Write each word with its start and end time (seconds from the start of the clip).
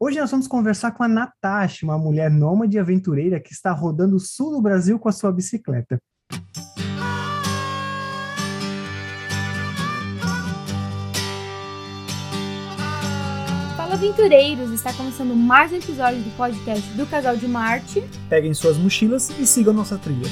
Hoje 0.00 0.20
nós 0.20 0.30
vamos 0.30 0.46
conversar 0.46 0.92
com 0.92 1.02
a 1.02 1.08
Natasha, 1.08 1.84
uma 1.84 1.98
mulher 1.98 2.30
nômade 2.30 2.76
e 2.76 2.78
aventureira 2.78 3.40
que 3.40 3.52
está 3.52 3.72
rodando 3.72 4.14
o 4.14 4.20
sul 4.20 4.52
do 4.52 4.62
Brasil 4.62 4.96
com 4.96 5.08
a 5.08 5.12
sua 5.12 5.32
bicicleta. 5.32 5.98
Fala 13.76 13.94
aventureiros, 13.94 14.70
está 14.70 14.92
começando 14.92 15.34
mais 15.34 15.72
um 15.72 15.76
episódio 15.76 16.22
do 16.22 16.30
podcast 16.36 16.88
do 16.92 17.04
Casal 17.04 17.36
de 17.36 17.48
Marte. 17.48 18.04
Peguem 18.28 18.54
suas 18.54 18.76
mochilas 18.76 19.30
e 19.30 19.44
sigam 19.44 19.74
nossa 19.74 19.98
trilha. 19.98 20.28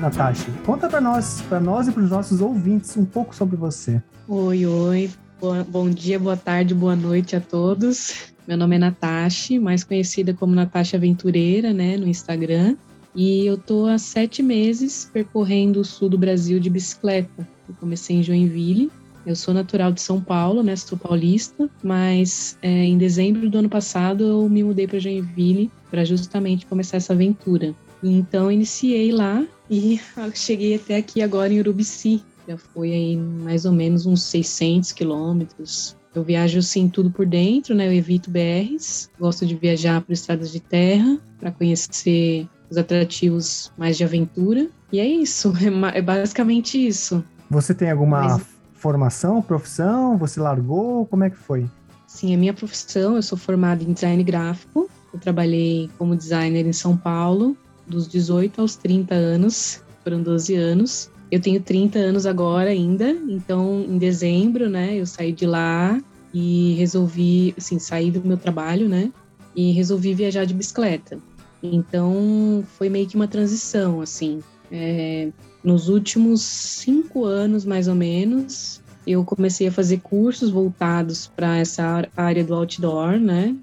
Natasha. 0.00 0.46
Conta 0.64 0.88
para 0.88 1.00
nós, 1.00 1.42
para 1.48 1.60
nós 1.60 1.86
e 1.88 1.92
para 1.92 2.02
os 2.02 2.10
nossos 2.10 2.40
ouvintes 2.40 2.96
um 2.96 3.04
pouco 3.04 3.34
sobre 3.34 3.56
você. 3.56 4.02
Oi, 4.28 4.66
oi. 4.66 5.10
Boa- 5.40 5.64
Bom 5.68 5.88
dia, 5.88 6.18
boa 6.18 6.36
tarde, 6.36 6.74
boa 6.74 6.96
noite 6.96 7.34
a 7.36 7.40
todos. 7.40 8.32
Meu 8.46 8.56
nome 8.56 8.76
é 8.76 8.78
Natasha, 8.78 9.60
mais 9.60 9.84
conhecida 9.84 10.34
como 10.34 10.54
Natasha 10.54 10.96
Aventureira, 10.96 11.72
né, 11.72 11.96
no 11.96 12.06
Instagram. 12.08 12.76
E 13.14 13.46
eu 13.46 13.56
tô 13.56 13.86
há 13.86 13.98
sete 13.98 14.42
meses 14.42 15.08
percorrendo 15.12 15.80
o 15.80 15.84
sul 15.84 16.08
do 16.08 16.18
Brasil 16.18 16.58
de 16.60 16.70
bicicleta. 16.70 17.46
Eu 17.68 17.74
comecei 17.78 18.16
em 18.16 18.22
Joinville. 18.22 18.90
Eu 19.26 19.36
sou 19.36 19.52
natural 19.52 19.92
de 19.92 20.00
São 20.00 20.20
Paulo, 20.20 20.62
né, 20.62 20.74
sou 20.76 20.96
paulista, 20.96 21.68
mas 21.82 22.56
é, 22.62 22.68
em 22.84 22.96
dezembro 22.96 23.50
do 23.50 23.58
ano 23.58 23.68
passado 23.68 24.24
eu 24.24 24.48
me 24.48 24.64
mudei 24.64 24.86
para 24.86 24.98
Joinville 24.98 25.70
para 25.90 26.04
justamente 26.04 26.64
começar 26.66 26.96
essa 26.96 27.12
aventura. 27.12 27.74
Então 28.02 28.50
iniciei 28.50 29.12
lá 29.12 29.44
e 29.70 30.00
cheguei 30.34 30.74
até 30.74 30.96
aqui 30.96 31.22
agora 31.22 31.52
em 31.52 31.60
Urubici, 31.60 32.24
já 32.48 32.56
foi 32.58 32.92
aí 32.92 33.16
mais 33.16 33.64
ou 33.64 33.70
menos 33.72 34.04
uns 34.04 34.22
600 34.24 34.90
quilômetros. 34.90 35.96
Eu 36.12 36.24
viajo 36.24 36.58
assim 36.58 36.88
tudo 36.88 37.08
por 37.08 37.24
dentro, 37.24 37.72
né? 37.72 37.86
Eu 37.86 37.92
evito 37.92 38.30
BRs, 38.30 39.08
gosto 39.18 39.46
de 39.46 39.54
viajar 39.54 40.00
por 40.00 40.12
estradas 40.12 40.50
de 40.50 40.58
terra 40.58 41.20
para 41.38 41.52
conhecer 41.52 42.48
os 42.68 42.76
atrativos 42.76 43.70
mais 43.78 43.96
de 43.96 44.02
aventura. 44.02 44.68
E 44.92 44.98
é 44.98 45.06
isso, 45.06 45.52
é, 45.94 45.98
é 45.98 46.02
basicamente 46.02 46.84
isso. 46.84 47.24
Você 47.48 47.72
tem 47.72 47.92
alguma 47.92 48.22
Mas- 48.22 48.42
formação, 48.74 49.40
profissão? 49.40 50.18
Você 50.18 50.40
largou? 50.40 51.06
Como 51.06 51.22
é 51.22 51.30
que 51.30 51.36
foi? 51.36 51.70
Sim, 52.08 52.34
a 52.34 52.38
minha 52.38 52.52
profissão, 52.52 53.14
eu 53.14 53.22
sou 53.22 53.38
formada 53.38 53.84
em 53.84 53.92
design 53.92 54.24
gráfico. 54.24 54.90
Eu 55.14 55.20
trabalhei 55.20 55.88
como 55.96 56.16
designer 56.16 56.66
em 56.66 56.72
São 56.72 56.96
Paulo 56.96 57.56
dos 57.90 58.08
18 58.08 58.60
aos 58.60 58.76
30 58.76 59.14
anos, 59.14 59.82
foram 60.02 60.22
12 60.22 60.54
anos. 60.54 61.10
Eu 61.30 61.40
tenho 61.40 61.60
30 61.60 61.98
anos 61.98 62.26
agora 62.26 62.70
ainda, 62.70 63.10
então 63.10 63.84
em 63.88 63.98
dezembro, 63.98 64.68
né, 64.68 64.96
eu 64.96 65.06
saí 65.06 65.32
de 65.32 65.46
lá 65.46 66.00
e 66.32 66.74
resolvi, 66.74 67.54
assim, 67.58 67.78
sair 67.78 68.10
do 68.10 68.26
meu 68.26 68.36
trabalho, 68.36 68.88
né, 68.88 69.12
e 69.54 69.72
resolvi 69.72 70.14
viajar 70.14 70.44
de 70.44 70.54
bicicleta. 70.54 71.18
Então 71.62 72.64
foi 72.78 72.88
meio 72.88 73.06
que 73.06 73.16
uma 73.16 73.28
transição, 73.28 74.00
assim. 74.00 74.40
É, 74.72 75.28
nos 75.62 75.88
últimos 75.88 76.40
cinco 76.42 77.24
anos, 77.24 77.64
mais 77.64 77.86
ou 77.86 77.94
menos, 77.94 78.80
eu 79.06 79.24
comecei 79.24 79.68
a 79.68 79.72
fazer 79.72 80.00
cursos 80.00 80.50
voltados 80.50 81.26
para 81.26 81.58
essa 81.58 82.08
área 82.16 82.44
do 82.44 82.54
outdoor, 82.54 83.18
né? 83.18 83.54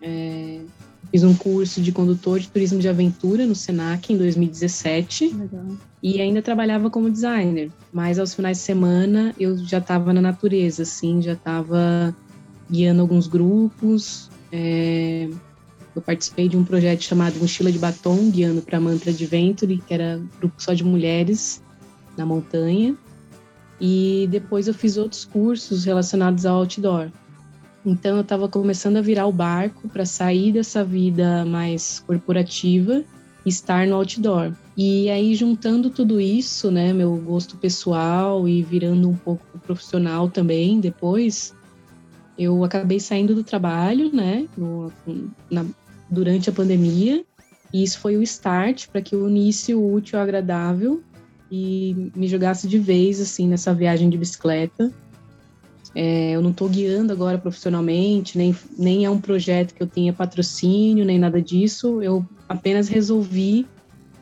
É, 0.00 0.60
fiz 1.12 1.22
um 1.22 1.34
curso 1.34 1.82
de 1.82 1.92
condutor 1.92 2.40
de 2.40 2.48
turismo 2.48 2.80
de 2.80 2.88
aventura 2.88 3.46
no 3.46 3.54
Senac 3.54 4.10
em 4.10 4.16
2017 4.16 5.28
Legal. 5.28 5.66
e 6.02 6.20
ainda 6.22 6.40
trabalhava 6.40 6.88
como 6.88 7.10
designer. 7.10 7.70
Mas 7.92 8.18
aos 8.18 8.34
finais 8.34 8.56
de 8.56 8.62
semana 8.64 9.34
eu 9.38 9.58
já 9.58 9.76
estava 9.76 10.12
na 10.14 10.22
natureza, 10.22 10.84
assim, 10.84 11.20
já 11.20 11.34
estava 11.34 12.16
guiando 12.70 13.02
alguns 13.02 13.26
grupos. 13.26 14.30
é, 14.50 15.28
eu 15.94 16.00
participei 16.00 16.48
de 16.48 16.56
um 16.56 16.64
projeto 16.64 17.02
chamado 17.02 17.38
Mochila 17.38 17.70
de 17.70 17.78
Batom, 17.78 18.30
guiando 18.30 18.62
para 18.62 18.80
Mantra 18.80 19.10
Adventure, 19.10 19.82
que 19.86 19.92
era 19.92 20.18
grupo 20.38 20.54
só 20.56 20.72
de 20.72 20.82
mulheres 20.82 21.62
na 22.16 22.24
montanha. 22.24 22.96
E 23.78 24.26
depois 24.30 24.66
eu 24.66 24.72
fiz 24.72 24.96
outros 24.96 25.26
cursos 25.26 25.84
relacionados 25.84 26.46
ao 26.46 26.60
outdoor. 26.60 27.10
Então 27.84 28.16
eu 28.16 28.22
estava 28.22 28.48
começando 28.48 28.96
a 28.96 29.02
virar 29.02 29.26
o 29.26 29.32
barco 29.32 29.88
para 29.88 30.06
sair 30.06 30.52
dessa 30.52 30.84
vida 30.84 31.44
mais 31.44 32.00
corporativa 32.00 33.02
e 33.44 33.48
estar 33.48 33.86
no 33.86 33.96
outdoor. 33.96 34.52
E 34.76 35.10
aí 35.10 35.34
juntando 35.34 35.90
tudo 35.90 36.20
isso, 36.20 36.70
né, 36.70 36.92
meu 36.92 37.16
gosto 37.16 37.56
pessoal 37.56 38.48
e 38.48 38.62
virando 38.62 39.08
um 39.08 39.16
pouco 39.16 39.44
profissional 39.66 40.28
também 40.30 40.80
depois, 40.80 41.52
eu 42.38 42.64
acabei 42.64 43.00
saindo 43.00 43.34
do 43.34 43.42
trabalho, 43.42 44.14
né, 44.14 44.46
no- 44.56 44.92
na- 45.50 45.66
durante 46.08 46.48
a 46.48 46.52
pandemia. 46.52 47.24
E 47.72 47.82
isso 47.82 47.98
foi 47.98 48.16
o 48.16 48.22
start 48.22 48.88
para 48.88 49.02
que 49.02 49.14
eu 49.14 49.24
unisse 49.24 49.74
o 49.74 49.92
útil 49.92 50.18
ao 50.18 50.22
agradável 50.22 51.02
e 51.50 52.10
me 52.14 52.28
jogasse 52.28 52.68
de 52.68 52.78
vez 52.78 53.20
assim 53.20 53.48
nessa 53.48 53.74
viagem 53.74 54.08
de 54.08 54.16
bicicleta. 54.16 54.92
É, 55.94 56.30
eu 56.30 56.40
não 56.40 56.50
estou 56.50 56.68
guiando 56.68 57.12
agora 57.12 57.36
profissionalmente, 57.36 58.38
nem, 58.38 58.56
nem 58.78 59.04
é 59.04 59.10
um 59.10 59.20
projeto 59.20 59.74
que 59.74 59.82
eu 59.82 59.86
tenha 59.86 60.12
patrocínio, 60.12 61.04
nem 61.04 61.18
nada 61.18 61.40
disso. 61.40 62.00
Eu 62.00 62.24
apenas 62.48 62.88
resolvi 62.88 63.66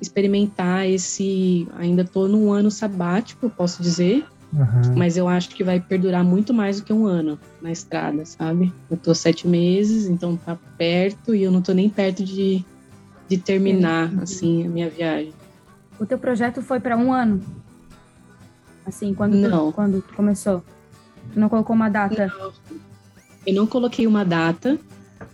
experimentar 0.01 0.89
esse. 0.89 1.69
Ainda 1.77 2.03
estou 2.03 2.27
num 2.29 2.53
ano 2.53 2.71
sabático, 2.71 3.47
eu 3.47 3.51
posso 3.51 3.83
dizer, 3.83 4.25
Aham. 4.55 4.95
mas 4.97 5.17
eu 5.17 5.29
acho 5.29 5.51
que 5.51 5.63
vai 5.63 5.79
perdurar 5.79 6.25
muito 6.25 6.53
mais 6.53 6.81
do 6.81 6.87
que 6.87 6.93
um 6.93 7.07
ano 7.07 7.39
na 7.63 7.71
estrada, 7.71 8.25
sabe? 8.25 8.73
Eu 8.91 8.97
tô 8.97 9.15
sete 9.15 9.47
meses, 9.47 10.07
então 10.07 10.37
tá 10.37 10.59
perto 10.77 11.35
e 11.35 11.43
eu 11.43 11.53
não 11.53 11.63
tô 11.63 11.73
nem 11.73 11.89
perto 11.89 12.25
de, 12.25 12.65
de 13.29 13.39
terminar, 13.39 14.13
assim, 14.21 14.67
a 14.67 14.69
minha 14.69 14.91
viagem. 14.91 15.33
O 16.01 16.07
teu 16.07 16.19
projeto 16.19 16.63
foi 16.63 16.81
para 16.81 16.97
um 16.97 17.13
ano? 17.13 17.41
Assim, 18.85 19.15
quando 19.15 19.35
Não. 19.35 19.71
Tu, 19.71 19.75
quando 19.75 20.03
tu 20.03 20.15
começou? 20.15 20.65
Não 21.35 21.49
colocou 21.49 21.75
uma 21.75 21.89
data? 21.89 22.33
Eu 23.47 23.55
não 23.55 23.67
coloquei 23.67 24.07
uma 24.07 24.25
data. 24.25 24.79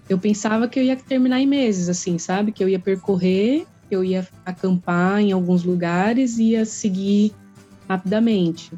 Eu 0.09 0.19
pensava 0.19 0.69
que 0.69 0.79
eu 0.79 0.85
ia 0.85 0.97
terminar 0.97 1.41
em 1.41 1.47
meses, 1.47 1.89
assim, 1.89 2.19
sabe? 2.19 2.53
Que 2.53 2.63
eu 2.63 2.69
ia 2.69 2.79
percorrer, 2.79 3.67
eu 3.91 4.05
ia 4.05 4.27
acampar 4.45 5.21
em 5.21 5.33
alguns 5.33 5.65
lugares 5.65 6.39
e 6.39 6.51
ia 6.51 6.65
seguir 6.65 7.33
rapidamente. 7.89 8.73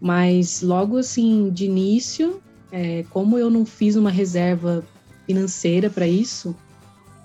Mas 0.00 0.62
logo 0.62 0.96
assim, 0.96 1.50
de 1.50 1.66
início, 1.66 2.40
é, 2.72 3.04
como 3.10 3.38
eu 3.38 3.50
não 3.50 3.66
fiz 3.66 3.96
uma 3.96 4.10
reserva 4.10 4.82
financeira 5.26 5.90
para 5.90 6.06
isso, 6.06 6.56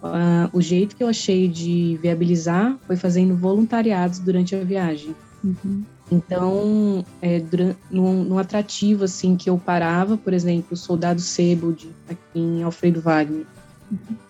ah, 0.04 0.50
o 0.54 0.62
jeito 0.62 0.96
que 0.96 1.04
eu 1.04 1.08
achei 1.08 1.48
de 1.48 1.98
viabilizar 2.02 2.78
foi 2.86 2.96
fazendo 2.96 3.36
voluntariados 3.36 4.20
durante 4.20 4.56
a 4.56 4.64
viagem. 4.64 5.16
Uhum. 5.44 5.84
Então, 6.12 7.04
é, 7.22 7.42
num, 7.90 8.24
num 8.24 8.38
atrativo 8.38 9.04
assim 9.04 9.36
que 9.36 9.50
eu 9.50 9.58
parava, 9.58 10.18
por 10.18 10.34
exemplo, 10.34 10.70
o 10.72 10.78
Soldado 10.78 11.20
Sebold, 11.20 11.90
aqui 12.08 12.20
em 12.40 12.64
Alfredo 12.64 13.02
Wagner. 13.02 13.46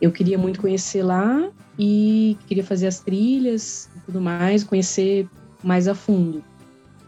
Eu 0.02 0.12
queria 0.12 0.38
muito 0.38 0.62
conhecer 0.62 1.04
lá 1.04 1.50
e 1.78 2.38
queria 2.48 2.64
fazer 2.64 2.88
as 2.88 3.00
trilhas 3.00 3.90
e 3.96 4.00
tudo 4.06 4.22
mais, 4.22 4.64
conhecer 4.64 5.28
mais 5.64 5.88
a 5.88 5.96
fundo. 5.96 6.44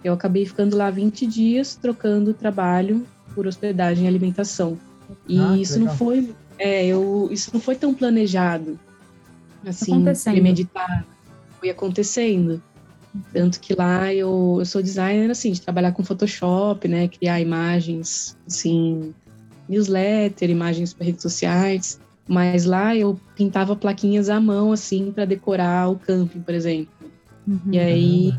Eu 0.03 0.13
acabei 0.13 0.45
ficando 0.45 0.75
lá 0.75 0.89
20 0.89 1.25
dias, 1.25 1.75
trocando 1.75 2.34
trabalho 2.34 3.05
por 3.34 3.47
hospedagem 3.47 4.05
e 4.05 4.07
alimentação. 4.07 4.78
E 5.28 5.39
Ah, 5.39 5.57
isso 5.57 5.73
não 5.73 5.81
legal. 5.81 5.97
foi, 5.97 6.35
é, 6.57 6.85
eu, 6.85 7.29
isso 7.31 7.52
não 7.53 7.61
foi 7.61 7.75
tão 7.75 7.93
planejado, 7.93 8.79
assim, 9.66 10.03
premeditado. 10.23 11.05
Foi 11.59 11.69
acontecendo. 11.69 12.61
Tanto 13.34 13.59
que 13.59 13.73
lá 13.73 14.14
eu, 14.14 14.58
eu 14.59 14.66
sou 14.66 14.81
designer, 14.81 15.29
assim, 15.29 15.52
de 15.52 15.61
trabalhar 15.61 15.91
com 15.91 16.03
Photoshop, 16.03 16.87
né? 16.87 17.08
Criar 17.08 17.40
imagens, 17.40 18.37
assim, 18.46 19.14
newsletter, 19.67 20.49
imagens 20.49 20.93
para 20.93 21.05
redes 21.05 21.22
sociais. 21.22 21.99
Mas 22.28 22.66
lá 22.66 22.96
eu 22.96 23.19
pintava 23.35 23.75
plaquinhas 23.75 24.29
à 24.29 24.40
mão, 24.40 24.72
assim, 24.72 25.11
para 25.11 25.25
decorar 25.25 25.90
o 25.90 25.97
camping, 25.97 26.41
por 26.41 26.53
exemplo. 26.53 26.91
Uhum. 27.47 27.59
E 27.72 27.79
aí 27.79 28.34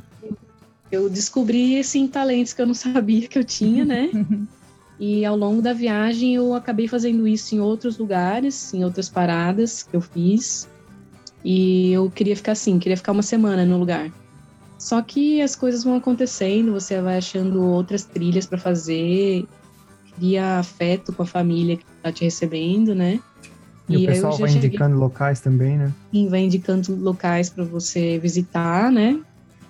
eu 0.92 1.08
descobri, 1.08 1.78
assim, 1.78 2.06
talentos 2.06 2.52
que 2.52 2.60
eu 2.60 2.66
não 2.66 2.74
sabia 2.74 3.26
que 3.26 3.38
eu 3.38 3.44
tinha, 3.44 3.84
né? 3.84 4.10
E 5.00 5.24
ao 5.24 5.36
longo 5.36 5.62
da 5.62 5.72
viagem 5.72 6.34
eu 6.34 6.54
acabei 6.54 6.88
fazendo 6.88 7.26
isso 7.28 7.54
em 7.54 7.60
outros 7.60 7.98
lugares, 7.98 8.74
em 8.74 8.84
outras 8.84 9.08
paradas 9.08 9.84
que 9.84 9.94
eu 9.94 10.00
fiz. 10.00 10.68
E 11.44 11.92
eu 11.92 12.10
queria 12.10 12.34
ficar 12.34 12.52
assim, 12.52 12.78
queria 12.80 12.96
ficar 12.96 13.12
uma 13.12 13.22
semana 13.22 13.64
no 13.64 13.78
lugar. 13.78 14.10
Só 14.78 15.02
que 15.02 15.42
as 15.42 15.56
coisas 15.56 15.82
vão 15.82 15.96
acontecendo, 15.96 16.72
você 16.72 17.00
vai 17.02 17.18
achando 17.18 17.60
outras 17.62 18.04
trilhas 18.04 18.46
para 18.46 18.56
fazer. 18.56 19.44
cria 20.16 20.60
afeto 20.60 21.12
com 21.12 21.24
a 21.24 21.26
família 21.26 21.76
que 21.76 21.84
está 21.96 22.12
te 22.12 22.24
recebendo, 22.24 22.94
né? 22.94 23.20
E, 23.88 23.94
e 23.94 24.04
o 24.04 24.06
pessoal 24.06 24.36
vai 24.36 24.50
cheguei... 24.50 24.68
indicando 24.68 24.96
locais 24.96 25.40
também, 25.40 25.76
né? 25.76 25.92
Sim, 26.12 26.28
vai 26.28 26.40
indicando 26.40 26.94
locais 26.94 27.50
para 27.50 27.64
você 27.64 28.18
visitar, 28.18 28.92
né? 28.92 29.20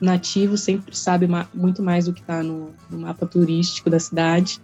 Nativo 0.01 0.57
sempre 0.57 0.97
sabe 0.97 1.27
muito 1.55 1.83
mais 1.83 2.05
do 2.05 2.13
que 2.13 2.21
está 2.21 2.43
no, 2.43 2.71
no, 2.91 2.99
mapa 2.99 3.27
turístico 3.27 3.89
da 3.89 3.99
cidade. 3.99 4.61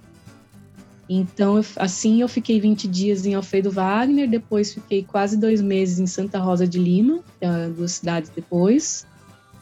Então, 1.08 1.60
assim, 1.76 2.20
eu 2.20 2.28
fiquei 2.28 2.60
20 2.60 2.86
dias 2.88 3.26
em 3.26 3.34
Alfredo 3.34 3.70
Wagner, 3.70 4.28
depois 4.28 4.72
fiquei 4.72 5.04
quase 5.04 5.36
dois 5.36 5.60
meses 5.60 5.98
em 5.98 6.06
Santa 6.06 6.38
Rosa 6.38 6.66
de 6.66 6.78
Lima, 6.78 7.20
é 7.40 7.68
duas 7.68 7.92
cidades 7.92 8.30
depois, 8.34 9.06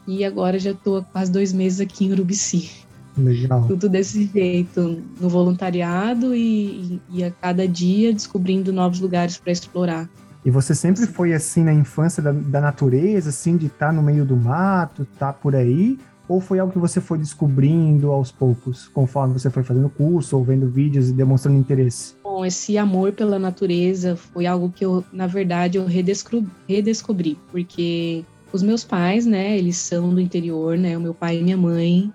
e 0.07 0.25
agora 0.25 0.59
já 0.59 0.73
estou 0.73 1.03
quase 1.13 1.31
dois 1.31 1.53
meses 1.53 1.81
aqui 1.81 2.07
em 2.07 2.13
Urubici. 2.13 2.71
Legal. 3.17 3.67
Tudo 3.67 3.89
desse 3.89 4.31
jeito, 4.33 5.03
no 5.21 5.29
voluntariado 5.29 6.35
e, 6.35 7.01
e 7.11 7.23
a 7.23 7.31
cada 7.31 7.69
dia 7.69 8.13
descobrindo 8.13 8.73
novos 8.73 9.01
lugares 9.01 9.37
para 9.37 9.53
explorar. 9.53 10.09
E 10.45 10.51
você 10.51 10.75
sempre 10.75 11.07
foi 11.07 11.33
assim 11.33 11.63
na 11.63 11.73
infância 11.73 12.23
da, 12.23 12.33
da 12.33 12.61
natureza, 12.61 13.29
assim, 13.29 13.57
de 13.57 13.67
estar 13.67 13.89
tá 13.89 13.93
no 13.93 14.03
meio 14.03 14.25
do 14.25 14.37
mato, 14.37 15.03
estar 15.03 15.27
tá 15.27 15.33
por 15.33 15.55
aí? 15.55 15.99
Ou 16.29 16.41
foi 16.41 16.59
algo 16.59 16.73
que 16.73 16.79
você 16.79 17.01
foi 17.01 17.19
descobrindo 17.19 18.11
aos 18.11 18.33
poucos, 18.33 18.89
conforme 18.89 19.35
você 19.35 19.51
foi 19.51 19.63
fazendo 19.63 19.89
curso 19.91 20.37
ou 20.37 20.43
vendo 20.43 20.69
vídeos 20.69 21.11
e 21.11 21.13
demonstrando 21.13 21.59
interesse? 21.59 22.15
Bom, 22.25 22.45
esse 22.45 22.79
amor 22.79 23.13
pela 23.13 23.39
natureza 23.39 24.17
foi 24.17 24.47
algo 24.47 24.71
que 24.71 24.85
eu, 24.85 25.05
na 25.13 25.27
verdade, 25.27 25.79
eu 25.79 25.85
redescobri, 25.85 26.49
redescobri 26.67 27.39
porque 27.51 28.25
os 28.53 28.63
meus 28.63 28.85
pais, 28.85 29.27
né, 29.27 29.57
eles 29.57 29.77
são 29.77 30.15
do 30.15 30.21
interior, 30.21 30.77
né, 30.77 30.97
o 30.97 31.01
meu 31.01 31.15
pai 31.15 31.39
e 31.39 31.43
minha 31.43 31.57
mãe 31.57 32.13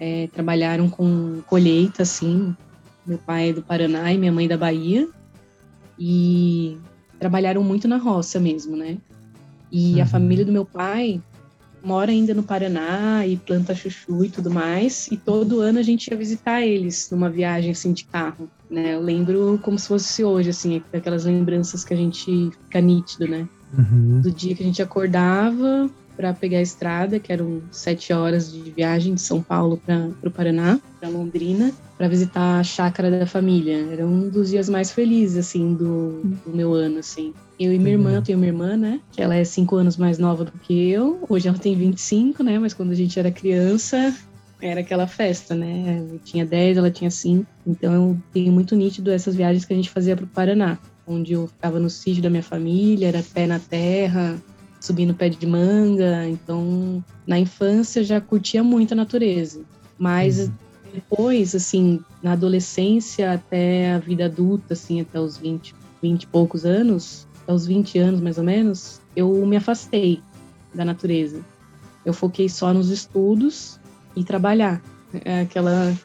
é, 0.00 0.28
trabalharam 0.32 0.88
com 0.88 1.40
colheita, 1.46 2.02
assim. 2.02 2.54
Meu 3.04 3.18
pai 3.18 3.50
é 3.50 3.52
do 3.52 3.62
Paraná 3.62 4.12
e 4.12 4.18
minha 4.18 4.32
mãe 4.32 4.46
da 4.46 4.56
Bahia. 4.56 5.08
E 5.98 6.78
trabalharam 7.18 7.62
muito 7.62 7.88
na 7.88 7.96
roça 7.96 8.38
mesmo, 8.38 8.76
né? 8.76 8.98
E 9.70 9.94
uhum. 9.94 10.02
a 10.02 10.06
família 10.06 10.44
do 10.44 10.52
meu 10.52 10.64
pai 10.64 11.20
mora 11.82 12.10
ainda 12.10 12.34
no 12.34 12.42
Paraná 12.42 13.26
e 13.26 13.36
planta 13.36 13.74
chuchu 13.74 14.24
e 14.24 14.28
tudo 14.28 14.50
mais. 14.50 15.08
E 15.08 15.16
todo 15.16 15.60
ano 15.60 15.78
a 15.78 15.82
gente 15.82 16.08
ia 16.08 16.16
visitar 16.16 16.62
eles 16.62 17.08
numa 17.10 17.28
viagem 17.28 17.72
assim 17.72 17.92
de 17.92 18.04
carro, 18.04 18.48
né? 18.70 18.94
Eu 18.94 19.02
lembro 19.02 19.58
como 19.62 19.78
se 19.78 19.88
fosse 19.88 20.22
hoje, 20.22 20.50
assim, 20.50 20.82
aquelas 20.92 21.24
lembranças 21.24 21.84
que 21.84 21.92
a 21.92 21.96
gente 21.96 22.50
fica 22.64 22.80
nítido, 22.80 23.26
né? 23.26 23.48
Uhum. 23.76 24.20
Do 24.20 24.30
dia 24.30 24.54
que 24.54 24.62
a 24.62 24.66
gente 24.66 24.82
acordava, 24.82 25.90
para 26.18 26.34
pegar 26.34 26.58
a 26.58 26.62
estrada, 26.62 27.20
que 27.20 27.32
eram 27.32 27.62
sete 27.70 28.12
horas 28.12 28.52
de 28.52 28.72
viagem 28.72 29.14
de 29.14 29.20
São 29.20 29.40
Paulo 29.40 29.80
para 29.86 30.28
o 30.28 30.30
Paraná, 30.32 30.80
para 30.98 31.08
Londrina, 31.08 31.70
para 31.96 32.08
visitar 32.08 32.58
a 32.58 32.64
chácara 32.64 33.08
da 33.08 33.24
família. 33.24 33.86
Era 33.92 34.04
um 34.04 34.28
dos 34.28 34.50
dias 34.50 34.68
mais 34.68 34.90
felizes, 34.90 35.36
assim, 35.36 35.74
do, 35.74 36.20
do 36.44 36.52
meu 36.52 36.74
ano, 36.74 36.98
assim. 36.98 37.32
Eu 37.58 37.72
e 37.72 37.78
minha 37.78 37.92
irmã, 37.92 38.14
eu 38.14 38.22
tenho 38.22 38.36
uma 38.36 38.46
irmã, 38.46 38.76
né? 38.76 39.00
Que 39.12 39.22
ela 39.22 39.36
é 39.36 39.44
cinco 39.44 39.76
anos 39.76 39.96
mais 39.96 40.18
nova 40.18 40.44
do 40.44 40.52
que 40.52 40.90
eu. 40.90 41.24
Hoje 41.28 41.46
ela 41.46 41.58
tem 41.58 41.76
25, 41.76 42.42
né? 42.42 42.58
Mas 42.58 42.74
quando 42.74 42.90
a 42.90 42.96
gente 42.96 43.16
era 43.16 43.30
criança, 43.30 44.12
era 44.60 44.80
aquela 44.80 45.06
festa, 45.06 45.54
né? 45.54 46.04
Eu 46.10 46.18
tinha 46.18 46.44
10, 46.44 46.78
ela 46.78 46.90
tinha 46.90 47.12
5. 47.12 47.46
Então 47.64 47.94
eu 47.94 48.18
tenho 48.32 48.52
muito 48.52 48.74
nítido 48.74 49.12
essas 49.12 49.36
viagens 49.36 49.64
que 49.64 49.72
a 49.72 49.76
gente 49.76 49.90
fazia 49.90 50.16
para 50.16 50.24
o 50.24 50.28
Paraná, 50.28 50.78
onde 51.08 51.32
eu 51.32 51.46
ficava 51.46 51.80
no 51.80 51.88
sítio 51.88 52.22
da 52.22 52.30
minha 52.30 52.42
família, 52.42 53.08
era 53.08 53.22
pé 53.22 53.46
na 53.46 53.58
terra, 53.58 54.40
subir 54.80 55.06
no 55.06 55.14
pé 55.14 55.28
de 55.28 55.46
manga. 55.46 56.28
Então, 56.28 57.02
na 57.26 57.38
infância 57.38 58.04
já 58.04 58.20
curtia 58.20 58.62
muito 58.62 58.92
a 58.92 58.96
natureza. 58.96 59.62
Mas 59.98 60.38
uhum. 60.38 60.52
depois, 60.94 61.54
assim, 61.54 62.00
na 62.22 62.32
adolescência 62.32 63.32
até 63.32 63.92
a 63.92 63.98
vida 63.98 64.26
adulta, 64.26 64.74
assim, 64.74 65.00
até 65.00 65.18
os 65.18 65.36
20, 65.36 65.74
20 66.02 66.22
e 66.22 66.26
poucos 66.26 66.64
anos, 66.64 67.26
até 67.42 67.52
os 67.52 67.66
20 67.66 67.98
anos 67.98 68.20
mais 68.20 68.38
ou 68.38 68.44
menos, 68.44 69.00
eu 69.16 69.44
me 69.46 69.56
afastei 69.56 70.20
da 70.74 70.84
natureza. 70.84 71.40
Eu 72.04 72.12
foquei 72.12 72.48
só 72.48 72.72
nos 72.72 72.90
estudos 72.90 73.80
e 74.14 74.22
trabalhar. 74.22 74.80
É 75.24 75.40
aquela 75.40 75.96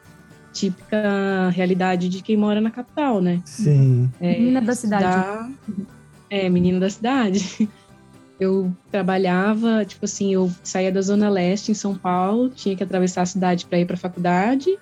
típica 0.54 1.50
realidade 1.50 2.08
de 2.08 2.22
quem 2.22 2.36
mora 2.36 2.60
na 2.60 2.70
capital, 2.70 3.20
né? 3.20 3.42
Sim. 3.44 4.08
É, 4.20 4.38
menina 4.38 4.62
da 4.62 4.74
cidade. 4.74 5.54
É, 6.30 6.48
menina 6.48 6.80
da 6.80 6.88
cidade. 6.88 7.68
eu 8.38 8.72
trabalhava, 8.90 9.84
tipo 9.84 10.04
assim, 10.04 10.32
eu 10.32 10.50
saía 10.62 10.92
da 10.92 11.02
Zona 11.02 11.28
Leste 11.28 11.72
em 11.72 11.74
São 11.74 11.94
Paulo, 11.94 12.48
tinha 12.48 12.76
que 12.76 12.84
atravessar 12.84 13.22
a 13.22 13.26
cidade 13.26 13.66
para 13.66 13.78
ir 13.80 13.84
para 13.84 13.94
a 13.94 13.98
faculdade 13.98 14.78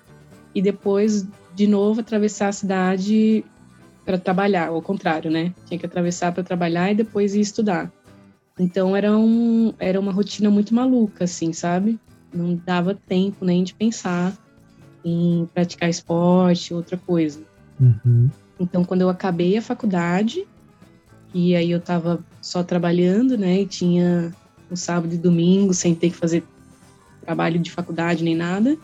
e 0.53 0.61
depois 0.61 1.27
de 1.55 1.67
novo 1.67 2.01
atravessar 2.01 2.49
a 2.49 2.53
cidade 2.53 3.43
para 4.05 4.17
trabalhar, 4.17 4.67
ao 4.67 4.81
contrário, 4.81 5.31
né? 5.31 5.53
Tinha 5.65 5.79
que 5.79 5.85
atravessar 5.85 6.31
para 6.31 6.43
trabalhar 6.43 6.91
e 6.91 6.95
depois 6.95 7.33
ir 7.33 7.41
estudar. 7.41 7.91
Então 8.59 8.95
era, 8.95 9.17
um, 9.17 9.73
era 9.79 9.99
uma 9.99 10.11
rotina 10.11 10.51
muito 10.51 10.73
maluca, 10.73 11.23
assim, 11.23 11.51
sabe? 11.51 11.99
Não 12.31 12.55
dava 12.55 12.93
tempo 12.93 13.43
nem 13.43 13.63
de 13.63 13.73
pensar 13.73 14.33
em 15.03 15.47
praticar 15.53 15.89
esporte, 15.89 16.73
outra 16.73 16.97
coisa. 16.97 17.41
Uhum. 17.79 18.29
Então, 18.59 18.83
quando 18.83 19.01
eu 19.01 19.09
acabei 19.09 19.57
a 19.57 19.61
faculdade, 19.61 20.47
e 21.33 21.55
aí 21.55 21.71
eu 21.71 21.81
tava 21.81 22.23
só 22.41 22.63
trabalhando, 22.63 23.37
né? 23.37 23.61
E 23.61 23.65
tinha 23.65 24.31
um 24.71 24.75
sábado 24.75 25.13
e 25.13 25.17
domingo 25.17 25.73
sem 25.73 25.95
ter 25.95 26.11
que 26.11 26.15
fazer 26.15 26.43
trabalho 27.21 27.59
de 27.59 27.71
faculdade 27.71 28.23
nem 28.23 28.35
nada. 28.35 28.77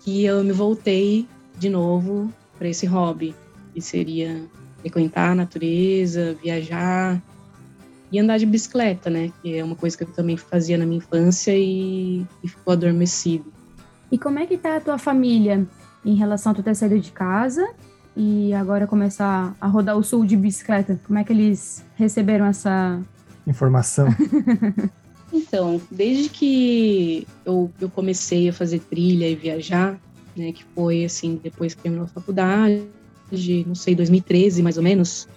Que 0.00 0.24
eu 0.24 0.44
me 0.44 0.52
voltei 0.52 1.26
de 1.58 1.68
novo 1.68 2.32
para 2.58 2.68
esse 2.68 2.86
hobby, 2.86 3.34
que 3.72 3.80
seria 3.80 4.44
frequentar 4.80 5.32
a 5.32 5.34
natureza, 5.34 6.36
viajar 6.42 7.22
e 8.12 8.18
andar 8.18 8.38
de 8.38 8.46
bicicleta, 8.46 9.08
né? 9.08 9.32
Que 9.40 9.56
é 9.56 9.64
uma 9.64 9.76
coisa 9.76 9.96
que 9.96 10.04
eu 10.04 10.08
também 10.08 10.36
fazia 10.36 10.76
na 10.76 10.84
minha 10.84 10.98
infância 10.98 11.56
e, 11.56 12.26
e 12.42 12.48
ficou 12.48 12.72
adormecido. 12.72 13.52
E 14.10 14.18
como 14.18 14.38
é 14.38 14.46
que 14.46 14.58
tá 14.58 14.76
a 14.76 14.80
tua 14.80 14.98
família 14.98 15.66
em 16.04 16.14
relação 16.14 16.52
a 16.52 16.54
tu 16.54 16.62
ter 16.62 16.74
saído 16.74 16.98
de 16.98 17.12
casa 17.12 17.66
e 18.16 18.52
agora 18.54 18.86
começar 18.86 19.54
a 19.60 19.66
rodar 19.66 19.96
o 19.96 20.02
sul 20.02 20.24
de 20.24 20.36
bicicleta? 20.36 21.00
Como 21.06 21.18
é 21.18 21.24
que 21.24 21.32
eles 21.32 21.84
receberam 21.94 22.46
essa 22.46 23.00
informação? 23.46 24.08
então, 25.32 25.80
desde 25.90 26.28
que 26.28 27.26
eu, 27.44 27.70
eu 27.80 27.88
comecei 27.88 28.48
a 28.48 28.52
fazer 28.52 28.80
trilha 28.80 29.28
e 29.28 29.36
viajar, 29.36 29.98
né, 30.36 30.52
que 30.52 30.64
foi 30.74 31.04
assim, 31.04 31.40
depois 31.42 31.74
que 31.74 31.82
terminou 31.82 32.06
a 32.06 32.08
faculdade, 32.08 32.82
não 33.66 33.74
sei, 33.76 33.94
2013 33.94 34.62
mais 34.62 34.76
ou 34.76 34.82
menos, 34.82 35.28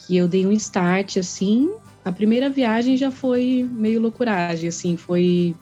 que 0.00 0.16
eu 0.16 0.26
dei 0.26 0.44
um 0.44 0.52
start 0.52 1.18
assim. 1.18 1.70
A 2.04 2.10
primeira 2.10 2.50
viagem 2.50 2.96
já 2.96 3.10
foi 3.10 3.68
meio 3.70 4.00
loucuragem, 4.00 4.68
assim, 4.68 4.96
foi 4.96 5.54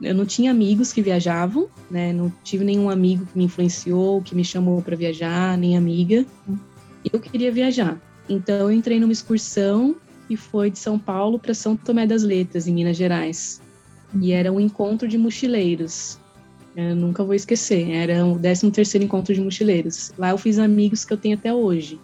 eu 0.00 0.14
não 0.14 0.24
tinha 0.24 0.50
amigos 0.50 0.92
que 0.92 1.02
viajavam, 1.02 1.68
né? 1.90 2.12
Não 2.12 2.32
tive 2.44 2.64
nenhum 2.64 2.88
amigo 2.88 3.26
que 3.26 3.36
me 3.36 3.44
influenciou, 3.44 4.22
que 4.22 4.34
me 4.34 4.44
chamou 4.44 4.80
para 4.80 4.96
viajar, 4.96 5.58
nem 5.58 5.76
amiga. 5.76 6.24
Eu 7.12 7.18
queria 7.18 7.50
viajar. 7.50 8.00
Então 8.28 8.56
eu 8.56 8.72
entrei 8.72 9.00
numa 9.00 9.12
excursão 9.12 9.96
que 10.28 10.36
foi 10.36 10.70
de 10.70 10.78
São 10.78 10.98
Paulo 10.98 11.38
para 11.38 11.54
São 11.54 11.76
Tomé 11.76 12.06
das 12.06 12.22
Letras, 12.22 12.68
em 12.68 12.74
Minas 12.74 12.96
Gerais. 12.96 13.60
E 14.20 14.32
era 14.32 14.52
um 14.52 14.60
encontro 14.60 15.08
de 15.08 15.18
mochileiros. 15.18 16.18
Eu 16.76 16.94
nunca 16.94 17.24
vou 17.24 17.34
esquecer. 17.34 17.90
Era 17.90 18.24
o 18.24 18.38
13 18.38 18.70
terceiro 18.70 19.04
encontro 19.04 19.34
de 19.34 19.40
mochileiros. 19.40 20.12
Lá 20.16 20.30
eu 20.30 20.38
fiz 20.38 20.58
amigos 20.58 21.04
que 21.04 21.12
eu 21.12 21.16
tenho 21.16 21.36
até 21.36 21.52
hoje. 21.52 22.00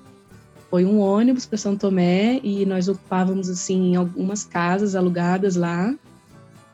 Foi 0.68 0.84
um 0.84 0.98
ônibus 0.98 1.46
para 1.46 1.58
São 1.58 1.76
Tomé 1.76 2.40
e 2.42 2.66
nós 2.66 2.88
ocupávamos 2.88 3.48
assim 3.48 3.94
algumas 3.94 4.42
casas 4.42 4.96
alugadas 4.96 5.54
lá 5.54 5.94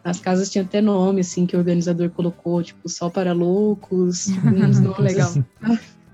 as 0.03 0.21
casas 0.21 0.51
tinham 0.51 0.65
até 0.65 0.81
nome, 0.81 1.21
assim, 1.21 1.47
que 1.47 1.55
o 1.55 1.59
organizador 1.59 2.11
colocou, 2.11 2.63
tipo, 2.63 2.89
só 2.89 3.11
para 3.11 3.33
loucos, 3.33 4.29
uns 4.45 4.81
nomes 4.81 4.99
legal. 4.99 5.35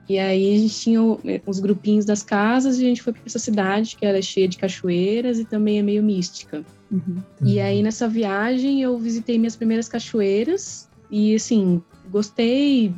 E 0.09 0.19
aí 0.19 0.55
a 0.55 0.59
gente 0.59 0.75
tinha 0.75 1.00
os 1.47 1.59
grupinhos 1.59 2.05
das 2.05 2.23
casas 2.23 2.78
e 2.78 2.85
a 2.85 2.88
gente 2.88 3.02
foi 3.02 3.12
para 3.12 3.23
essa 3.26 3.38
cidade 3.38 3.97
que 3.97 4.07
era 4.07 4.23
cheia 4.23 4.47
de 4.47 4.57
cachoeiras 4.57 5.38
e 5.38 5.45
também 5.45 5.81
é 5.81 5.83
meio 5.83 6.02
mística. 6.02 6.64
Uhum. 6.90 7.19
E 7.43 7.59
aí 7.59 7.83
nessa 7.83 8.09
viagem 8.09 8.83
eu 8.83 8.97
visitei 8.99 9.37
minhas 9.37 9.57
primeiras 9.57 9.88
cachoeiras 9.88 10.88
e 11.11 11.35
assim, 11.35 11.83
gostei 12.09 12.95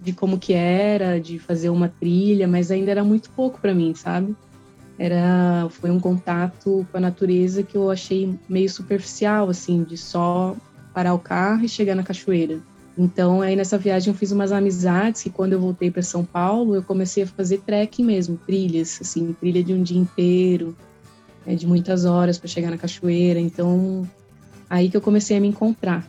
de 0.00 0.12
como 0.12 0.36
que 0.36 0.52
era, 0.52 1.20
de 1.20 1.38
fazer 1.38 1.70
uma 1.70 1.88
trilha, 1.88 2.48
mas 2.48 2.72
ainda 2.72 2.90
era 2.90 3.04
muito 3.04 3.30
pouco 3.30 3.60
para 3.60 3.72
mim, 3.72 3.94
sabe? 3.94 4.34
Era 4.98 5.68
foi 5.70 5.90
um 5.90 5.98
contato 5.98 6.86
com 6.90 6.98
a 6.98 7.00
natureza 7.00 7.62
que 7.62 7.76
eu 7.76 7.90
achei 7.90 8.38
meio 8.48 8.68
superficial 8.68 9.48
assim 9.48 9.82
de 9.82 9.96
só 9.96 10.56
parar 10.92 11.14
o 11.14 11.18
carro 11.18 11.64
e 11.64 11.68
chegar 11.68 11.94
na 11.94 12.02
cachoeira. 12.02 12.60
Então 12.96 13.40
aí 13.40 13.56
nessa 13.56 13.78
viagem 13.78 14.12
eu 14.12 14.18
fiz 14.18 14.32
umas 14.32 14.52
amizades 14.52 15.22
que 15.22 15.30
quando 15.30 15.54
eu 15.54 15.60
voltei 15.60 15.90
para 15.90 16.02
São 16.02 16.24
Paulo 16.24 16.74
eu 16.74 16.82
comecei 16.82 17.22
a 17.22 17.26
fazer 17.26 17.58
trekking 17.58 18.04
mesmo 18.04 18.38
trilhas 18.46 18.98
assim 19.00 19.32
trilha 19.32 19.64
de 19.64 19.72
um 19.72 19.82
dia 19.82 19.98
inteiro 19.98 20.76
né, 21.46 21.54
de 21.54 21.66
muitas 21.66 22.04
horas 22.04 22.38
para 22.38 22.48
chegar 22.48 22.70
na 22.70 22.78
cachoeira. 22.78 23.40
Então 23.40 24.08
aí 24.68 24.90
que 24.90 24.96
eu 24.96 25.00
comecei 25.00 25.36
a 25.36 25.40
me 25.40 25.48
encontrar 25.48 26.06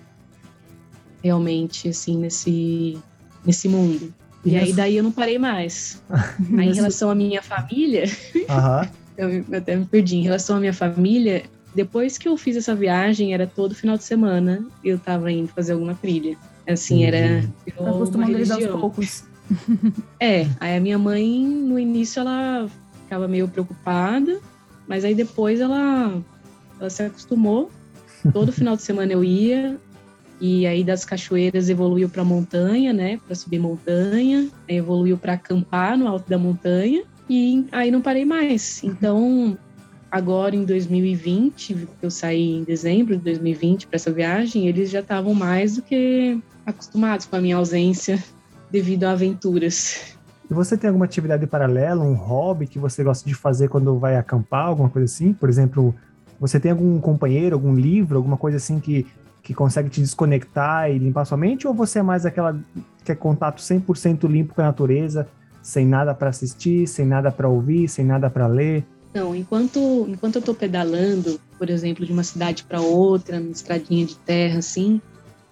realmente 1.24 1.88
assim 1.88 2.18
nesse 2.18 2.98
nesse 3.46 3.70
mundo 3.70 4.14
E, 4.46 4.52
e 4.52 4.58
aí 4.58 4.74
daí 4.74 4.98
eu 4.98 5.04
não 5.04 5.12
parei 5.12 5.38
mais. 5.38 6.02
aí 6.58 6.70
em 6.70 6.74
relação 6.74 7.10
à 7.10 7.16
minha 7.16 7.42
família, 7.42 8.04
Aham. 8.50 8.90
eu 9.18 9.46
até 9.58 9.76
me 9.76 9.86
perdi. 9.86 10.18
Em 10.18 10.24
relação 10.24 10.58
à 10.58 10.60
minha 10.60 10.74
família, 10.74 11.44
depois 11.76 12.18
que 12.18 12.28
eu 12.28 12.38
fiz 12.38 12.56
essa 12.56 12.76
viagem, 12.76 13.34
era 13.34 13.48
todo 13.48 13.74
final 13.74 13.98
de 13.98 14.04
semana 14.04 14.66
eu 14.84 15.00
tava 15.00 15.32
indo 15.32 15.48
fazer 15.48 15.74
alguma 15.74 15.96
trilha. 15.96 16.38
Assim, 16.68 17.04
era 17.04 17.42
Uhum. 17.42 17.52
Tá 17.76 17.82
uma 17.82 17.90
acostumando 17.92 18.32
eles 18.32 18.52
aos 18.52 18.66
poucos. 18.68 19.24
É, 20.20 20.48
aí 20.60 20.78
a 20.78 20.80
minha 20.80 20.98
mãe, 20.98 21.44
no 21.46 21.78
início, 21.78 22.22
ela 22.22 22.70
ficava 23.04 23.28
meio 23.28 23.46
preocupada, 23.48 24.40
mas 24.88 25.04
aí 25.04 25.14
depois 25.14 25.60
ela, 25.60 26.18
ela 26.80 26.90
se 26.90 27.04
acostumou. 27.04 27.70
Todo 28.32 28.54
final 28.54 28.78
de 28.78 28.84
semana 28.84 29.12
eu 29.12 29.22
ia, 29.22 29.78
e 30.44 30.68
aí 30.68 30.84
das 30.84 31.06
cachoeiras 31.06 31.70
evoluiu 31.70 32.10
para 32.10 32.22
montanha, 32.22 32.92
né, 32.92 33.18
para 33.26 33.34
subir 33.34 33.60
montanha, 33.60 34.50
aí 34.68 34.76
evoluiu 34.76 35.18
para 35.18 35.34
acampar 35.36 35.98
no 35.98 36.06
alto 36.06 36.30
da 36.30 36.38
montanha, 36.38 37.06
e 37.30 37.66
aí 37.72 37.90
não 37.90 38.02
parei 38.02 38.26
mais. 38.26 38.84
Então, 38.84 39.58
agora 40.12 40.54
em 40.54 40.66
2020, 40.66 41.88
que 41.98 42.06
eu 42.06 42.12
saí 42.12 42.58
em 42.58 42.64
dezembro 42.66 43.16
de 43.16 43.24
2020 43.24 43.88
para 43.88 43.96
essa 43.96 44.12
viagem, 44.12 44.68
eles 44.68 44.90
já 44.90 45.00
estavam 45.00 45.34
mais 45.34 45.78
do 45.78 45.82
que 45.82 46.38
acostumados 46.66 47.26
com 47.26 47.38
a 47.38 47.42
minha 47.42 47.56
ausência 47.56 48.22
devido 48.70 49.06
a 49.06 49.12
aventuras. 49.12 50.18
E 50.52 50.54
você 50.54 50.76
tem 50.76 50.90
alguma 50.90 51.06
atividade 51.06 51.48
paralela, 51.48 52.04
um 52.04 52.16
hobby 52.16 52.68
que 52.68 52.78
você 52.78 53.02
gosta 53.02 53.26
de 53.26 53.34
fazer 53.34 53.70
quando 53.70 53.98
vai 53.98 54.18
acampar, 54.18 54.66
alguma 54.66 54.90
coisa 54.90 55.06
assim? 55.06 55.32
Por 55.32 55.48
exemplo, 55.48 55.96
você 56.38 56.60
tem 56.60 56.72
algum 56.72 57.00
companheiro, 57.00 57.56
algum 57.56 57.74
livro, 57.74 58.18
alguma 58.18 58.36
coisa 58.36 58.58
assim 58.58 58.78
que, 58.78 59.08
que 59.44 59.54
consegue 59.54 59.90
te 59.90 60.00
desconectar 60.00 60.90
e 60.90 60.98
limpar 60.98 61.26
sua 61.26 61.38
mente? 61.38 61.68
Ou 61.68 61.74
você 61.74 62.00
é 62.00 62.04
mais 62.04 62.26
aquela 62.26 62.58
que 63.04 63.12
é 63.12 63.16
contato 63.16 63.62
100% 63.62 64.26
limpo 64.28 64.56
com 64.56 64.62
a 64.62 64.66
natureza, 64.66 65.28
sem 65.62 65.86
nada 65.86 66.16
para 66.16 66.30
assistir, 66.30 66.88
sem 66.88 67.06
nada 67.06 67.30
para 67.30 67.48
ouvir, 67.50 67.90
sem 67.90 68.06
nada 68.06 68.30
para 68.30 68.48
ler? 68.48 68.86
Não, 69.14 69.36
enquanto, 69.36 70.06
enquanto 70.08 70.38
eu 70.38 70.42
tô 70.42 70.56
pedalando, 70.56 71.40
por 71.60 71.70
exemplo, 71.70 72.06
de 72.06 72.12
uma 72.12 72.24
cidade 72.24 72.64
para 72.64 72.82
outra, 72.82 73.40
numa 73.40 73.52
estradinha 73.52 74.06
de 74.06 74.16
terra, 74.16 74.60
assim, 74.60 75.00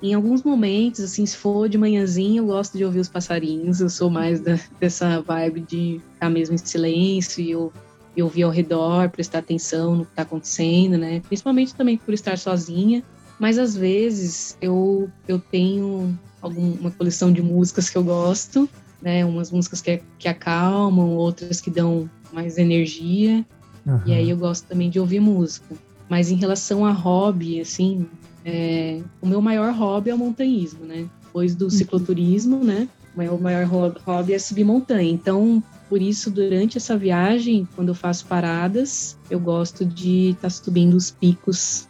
em 0.02 0.16
alguns 0.16 0.42
momentos, 0.42 1.02
assim, 1.02 1.26
se 1.26 1.38
for 1.38 1.70
de 1.70 1.78
manhãzinha, 1.78 2.42
eu 2.42 2.46
gosto 2.48 2.76
de 2.76 2.84
ouvir 2.84 3.00
os 3.02 3.10
passarinhos. 3.10 3.82
Eu 3.82 3.90
sou 3.90 4.10
mais 4.10 4.40
da- 4.40 4.58
dessa 4.80 5.22
vibe 5.22 5.62
de 5.62 6.02
ficar 6.14 6.30
mesmo 6.30 6.56
em 6.56 6.58
silêncio 6.58 7.40
e, 7.44 7.52
eu, 7.52 7.72
e 8.18 8.24
ouvir 8.24 8.44
ao 8.44 8.50
redor, 8.50 9.10
prestar 9.12 9.40
atenção 9.40 9.96
no 9.98 10.06
que 10.06 10.16
tá 10.16 10.24
acontecendo, 10.24 10.98
né? 10.98 11.22
Principalmente 11.28 11.76
também 11.76 11.98
por 11.98 12.16
estar 12.16 12.38
sozinha. 12.40 13.04
Mas 13.42 13.58
às 13.58 13.76
vezes 13.76 14.56
eu, 14.62 15.10
eu 15.28 15.40
tenho 15.40 16.16
algum, 16.40 16.74
uma 16.74 16.92
coleção 16.92 17.34
de 17.34 17.42
músicas 17.42 17.90
que 17.90 17.98
eu 17.98 18.04
gosto, 18.04 18.70
né? 19.02 19.26
Umas 19.26 19.50
músicas 19.50 19.82
que, 19.82 20.00
que 20.20 20.28
acalmam, 20.28 21.10
outras 21.16 21.60
que 21.60 21.72
dão 21.72 22.08
mais 22.32 22.60
energia. 22.60 23.44
Aham. 23.88 24.04
E 24.06 24.14
aí 24.14 24.30
eu 24.30 24.38
gosto 24.38 24.68
também 24.68 24.92
de 24.92 25.00
ouvir 25.00 25.20
música. 25.20 25.76
Mas 26.08 26.30
em 26.30 26.36
relação 26.36 26.86
a 26.86 26.92
hobby, 26.92 27.60
assim, 27.60 28.06
é, 28.46 29.02
o 29.20 29.26
meu 29.26 29.42
maior 29.42 29.74
hobby 29.74 30.12
é 30.12 30.14
o 30.14 30.20
montanhismo, 30.20 30.86
né? 30.86 31.10
Depois 31.24 31.56
do 31.56 31.68
cicloturismo, 31.72 32.64
né? 32.64 32.88
O 33.16 33.20
meu 33.20 33.40
maior 33.40 33.66
ho- 33.66 33.96
hobby 34.06 34.34
é 34.34 34.40
subir 34.40 34.64
montanha. 34.66 35.10
Então, 35.10 35.64
por 35.90 36.00
isso, 36.00 36.30
durante 36.30 36.78
essa 36.78 36.96
viagem, 36.96 37.68
quando 37.76 37.88
eu 37.88 37.96
faço 37.96 38.28
paradas, 38.28 39.18
eu 39.32 39.40
gosto 39.40 39.84
de 39.84 40.30
estar 40.30 40.52
subindo 40.52 40.94
os 40.96 41.10
picos, 41.10 41.88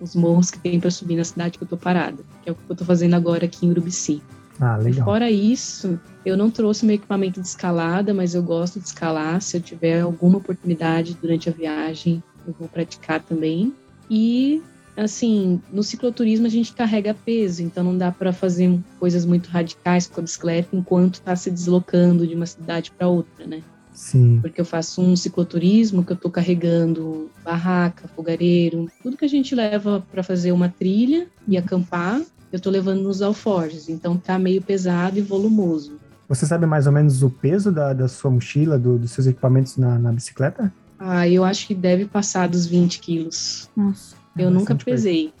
os 0.00 0.14
morros 0.14 0.50
que 0.50 0.58
tem 0.58 0.78
para 0.80 0.90
subir 0.90 1.16
na 1.16 1.24
cidade 1.24 1.58
que 1.58 1.64
eu 1.64 1.68
tô 1.68 1.76
parada. 1.76 2.22
Que 2.42 2.48
é 2.50 2.52
o 2.52 2.54
que 2.54 2.62
eu 2.68 2.76
tô 2.76 2.84
fazendo 2.84 3.14
agora 3.14 3.44
aqui 3.46 3.66
em 3.66 3.70
Urubici. 3.70 4.22
Ah, 4.60 4.78
E 4.80 4.84
legal. 4.84 5.04
fora 5.04 5.30
isso, 5.30 6.00
eu 6.24 6.36
não 6.36 6.50
trouxe 6.50 6.86
meu 6.86 6.94
equipamento 6.94 7.40
de 7.40 7.46
escalada, 7.46 8.14
mas 8.14 8.34
eu 8.34 8.42
gosto 8.42 8.80
de 8.80 8.86
escalar. 8.86 9.40
Se 9.42 9.56
eu 9.56 9.60
tiver 9.60 10.00
alguma 10.00 10.38
oportunidade 10.38 11.16
durante 11.20 11.48
a 11.48 11.52
viagem, 11.52 12.22
eu 12.46 12.54
vou 12.58 12.68
praticar 12.68 13.20
também. 13.22 13.74
E, 14.08 14.62
assim, 14.96 15.60
no 15.70 15.82
cicloturismo 15.82 16.46
a 16.46 16.50
gente 16.50 16.72
carrega 16.72 17.12
peso, 17.12 17.62
então 17.62 17.84
não 17.84 17.98
dá 17.98 18.10
para 18.10 18.32
fazer 18.32 18.78
coisas 18.98 19.26
muito 19.26 19.48
radicais 19.50 20.06
com 20.06 20.20
a 20.20 20.22
bicicleta 20.24 20.74
enquanto 20.74 21.14
está 21.14 21.36
se 21.36 21.50
deslocando 21.50 22.26
de 22.26 22.34
uma 22.34 22.46
cidade 22.46 22.90
para 22.96 23.08
outra, 23.08 23.46
né? 23.46 23.62
Sim. 23.96 24.38
Porque 24.42 24.60
eu 24.60 24.64
faço 24.64 25.00
um 25.00 25.16
cicloturismo 25.16 26.04
que 26.04 26.12
eu 26.12 26.16
tô 26.16 26.30
carregando 26.30 27.30
barraca, 27.42 28.06
fogareiro, 28.14 28.88
tudo 29.02 29.16
que 29.16 29.24
a 29.24 29.28
gente 29.28 29.54
leva 29.54 30.04
para 30.12 30.22
fazer 30.22 30.52
uma 30.52 30.68
trilha 30.68 31.26
e 31.48 31.56
acampar, 31.56 32.20
eu 32.52 32.60
tô 32.60 32.68
levando 32.70 33.02
nos 33.02 33.22
alforjes. 33.22 33.88
Então 33.88 34.16
tá 34.16 34.38
meio 34.38 34.60
pesado 34.60 35.18
e 35.18 35.22
volumoso. 35.22 35.96
Você 36.28 36.44
sabe 36.44 36.66
mais 36.66 36.86
ou 36.86 36.92
menos 36.92 37.22
o 37.22 37.30
peso 37.30 37.72
da, 37.72 37.92
da 37.92 38.06
sua 38.06 38.30
mochila, 38.30 38.78
do- 38.78 38.98
dos 38.98 39.12
seus 39.12 39.26
equipamentos 39.26 39.76
na, 39.76 39.98
na 39.98 40.12
bicicleta? 40.12 40.72
Ah, 40.98 41.26
eu 41.28 41.42
acho 41.44 41.66
que 41.66 41.74
deve 41.74 42.04
passar 42.04 42.48
dos 42.48 42.66
20 42.66 42.98
quilos. 43.00 43.70
Nossa. 43.76 44.14
Eu 44.36 44.48
É 44.48 44.50
nunca 44.50 44.74
bastante 44.74 44.84
coisa. 44.84 45.02
pesei, 45.04 45.32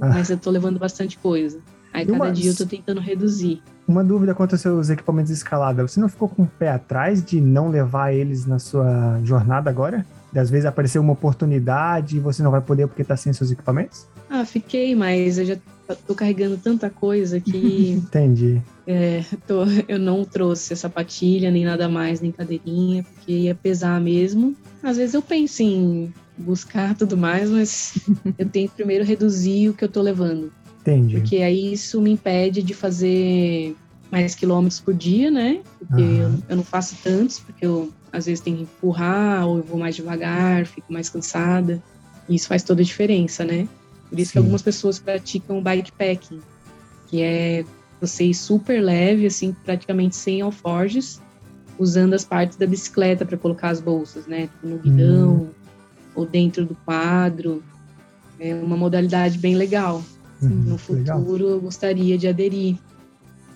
Ah. 0.00 0.08
mas 0.08 0.30
eu 0.30 0.38
tô 0.38 0.50
levando 0.50 0.78
bastante 0.78 1.18
coisa. 1.18 1.58
Aí 1.92 2.04
E 2.04 2.06
cada 2.06 2.16
umas- 2.24 2.38
dia 2.38 2.50
eu 2.50 2.56
tô 2.56 2.64
tentando 2.64 3.00
reduzir. 3.00 3.60
Uma 3.90 4.04
dúvida 4.04 4.36
quanto 4.36 4.52
aos 4.52 4.60
seus 4.60 4.88
equipamentos 4.88 5.32
de 5.32 5.36
escalada. 5.36 5.82
Você 5.82 5.98
não 5.98 6.08
ficou 6.08 6.28
com 6.28 6.44
o 6.44 6.46
pé 6.46 6.68
atrás 6.70 7.24
de 7.24 7.40
não 7.40 7.68
levar 7.68 8.12
eles 8.12 8.46
na 8.46 8.60
sua 8.60 9.20
jornada 9.24 9.68
agora? 9.68 10.06
Às 10.32 10.48
vezes 10.48 10.64
aparecer 10.64 11.00
uma 11.00 11.12
oportunidade 11.12 12.16
e 12.16 12.20
você 12.20 12.40
não 12.40 12.52
vai 12.52 12.60
poder 12.60 12.86
porque 12.86 13.02
tá 13.02 13.16
sem 13.16 13.32
seus 13.32 13.50
equipamentos? 13.50 14.06
Ah, 14.30 14.44
fiquei, 14.44 14.94
mas 14.94 15.38
eu 15.38 15.44
já 15.44 15.56
tô 16.06 16.14
carregando 16.14 16.56
tanta 16.56 16.88
coisa 16.88 17.40
que 17.40 17.90
Entendi. 18.06 18.62
É, 18.86 19.24
tô- 19.44 19.64
eu 19.88 19.98
não 19.98 20.24
trouxe 20.24 20.76
sapatilha, 20.76 21.50
nem 21.50 21.64
nada 21.64 21.88
mais, 21.88 22.20
nem 22.20 22.30
cadeirinha, 22.30 23.02
porque 23.02 23.32
ia 23.32 23.56
pesar 23.56 24.00
mesmo. 24.00 24.54
Às 24.84 24.98
vezes 24.98 25.14
eu 25.14 25.20
penso 25.22 25.64
em 25.64 26.14
buscar 26.38 26.94
tudo 26.94 27.16
mais, 27.16 27.50
mas 27.50 27.94
eu 28.38 28.48
tenho 28.48 28.68
que 28.68 28.76
primeiro 28.76 29.04
reduzir 29.04 29.68
o 29.68 29.74
que 29.74 29.84
eu 29.84 29.88
tô 29.88 30.00
levando. 30.00 30.52
Entendi. 30.80 31.20
Porque 31.20 31.36
aí 31.38 31.72
isso 31.72 32.00
me 32.00 32.10
impede 32.10 32.62
de 32.62 32.74
fazer 32.74 33.76
mais 34.10 34.34
quilômetros 34.34 34.80
por 34.80 34.94
dia, 34.94 35.30
né? 35.30 35.60
Porque 35.78 36.02
Aham. 36.02 36.18
eu, 36.18 36.42
eu 36.48 36.56
não 36.56 36.64
faço 36.64 36.96
tantos, 37.02 37.38
porque 37.38 37.64
eu 37.64 37.92
às 38.12 38.26
vezes 38.26 38.40
tenho 38.40 38.56
que 38.56 38.62
empurrar, 38.64 39.46
ou 39.46 39.58
eu 39.58 39.62
vou 39.62 39.78
mais 39.78 39.94
devagar, 39.94 40.66
fico 40.66 40.92
mais 40.92 41.08
cansada. 41.08 41.82
E 42.28 42.34
isso 42.34 42.48
faz 42.48 42.62
toda 42.62 42.82
a 42.82 42.84
diferença, 42.84 43.44
né? 43.44 43.68
Por 44.08 44.18
isso 44.18 44.32
que 44.32 44.38
Sim. 44.38 44.44
algumas 44.44 44.62
pessoas 44.62 44.98
praticam 44.98 45.62
bikepacking, 45.62 46.40
que 47.06 47.22
é 47.22 47.64
você 48.00 48.24
ir 48.24 48.34
super 48.34 48.82
leve, 48.82 49.26
assim, 49.26 49.54
praticamente 49.64 50.16
sem 50.16 50.40
alforjes, 50.40 51.20
usando 51.78 52.14
as 52.14 52.24
partes 52.24 52.56
da 52.56 52.66
bicicleta 52.66 53.24
para 53.24 53.36
colocar 53.36 53.68
as 53.68 53.80
bolsas, 53.80 54.26
né? 54.26 54.48
Tipo, 54.48 54.66
no 54.66 54.78
guidão 54.78 55.50
ou 56.14 56.26
dentro 56.26 56.64
do 56.64 56.74
quadro. 56.84 57.62
É 58.38 58.54
uma 58.54 58.76
modalidade 58.76 59.38
bem 59.38 59.54
legal. 59.54 60.02
Uhum, 60.42 60.48
No 60.50 60.76
Legal. 60.88 61.18
futuro 61.20 61.48
eu 61.48 61.60
gostaria 61.60 62.16
de 62.16 62.28
aderir. 62.28 62.76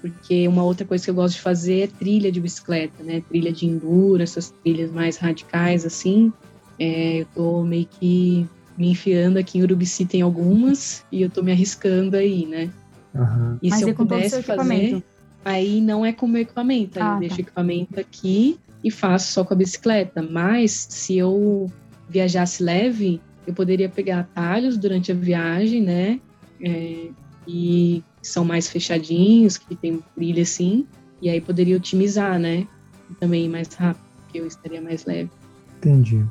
Porque 0.01 0.47
uma 0.47 0.63
outra 0.63 0.87
coisa 0.87 1.03
que 1.03 1.11
eu 1.11 1.15
gosto 1.15 1.37
de 1.37 1.41
fazer 1.41 1.81
é 1.81 1.87
trilha 1.87 2.31
de 2.31 2.41
bicicleta, 2.41 3.03
né? 3.03 3.23
Trilha 3.29 3.51
de 3.53 3.67
enduro, 3.67 4.23
essas 4.23 4.51
trilhas 4.63 4.91
mais 4.93 5.17
radicais, 5.17 5.87
assim. 5.87 6.31
É, 6.79 7.21
eu 7.23 7.27
tô 7.35 7.63
meio 7.63 7.87
que 7.87 8.47
me 8.77 8.91
enfiando 8.91 9.39
aqui 9.39 9.59
em 9.59 9.63
Urubici 9.63 10.05
tem 10.05 10.21
algumas 10.21 11.05
e 11.11 11.23
eu 11.23 11.31
tô 11.31 11.43
me 11.43 11.53
arriscando 11.53 12.17
aí, 12.17 12.45
né? 12.45 12.69
Aham. 13.15 13.59
E 13.63 13.71
Mas 13.71 13.79
se 13.79 13.85
é 13.85 13.91
eu 13.91 13.95
com 13.95 14.05
todo 14.05 14.11
o 14.11 14.17
pudesse 14.17 14.43
fazer, 14.43 14.51
equipamento. 14.57 15.03
aí 15.45 15.81
não 15.81 16.05
é 16.05 16.13
com 16.13 16.27
o 16.27 16.29
meu 16.29 16.43
equipamento, 16.43 16.99
aí 16.99 17.05
Ah, 17.07 17.15
eu 17.15 17.21
deixo 17.21 17.37
tá. 17.37 17.41
o 17.41 17.45
equipamento 17.45 18.01
aqui 18.01 18.59
e 18.83 18.91
faço 18.91 19.33
só 19.33 19.45
com 19.45 19.55
a 19.55 19.57
bicicleta. 19.57 20.21
Mas 20.21 20.87
se 20.91 21.17
eu 21.17 21.71
viajasse 22.11 22.63
leve, 22.63 23.21
eu 23.47 23.55
poderia 23.55 23.89
pegar 23.89 24.21
atalhos 24.21 24.77
durante 24.77 25.13
a 25.13 25.15
viagem, 25.15 25.81
né? 25.81 26.21
É, 26.63 27.09
e 27.47 28.03
são 28.23 28.45
mais 28.45 28.69
fechadinhos, 28.69 29.59
que 29.59 29.75
tem 29.75 30.03
trilha 30.15 30.43
assim, 30.43 30.87
e 31.21 31.29
aí 31.29 31.41
poderia 31.41 31.77
otimizar, 31.77 32.39
né? 32.39 32.67
E 33.11 33.15
também 33.15 33.45
ir 33.45 33.49
mais 33.49 33.73
rápido, 33.75 34.05
porque 34.23 34.41
eu 34.41 34.47
estaria 34.47 34.81
mais 34.81 35.05
leve. 35.05 35.31
Entendi. 35.79 36.25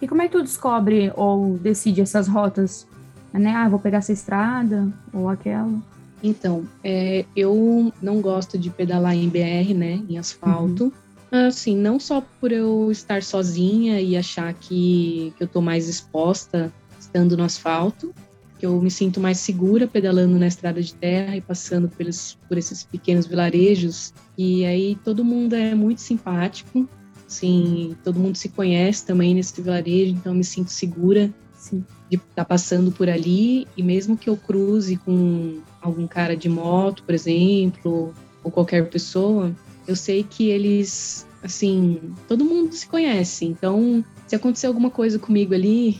E 0.00 0.06
como 0.06 0.22
é 0.22 0.26
que 0.26 0.32
tu 0.32 0.42
descobre 0.42 1.12
ou 1.16 1.58
decide 1.58 2.00
essas 2.00 2.28
rotas? 2.28 2.86
Né? 3.32 3.50
Ah, 3.50 3.68
vou 3.68 3.78
pegar 3.78 3.98
essa 3.98 4.12
estrada 4.12 4.92
ou 5.12 5.28
aquela. 5.28 5.80
Então, 6.22 6.64
é, 6.82 7.24
eu 7.36 7.92
não 8.02 8.20
gosto 8.20 8.58
de 8.58 8.70
pedalar 8.70 9.14
em 9.14 9.28
BR, 9.28 9.74
né, 9.74 10.02
em 10.08 10.18
asfalto. 10.18 10.92
Assim, 11.30 11.76
não 11.76 12.00
só 12.00 12.22
por 12.40 12.52
eu 12.52 12.90
estar 12.90 13.22
sozinha 13.22 14.00
e 14.00 14.16
achar 14.16 14.52
que, 14.54 15.32
que 15.36 15.44
eu 15.44 15.48
tô 15.48 15.60
mais 15.60 15.88
exposta 15.88 16.72
estando 16.98 17.36
no 17.36 17.44
asfalto, 17.44 18.14
que 18.58 18.66
eu 18.66 18.80
me 18.80 18.90
sinto 18.90 19.20
mais 19.20 19.38
segura 19.38 19.86
pedalando 19.86 20.38
na 20.38 20.46
estrada 20.46 20.82
de 20.82 20.92
terra 20.94 21.36
e 21.36 21.40
passando 21.40 21.88
pelos, 21.88 22.36
por 22.48 22.58
esses 22.58 22.82
pequenos 22.82 23.26
vilarejos. 23.26 24.12
E 24.36 24.64
aí 24.64 24.96
todo 25.04 25.24
mundo 25.24 25.54
é 25.54 25.74
muito 25.74 26.00
simpático, 26.00 26.88
assim, 27.26 27.96
todo 28.02 28.18
mundo 28.18 28.36
se 28.36 28.48
conhece 28.48 29.06
também 29.06 29.34
nesse 29.34 29.60
vilarejo, 29.60 30.14
então 30.14 30.32
eu 30.32 30.36
me 30.36 30.44
sinto 30.44 30.70
segura 30.70 31.32
Sim. 31.54 31.84
de 32.10 32.16
estar 32.16 32.44
passando 32.44 32.90
por 32.90 33.08
ali 33.08 33.66
e 33.76 33.82
mesmo 33.82 34.16
que 34.16 34.28
eu 34.28 34.36
cruze 34.36 34.96
com 34.96 35.60
algum 35.80 36.06
cara 36.06 36.36
de 36.36 36.48
moto, 36.48 37.02
por 37.04 37.14
exemplo, 37.14 38.12
ou 38.42 38.50
qualquer 38.50 38.88
pessoa, 38.88 39.54
eu 39.86 39.94
sei 39.94 40.22
que 40.22 40.48
eles, 40.48 41.26
assim, 41.42 42.00
todo 42.26 42.44
mundo 42.44 42.72
se 42.72 42.86
conhece. 42.86 43.44
Então, 43.44 44.04
se 44.26 44.34
acontecer 44.34 44.66
alguma 44.66 44.90
coisa 44.90 45.18
comigo 45.18 45.54
ali, 45.54 45.98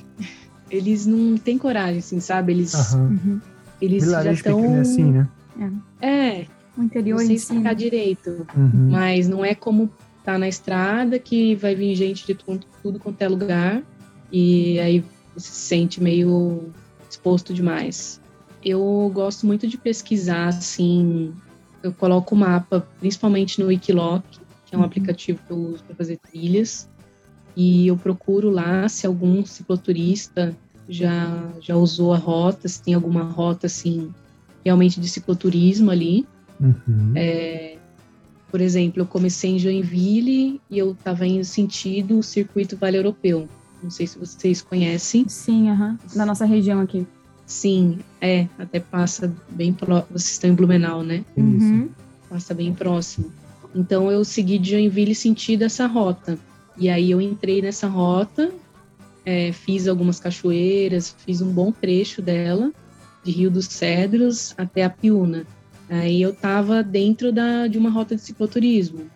eles 0.71 1.07
não 1.07 1.37
têm 1.37 1.59
coragem, 1.59 1.99
assim, 1.99 2.21
sabe? 2.21 2.53
Eles, 2.53 2.75
Aham. 2.75 3.41
eles 3.81 4.05
já 4.05 4.33
estão. 4.33 4.65
é 4.77 4.81
assim, 4.81 5.13
né? 5.13 5.29
É, 6.01 6.47
O 6.77 6.83
interior 6.83 7.19
não 7.19 7.27
sei 7.27 7.37
explicar 7.37 7.71
né? 7.71 7.75
direito. 7.75 8.47
Uhum. 8.57 8.89
Mas 8.91 9.29
não 9.29 9.45
é 9.45 9.55
como 9.55 9.91
tá 10.25 10.39
na 10.39 10.49
estrada 10.49 11.19
que 11.19 11.55
vai 11.55 11.75
vir 11.75 11.95
gente 11.95 12.27
de 12.27 12.35
tudo, 12.35 12.67
tudo 12.83 12.99
quanto 12.99 13.23
é 13.23 13.29
lugar 13.29 13.83
e 14.31 14.79
aí 14.79 15.03
você 15.35 15.49
se 15.49 15.61
sente 15.69 16.03
meio 16.03 16.71
exposto 17.11 17.55
demais. 17.55 18.21
Eu 18.63 19.11
gosto 19.15 19.47
muito 19.47 19.67
de 19.67 19.79
pesquisar, 19.79 20.49
assim, 20.49 21.33
eu 21.83 21.93
coloco 21.93 22.35
o 22.35 22.39
mapa, 22.39 22.87
principalmente 23.01 23.59
no 23.61 23.69
Wikiloc, 23.69 24.23
que 24.67 24.75
é 24.75 24.77
um 24.77 24.81
Uhum. 24.81 24.87
aplicativo 24.87 25.39
que 25.47 25.53
eu 25.53 25.57
uso 25.57 25.83
para 25.85 25.97
fazer 25.97 26.19
trilhas, 26.19 26.89
e 27.59 27.89
eu 27.89 27.97
procuro 27.97 28.51
lá 28.51 28.89
se 28.89 29.05
algum 29.05 29.45
cicloturista 29.45 30.57
já, 30.89 31.51
já 31.61 31.75
usou 31.75 32.15
a 32.15 32.17
rota, 32.17 32.69
se 32.69 32.81
tem 32.81 32.95
alguma 32.95 33.25
rota, 33.25 33.67
assim, 33.67 34.15
realmente 34.65 35.01
de 35.01 35.09
cicloturismo 35.09 35.91
ali. 35.91 36.25
Uhum. 36.61 37.13
É, 37.17 37.77
por 38.49 38.61
exemplo, 38.61 39.03
eu 39.03 39.07
comecei 39.07 39.51
em 39.51 39.59
Joinville 39.59 40.61
e 40.71 40.79
eu 40.79 40.93
estava 40.93 41.27
indo 41.27 41.45
sentido 41.45 42.21
o 42.21 42.23
circuito 42.23 42.77
Vale 42.77 42.97
Europeu. 42.97 43.49
Não 43.83 43.91
sei 43.91 44.07
se 44.07 44.21
vocês 44.21 44.63
conhecem. 44.63 45.29
Sim, 45.29 45.69
aham. 45.69 45.99
Da 46.15 46.25
nossa 46.25 46.45
região 46.45 46.81
aqui. 46.81 47.05
Sim, 47.45 47.99
é, 48.21 48.47
até 48.57 48.79
passa 48.79 49.35
bem 49.51 49.73
próximo. 49.73 50.17
Vocês 50.17 50.31
estão 50.31 50.51
em 50.51 50.55
Blumenau, 50.55 51.03
né? 51.03 51.25
Uhum. 51.37 51.89
Passa 52.31 52.55
bem 52.55 52.73
próximo. 52.73 53.33
Então 53.75 54.13
eu 54.13 54.25
segui 54.25 54.61
de 54.61 54.71
Joinville 54.71 55.15
sentido 55.15 55.63
essa 55.63 55.89
rota. 55.89 56.39
E 56.79 56.89
aí 56.89 57.11
eu 57.11 57.21
entrei 57.21 57.61
nessa 57.61 57.89
rota, 57.89 58.53
é, 59.25 59.53
fiz 59.53 59.89
algumas 59.89 60.21
cachoeiras, 60.21 61.15
fiz 61.27 61.41
um 61.41 61.51
bom 61.51 61.73
trecho 61.73 62.23
dela, 62.23 62.73
de 63.25 63.31
Rio 63.31 63.51
dos 63.51 63.67
Cedros 63.67 64.55
até 64.57 64.85
a 64.85 64.91
Piúna. 64.91 65.45
Aí 65.91 66.23
eu 66.23 66.31
estava 66.31 66.83
dentro 66.83 67.33
da, 67.33 67.67
de 67.67 67.79
uma 67.79 67.91
rota 67.91 68.15
de 68.15 68.23
cicloturismo. 68.23 69.11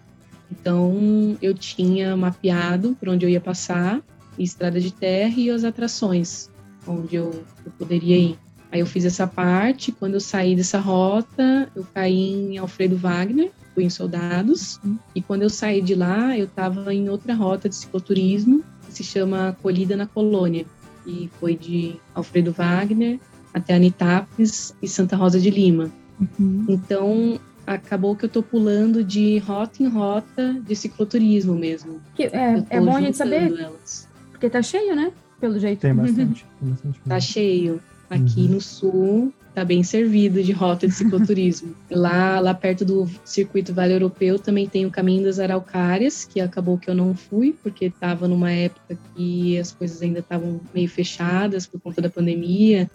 Então 0.51 1.37
eu 1.41 1.55
tinha 1.55 2.17
mapeado 2.17 2.97
por 2.99 3.09
onde 3.09 3.25
eu 3.25 3.31
ia 3.31 3.41
passar, 3.41 4.03
estrada 4.39 4.81
de 4.81 4.93
terra 4.93 5.35
e 5.37 5.51
as 5.51 5.65
atrações 5.65 6.51
onde 6.87 7.17
eu, 7.17 7.45
eu 7.65 7.73
poderia 7.79 8.17
ir. 8.19 8.39
Aí 8.71 8.81
eu 8.81 8.87
fiz 8.87 9.05
essa 9.05 9.27
parte. 9.27 9.93
Quando 9.93 10.15
eu 10.15 10.21
saí 10.21 10.57
dessa 10.57 10.79
rota, 10.79 11.71
eu 11.77 11.87
caí 11.95 12.33
em 12.33 12.59
Alfredo 12.59 12.97
Wagner, 12.97 13.51
fui 13.75 13.85
em 13.85 13.91
Soldados. 13.91 14.81
E 15.15 15.23
quando 15.23 15.43
eu 15.43 15.51
saí 15.51 15.81
de 15.81 15.95
lá, 15.95 16.37
eu 16.37 16.45
estava 16.45 16.93
em 16.95 17.09
outra 17.09 17.35
rota 17.35 17.69
de 17.69 17.75
cicloturismo, 17.75 18.63
que 18.87 18.93
se 18.95 19.05
chama 19.05 19.57
Colhida 19.63 19.97
na 19.97 20.07
Colônia. 20.07 20.67
E 21.07 21.29
foi 21.41 21.57
de 21.57 21.97
Alfredo 22.15 22.53
Wagner 22.53 23.19
até 23.53 23.75
Anitápolis 23.75 24.75
e 24.83 24.89
Santa 24.89 25.17
Rosa 25.17 25.39
de 25.41 25.51
Lima. 25.51 25.91
Uhum. 26.39 26.65
Então, 26.69 27.41
acabou 27.67 28.15
que 28.17 28.25
eu 28.25 28.29
tô 28.29 28.43
pulando 28.43 29.03
de 29.03 29.39
rota 29.39 29.83
em 29.83 29.89
rota 29.89 30.55
de 30.65 30.77
cicloturismo 30.77 31.55
mesmo. 31.55 32.01
Que 32.15 32.25
é, 32.25 32.65
é 32.71 32.81
bom 32.81 32.97
a 32.97 33.01
gente 33.01 33.17
saber, 33.17 33.53
Elas. 33.59 34.09
porque 34.31 34.49
tá 34.49 34.63
cheio, 34.63 34.95
né? 34.95 35.13
Pelo 35.41 35.59
jeito. 35.59 35.81
Tem 35.81 35.95
bastante. 35.95 36.47
tem 36.61 36.71
bastante 36.71 37.01
Tá 37.01 37.19
cheio. 37.21 37.81
Aqui 38.09 38.43
Uhum. 38.43 38.49
no 38.49 38.61
sul 38.61 39.33
tá 39.55 39.65
bem 39.65 39.83
servido 39.83 40.43
de 40.43 40.53
rota 40.53 40.87
de 40.87 40.95
cicloturismo. 40.95 41.75
lá, 41.91 42.41
lá 42.41 42.55
perto 42.55 42.85
do 42.85 43.09
circuito 43.25 43.75
Vale 43.75 43.93
Europeu 43.93 44.39
também 44.39 44.67
tem 44.67 44.87
o 44.87 44.91
Caminho 44.91 45.25
das 45.25 45.39
Araucárias, 45.39 46.25
que 46.25 46.41
acabou 46.41 46.79
que 46.79 46.89
eu 46.89 46.95
não 46.95 47.15
fui, 47.15 47.55
porque 47.63 47.87
estava 47.87 48.27
numa 48.27 48.51
época 48.51 48.99
que 49.15 49.59
as 49.59 49.73
coisas 49.73 50.01
ainda 50.01 50.21
estavam 50.21 50.61
meio 50.75 50.89
fechadas 50.89 51.67
por 51.67 51.81
conta 51.81 52.01
da 52.01 52.09
pandemia 52.11 52.91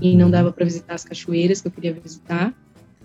e 0.00 0.16
não 0.16 0.26
Uhum. 0.26 0.30
dava 0.30 0.52
para 0.52 0.64
visitar 0.64 0.94
as 0.94 1.04
cachoeiras 1.04 1.60
que 1.60 1.68
eu 1.68 1.72
queria 1.72 1.92
visitar. 1.92 2.54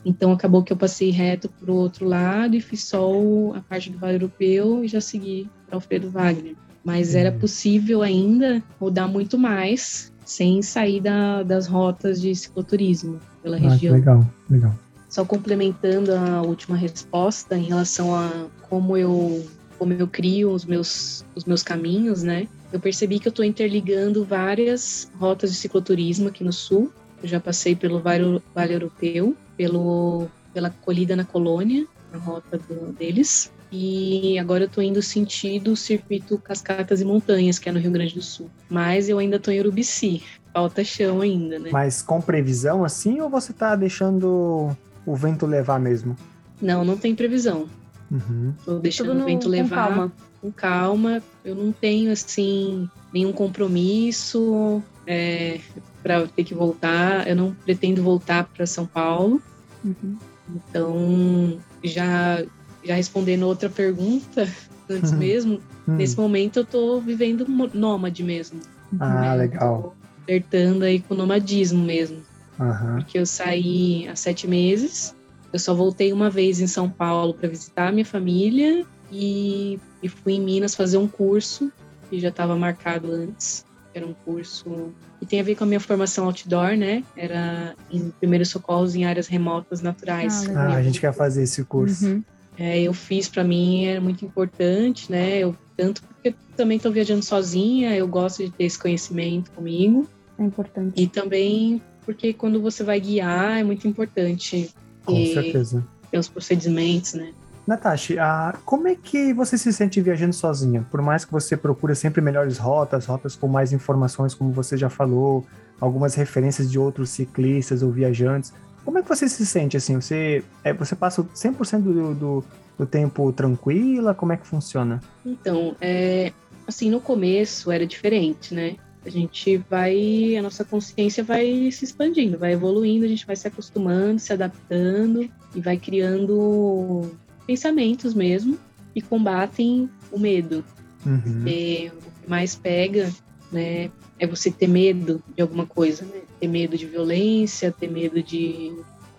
Então 0.06 0.32
acabou 0.32 0.64
que 0.64 0.72
eu 0.72 0.78
passei 0.78 1.10
reto 1.10 1.50
pro 1.50 1.74
outro 1.74 2.06
lado 2.06 2.56
e 2.56 2.62
fiz 2.62 2.84
só 2.84 3.12
a 3.56 3.62
parte 3.62 3.90
do 3.90 3.98
Vale 3.98 4.16
Europeu 4.16 4.84
e 4.84 4.88
já 4.88 5.02
segui 5.02 5.50
para 5.66 5.76
Alfredo 5.76 6.10
Wagner. 6.10 6.56
Mas 6.84 7.16
era 7.16 7.32
Uhum. 7.32 7.40
possível 7.40 8.02
ainda 8.02 8.64
rodar 8.80 9.08
muito 9.10 9.38
mais 9.38 10.12
sem 10.26 10.62
sair 10.62 11.00
da- 11.02 11.44
das 11.44 11.68
rotas 11.68 12.20
de 12.22 12.34
cicloturismo 12.36 13.20
pela 13.42 13.58
Ah, 13.58 13.60
região. 13.60 13.96
legal, 13.96 14.26
legal. 14.50 14.74
Só 15.10 15.24
complementando 15.26 16.14
a 16.14 16.42
última 16.42 16.76
resposta 16.76 17.58
em 17.58 17.64
relação 17.64 18.14
a 18.16 18.48
como 18.70 18.98
eu 18.98 19.46
como 19.80 19.94
eu 19.94 20.08
crio 20.08 20.52
os 20.52 20.66
meus 20.66 21.24
os 21.36 21.46
meus 21.46 21.62
caminhos, 21.62 22.24
né? 22.24 22.48
Eu 22.74 22.80
percebi 22.80 23.20
que 23.20 23.28
eu 23.28 23.30
estou 23.30 23.46
interligando 23.46 24.26
várias 24.26 25.10
rotas 25.20 25.52
de 25.52 25.58
cicloturismo 25.58 26.28
aqui 26.30 26.44
no 26.44 26.52
sul. 26.52 26.92
Eu 27.22 27.30
já 27.30 27.40
passei 27.40 27.76
pelo 27.76 28.00
Vale, 28.00 28.42
vale 28.56 28.74
Europeu, 28.74 29.36
pelo 29.56 30.28
pela 30.54 30.70
Colhida 30.72 31.16
na 31.16 31.24
Colônia, 31.24 31.86
a 32.12 32.18
rota 32.18 32.58
do- 32.58 32.92
deles. 32.94 33.52
E 33.72 34.40
agora 34.40 34.64
eu 34.64 34.70
tô 34.70 34.82
indo 34.82 35.02
sentido 35.02 35.74
o 35.74 35.76
circuito 35.76 36.38
Cascatas 36.38 37.02
e 37.02 37.06
Montanhas, 37.06 37.60
que 37.60 37.68
é 37.68 37.72
no 37.72 37.80
Rio 37.80 37.92
Grande 37.92 38.14
do 38.14 38.22
Sul. 38.22 38.50
Mas 38.70 39.10
eu 39.10 39.20
ainda 39.20 39.40
tô 39.40 39.52
em 39.52 39.60
Urubici. 39.60 40.24
Falta 40.54 40.84
chão 40.84 41.22
ainda, 41.22 41.60
né? 41.60 41.70
Mas 41.72 42.02
com 42.02 42.22
previsão 42.22 42.84
assim 42.84 43.20
ou 43.20 43.30
você 43.30 43.52
tá 43.54 43.76
deixando 43.76 44.76
o 45.06 45.16
vento 45.16 45.46
levar 45.46 45.80
mesmo? 45.80 46.16
Não, 46.62 46.84
não 46.84 46.98
tem 46.98 47.14
previsão. 47.14 47.68
Uhum. 48.10 48.54
Tô 48.64 48.80
deixando 48.80 49.14
no, 49.14 49.24
o 49.24 49.26
vento 49.26 49.44
com 49.44 49.50
levar 49.50 49.88
calma. 49.88 50.12
com 50.42 50.52
calma. 50.52 51.24
Eu 51.44 51.56
não 51.56 51.72
tenho, 51.72 52.12
assim, 52.12 52.90
nenhum 53.14 53.34
compromisso 53.34 54.82
é, 55.06 55.60
para 56.02 56.26
ter 56.28 56.44
que 56.44 56.54
voltar. 56.54 57.28
Eu 57.28 57.36
não 57.36 57.54
pretendo 57.54 58.02
voltar 58.02 58.46
para 58.46 58.66
São 58.66 58.86
Paulo. 58.86 59.42
Uhum. 59.84 60.18
Então, 60.56 61.60
já, 61.84 62.44
já 62.84 62.96
respondendo 62.96 63.44
outra 63.44 63.70
pergunta 63.70 64.48
antes 64.90 65.12
Uhum. 65.12 65.18
mesmo, 65.18 65.60
Hum. 65.88 65.96
nesse 65.96 66.18
momento 66.18 66.60
eu 66.60 66.66
tô 66.66 67.00
vivendo 67.00 67.46
nômade 67.74 68.24
mesmo. 68.24 68.60
Ah, 69.00 69.22
né? 69.22 69.36
legal. 69.36 69.96
Tô 70.26 70.84
aí 70.84 71.00
com 71.00 71.14
o 71.14 71.18
nomadismo 71.18 71.84
mesmo. 71.84 72.18
Aham. 72.60 72.96
Porque 72.98 73.18
eu 73.18 73.26
saí 73.26 74.08
há 74.08 74.16
sete 74.16 74.48
meses. 74.48 75.16
Eu 75.54 75.60
só 75.60 75.74
voltei 75.74 76.12
uma 76.12 76.30
vez 76.30 76.60
em 76.60 76.68
São 76.68 76.90
Paulo 76.90 77.34
para 77.34 77.48
visitar 77.48 77.88
a 77.88 77.92
minha 77.92 78.06
família 78.06 78.86
e, 79.12 79.80
e 80.04 80.10
fui 80.10 80.34
em 80.34 80.42
Minas 80.42 80.76
fazer 80.76 80.98
um 80.98 81.08
curso 81.08 81.72
que 82.10 82.20
já 82.20 82.30
estava 82.30 82.56
marcado 82.56 83.12
antes. 83.12 83.66
Era 83.94 84.06
um 84.06 84.14
curso 84.14 84.92
que 85.20 85.26
tem 85.26 85.40
a 85.40 85.44
ver 85.44 85.56
com 85.56 85.64
a 85.64 85.68
minha 85.68 85.80
formação 85.80 86.26
outdoor, 86.26 86.76
né? 86.76 87.04
Era 87.16 87.74
em 87.90 88.12
primeiros 88.20 88.50
socorros 88.50 88.96
em 88.96 89.06
áreas 89.06 89.28
remotas 89.28 89.82
naturais. 89.82 90.48
Ah. 90.50 90.74
Ah, 90.74 90.76
a 90.76 90.84
gente 90.84 91.00
quer 91.00 91.14
fazer 91.14 91.44
esse 91.44 91.64
curso. 91.64 92.06
Uhum. 92.06 92.24
É, 92.58 92.82
eu 92.82 92.94
fiz 92.94 93.30
para 93.30 93.44
mim 93.44 93.86
é 93.86 94.00
muito 94.00 94.26
importante, 94.26 95.12
né? 95.12 95.38
Eu 95.38 95.56
tanto 95.76 96.02
porque 96.04 96.34
também 96.56 96.78
estou 96.78 96.92
viajando 96.92 97.24
sozinha, 97.24 97.96
eu 97.96 98.08
gosto 98.08 98.44
de 98.44 98.50
ter 98.52 98.64
esse 98.64 98.80
conhecimento 98.80 99.52
comigo 99.52 100.08
É 100.40 100.44
importante. 100.44 101.00
e 101.02 101.08
também 101.08 101.82
porque 102.04 102.34
quando 102.34 102.62
você 102.62 102.84
vai 102.84 103.00
guiar 103.00 103.60
é 103.60 103.64
muito 103.64 103.88
importante 103.88 104.74
Com 105.06 105.14
ter, 105.14 105.34
certeza. 105.34 105.86
ter 106.10 106.18
os 106.18 106.28
procedimentos, 106.28 107.14
né? 107.14 107.32
Natasha, 107.68 108.16
ah, 108.24 108.58
como 108.66 108.88
é 108.88 108.96
que 108.96 109.34
você 109.34 109.58
se 109.58 109.74
sente 109.74 110.00
viajando 110.02 110.34
sozinha? 110.34 110.88
Por 110.90 111.02
mais 111.02 111.26
que 111.26 111.32
você 111.34 111.58
procure 111.58 111.94
sempre 111.96 112.22
melhores 112.22 112.58
rotas, 112.58 113.06
rotas 113.06 113.36
com 113.36 113.48
mais 113.50 113.74
informações, 113.74 114.34
como 114.34 114.54
você 114.54 114.78
já 114.78 114.90
falou, 114.90 115.46
algumas 115.80 116.16
referências 116.16 116.72
de 116.72 116.80
outros 116.80 117.10
ciclistas 117.10 117.84
ou 117.84 117.92
viajantes. 117.92 118.54
Como 118.88 119.00
é 119.00 119.02
que 119.02 119.10
você 119.10 119.28
se 119.28 119.46
sente 119.46 119.76
assim? 119.76 119.96
Você, 119.96 120.46
é, 120.64 120.72
você 120.72 120.96
passa 120.96 121.22
100% 121.22 121.82
do, 121.82 122.16
do, 122.16 122.46
do 122.80 122.86
tempo 122.86 123.34
tranquila? 123.34 124.16
Como 124.16 124.32
é 124.32 124.38
que 124.38 124.48
funciona? 124.48 125.02
Então, 125.26 125.76
é, 125.82 126.32
assim, 126.66 126.90
no 126.90 127.02
começo 127.02 127.70
era 127.70 127.86
diferente, 127.86 128.54
né? 128.54 128.78
A 129.06 129.10
gente 129.10 129.58
vai, 129.70 130.38
a 130.38 130.42
nossa 130.42 130.64
consciência 130.64 131.22
vai 131.22 131.70
se 131.70 131.84
expandindo, 131.84 132.38
vai 132.38 132.54
evoluindo, 132.54 133.04
a 133.04 133.10
gente 133.10 133.28
vai 133.28 133.36
se 133.36 133.46
acostumando, 133.46 134.20
se 134.20 134.32
adaptando 134.32 135.30
e 135.54 135.60
vai 135.60 135.76
criando 135.76 137.12
pensamentos 137.46 138.14
mesmo 138.14 138.58
que 138.94 139.02
combatem 139.02 139.90
o 140.10 140.18
medo. 140.18 140.64
Uhum. 141.06 141.20
Porque 141.20 141.92
o 141.94 142.22
que 142.22 142.30
mais 142.30 142.56
pega, 142.56 143.12
né, 143.52 143.92
é 144.18 144.26
você 144.26 144.50
ter 144.50 144.70
medo 144.70 145.22
de 145.36 145.42
alguma 145.42 145.66
coisa, 145.66 146.06
né? 146.06 146.22
Ter 146.40 146.48
medo 146.48 146.78
de 146.78 146.86
violência, 146.86 147.72
ter 147.72 147.90
medo 147.90 148.22
de, 148.22 148.74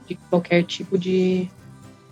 de 0.07 0.15
qualquer 0.31 0.65
tipo 0.65 0.97
de 0.99 1.49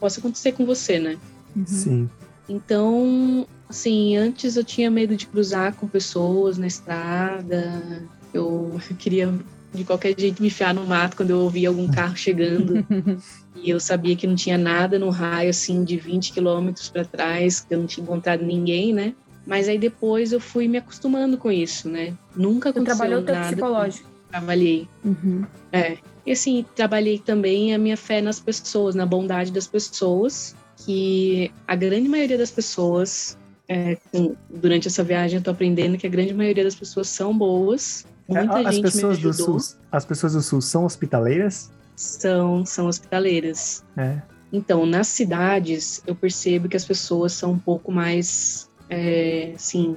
possa 0.01 0.21
acontecer 0.21 0.53
com 0.53 0.67
você, 0.67 0.99
né? 0.99 1.17
Uhum. 1.55 1.67
Sim. 1.67 2.11
Então, 2.49 3.47
assim, 3.69 4.17
antes 4.17 4.57
eu 4.57 4.65
tinha 4.65 4.91
medo 4.91 5.17
de 5.17 5.27
cruzar 5.27 5.75
com 5.75 5.89
pessoas 5.89 6.59
na 6.59 6.67
estrada. 6.67 8.03
Eu 8.33 8.79
queria 8.99 9.33
de 9.73 9.85
qualquer 9.85 10.19
jeito 10.19 10.41
me 10.41 10.49
enfiar 10.49 10.73
no 10.73 10.87
mato 10.87 11.17
quando 11.17 11.31
eu 11.31 11.41
ouvia 11.41 11.69
algum 11.69 11.89
carro 11.89 12.17
chegando. 12.17 12.87
e 13.57 13.71
eu 13.71 13.81
sabia 13.81 14.17
que 14.17 14.27
não 14.27 14.35
tinha 14.35 14.57
nada 14.57 14.99
no 14.99 15.11
raio, 15.11 15.51
assim, 15.51 15.85
de 15.85 15.97
20 15.97 16.33
quilômetros 16.33 16.89
para 16.89 17.05
trás, 17.05 17.61
que 17.61 17.75
eu 17.75 17.79
não 17.79 17.87
tinha 17.87 18.05
encontrado 18.05 18.45
ninguém, 18.45 18.93
né? 18.93 19.15
Mas 19.47 19.69
aí 19.69 19.79
depois 19.79 20.33
eu 20.33 20.41
fui 20.41 20.67
me 20.67 20.79
acostumando 20.79 21.39
com 21.39 21.51
isso, 21.51 21.89
né? 21.89 22.15
Nunca 22.35 22.71
aconteceu 22.71 22.97
trabalhou 22.97 23.23
nada. 23.23 23.33
teu 23.33 23.49
psicológico. 23.49 24.16
Trabalhei. 24.31 24.89
Uhum. 25.05 25.45
É. 25.73 25.99
E 26.25 26.33
assim, 26.33 26.65
trabalhei 26.75 27.19
também 27.19 27.75
a 27.75 27.79
minha 27.79 27.97
fé 27.97 28.21
nas 28.21 28.41
pessoas, 28.41 28.95
na 28.95 29.07
bondade 29.07 29.53
das 29.53 29.67
pessoas, 29.67 30.57
que 30.77 31.51
a 31.67 31.77
grande 31.77 32.09
maioria 32.09 32.37
das 32.37 32.51
pessoas, 32.51 33.39
é, 33.69 33.97
durante 34.51 34.89
essa 34.89 35.05
viagem 35.05 35.39
eu 35.39 35.43
tô 35.43 35.51
aprendendo 35.51 35.97
que 35.97 36.07
a 36.07 36.11
grande 36.11 36.35
maioria 36.35 36.65
das 36.65 36.75
pessoas 36.75 37.09
são 37.09 37.37
boas. 37.37 38.05
Muita 38.29 38.59
as 38.59 38.75
gente 38.75 38.83
pessoas 38.83 39.19
me 39.19 39.23
do 39.23 39.33
sul, 39.33 39.59
as 39.91 40.05
pessoas 40.05 40.33
do 40.33 40.43
sul 40.43 40.61
são 40.61 40.85
hospitaleiras? 40.85 41.71
São, 41.95 42.67
são 42.67 42.89
hospitaleiras. 42.89 43.85
É. 43.97 44.21
Então, 44.53 44.85
nas 44.85 45.09
cidades, 45.09 46.03
eu 46.07 46.15
percebo 46.15 46.69
que 46.69 46.77
as 46.77 46.85
pessoas 46.85 47.33
são 47.33 47.53
um 47.53 47.59
pouco 47.59 47.93
mais, 47.93 48.69
é, 48.91 49.53
assim, 49.55 49.97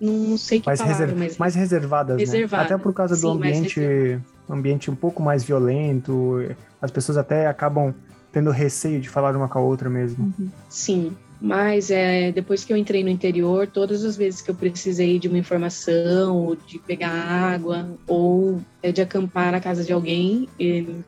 não, 0.00 0.36
sei 0.38 0.60
que 0.60 0.66
mais, 0.66 0.80
palavra, 0.80 1.06
reser- 1.06 1.18
mas 1.18 1.38
mais 1.38 1.54
reservadas, 1.54 2.18
Reservadas, 2.18 2.68
né? 2.70 2.74
Até 2.74 2.82
por 2.82 2.92
causa 2.94 3.14
do 3.14 3.20
sim, 3.20 3.38
mais 3.38 3.56
ambiente, 3.58 4.20
ambiente 4.48 4.90
um 4.90 4.94
pouco 4.94 5.22
mais 5.22 5.44
violento, 5.44 6.38
as 6.80 6.90
pessoas 6.90 7.18
até 7.18 7.46
acabam 7.46 7.92
tendo 8.32 8.50
receio 8.50 9.00
de 9.00 9.08
falar 9.08 9.36
uma 9.36 9.48
com 9.48 9.58
a 9.58 9.62
outra 9.62 9.90
mesmo. 9.90 10.32
Sim, 10.68 11.16
mas 11.40 11.90
é, 11.90 12.30
depois 12.30 12.64
que 12.64 12.72
eu 12.72 12.76
entrei 12.76 13.02
no 13.02 13.08
interior, 13.08 13.66
todas 13.66 14.04
as 14.04 14.14
vezes 14.14 14.42
que 14.42 14.50
eu 14.50 14.54
precisei 14.54 15.18
de 15.18 15.26
uma 15.26 15.38
informação, 15.38 16.36
ou 16.36 16.54
de 16.54 16.78
pegar 16.78 17.10
água, 17.10 17.88
ou 18.06 18.60
é, 18.82 18.92
de 18.92 19.00
acampar 19.00 19.50
na 19.50 19.60
casa 19.60 19.82
de 19.82 19.92
alguém, 19.92 20.46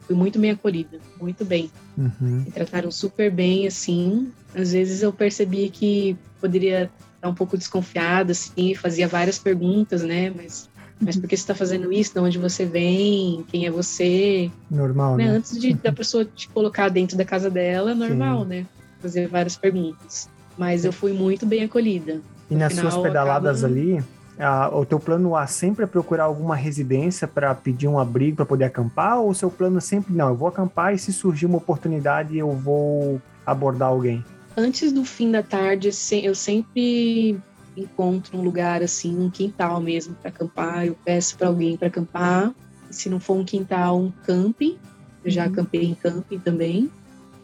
fui 0.01 0.17
muito 0.17 0.39
bem 0.39 0.53
acolhida, 0.53 0.99
muito 1.21 1.45
bem. 1.45 1.71
Uhum. 1.99 2.45
Me 2.47 2.51
trataram 2.51 2.91
super 2.91 3.31
bem, 3.31 3.67
assim. 3.67 4.33
Às 4.55 4.73
vezes 4.73 5.03
eu 5.03 5.13
percebi 5.13 5.69
que 5.69 6.17
poderia 6.41 6.91
estar 7.17 7.29
um 7.29 7.35
pouco 7.35 7.59
desconfiada, 7.59 8.33
assim, 8.33 8.75
fazia 8.75 9.07
várias 9.07 9.39
perguntas, 9.39 10.03
né? 10.03 10.33
Mas, 10.35 10.67
mas 10.99 11.17
por 11.17 11.29
que 11.29 11.37
você 11.37 11.43
está 11.43 11.55
fazendo 11.55 11.93
isso? 11.93 12.15
De 12.15 12.21
onde 12.21 12.39
você 12.39 12.65
vem? 12.65 13.45
Quem 13.49 13.67
é 13.67 13.71
você? 13.71 14.51
Normal, 14.71 15.19
né? 15.19 15.27
né? 15.27 15.31
Antes 15.37 15.61
de, 15.61 15.75
da 15.75 15.93
pessoa 15.93 16.25
te 16.25 16.49
colocar 16.49 16.89
dentro 16.89 17.19
da 17.19 17.25
casa 17.25 17.51
dela, 17.51 17.91
é 17.91 17.95
normal, 17.95 18.45
Sim. 18.45 18.49
né? 18.49 18.67
Fazer 19.03 19.27
várias 19.29 19.57
perguntas. 19.57 20.29
Mas 20.57 20.85
eu 20.85 20.93
fui 20.93 21.13
muito 21.13 21.45
bem 21.45 21.65
acolhida. 21.65 22.21
E 22.51 22.55
nas 22.55 22.73
final, 22.75 22.91
suas 22.91 23.03
pedaladas 23.03 23.65
acaba- 23.65 23.81
ali, 23.81 24.05
a- 24.39 24.71
o 24.77 24.85
teu 24.87 25.01
plano 25.01 25.35
A 25.35 25.47
sempre 25.47 25.85
é 25.85 25.87
procurar 25.87 26.25
alguma 26.25 26.55
residência 26.55 27.27
para 27.27 27.55
pedir 27.55 27.89
um 27.89 27.99
abrigo 27.99 28.37
para 28.37 28.47
poder 28.47 28.65
acampar? 28.67 29.19
Ou 29.19 29.31
o 29.31 29.35
seu 29.35 29.51
plano 29.51 29.79
é 29.79 29.81
sempre, 29.81 30.15
não, 30.15 30.29
eu 30.29 30.35
vou 30.37 30.47
acampar 30.49 30.95
e 30.95 30.99
se 30.99 31.13
surgir 31.13 31.47
uma 31.47 31.59
oportunidade 31.59 32.37
eu 32.39 32.51
vou 32.53 33.21
abordar 33.45 33.89
alguém? 33.89 34.25
Antes 34.57 34.93
do 34.93 35.05
fim 35.05 35.31
da 35.31 35.43
tarde, 35.43 35.89
eu 36.23 36.35
sempre 36.35 37.39
encontro 37.77 38.37
um 38.39 38.43
lugar 38.43 38.83
assim, 38.83 39.19
um 39.19 39.31
quintal 39.31 39.81
mesmo 39.81 40.15
para 40.15 40.29
acampar. 40.29 40.87
Eu 40.87 40.97
peço 41.05 41.37
para 41.39 41.49
alguém 41.49 41.77
para 41.77 41.89
acampar. 41.89 42.53
E 42.91 42.95
se 42.95 43.09
não 43.09 43.19
for 43.19 43.39
um 43.39 43.45
quintal, 43.45 43.99
um 43.99 44.13
camping. 44.27 44.77
Eu 45.25 45.31
já 45.31 45.47
Uhum. 45.47 45.53
acampei 45.53 45.85
em 45.85 45.95
camping 45.95 46.39
também. 46.39 46.91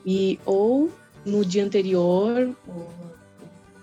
E 0.05 0.39
ou 0.45 0.91
no 1.29 1.45
dia 1.45 1.65
anterior, 1.65 2.55
ou 2.67 2.91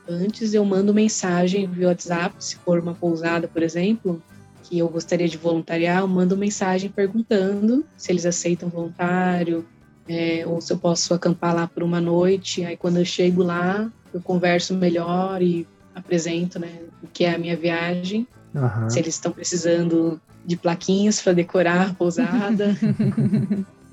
antes 0.07 0.53
eu 0.53 0.63
mando 0.65 0.93
mensagem 0.93 1.67
via 1.67 1.87
WhatsApp, 1.87 2.35
se 2.39 2.55
for 2.57 2.79
uma 2.79 2.93
pousada, 2.93 3.47
por 3.47 3.63
exemplo, 3.63 4.21
que 4.63 4.79
eu 4.79 4.89
gostaria 4.89 5.27
de 5.27 5.37
voluntariar, 5.37 5.99
eu 5.99 6.07
mando 6.07 6.35
mensagem 6.35 6.89
perguntando 6.89 7.85
se 7.97 8.11
eles 8.11 8.25
aceitam 8.25 8.69
voluntário, 8.69 9.65
é, 10.07 10.43
ou 10.45 10.61
se 10.61 10.71
eu 10.73 10.77
posso 10.77 11.13
acampar 11.13 11.55
lá 11.55 11.67
por 11.67 11.83
uma 11.83 12.01
noite. 12.01 12.63
Aí 12.63 12.77
quando 12.77 12.97
eu 12.97 13.05
chego 13.05 13.43
lá, 13.43 13.91
eu 14.13 14.21
converso 14.21 14.73
melhor 14.75 15.41
e 15.41 15.67
apresento, 15.93 16.59
né, 16.59 16.81
o 17.01 17.07
que 17.07 17.25
é 17.25 17.35
a 17.35 17.37
minha 17.37 17.55
viagem, 17.55 18.27
Aham. 18.55 18.89
se 18.89 18.99
eles 18.99 19.15
estão 19.15 19.31
precisando 19.31 20.19
de 20.45 20.57
plaquinhas 20.57 21.21
para 21.21 21.33
decorar 21.33 21.89
a 21.89 21.93
pousada. 21.93 22.75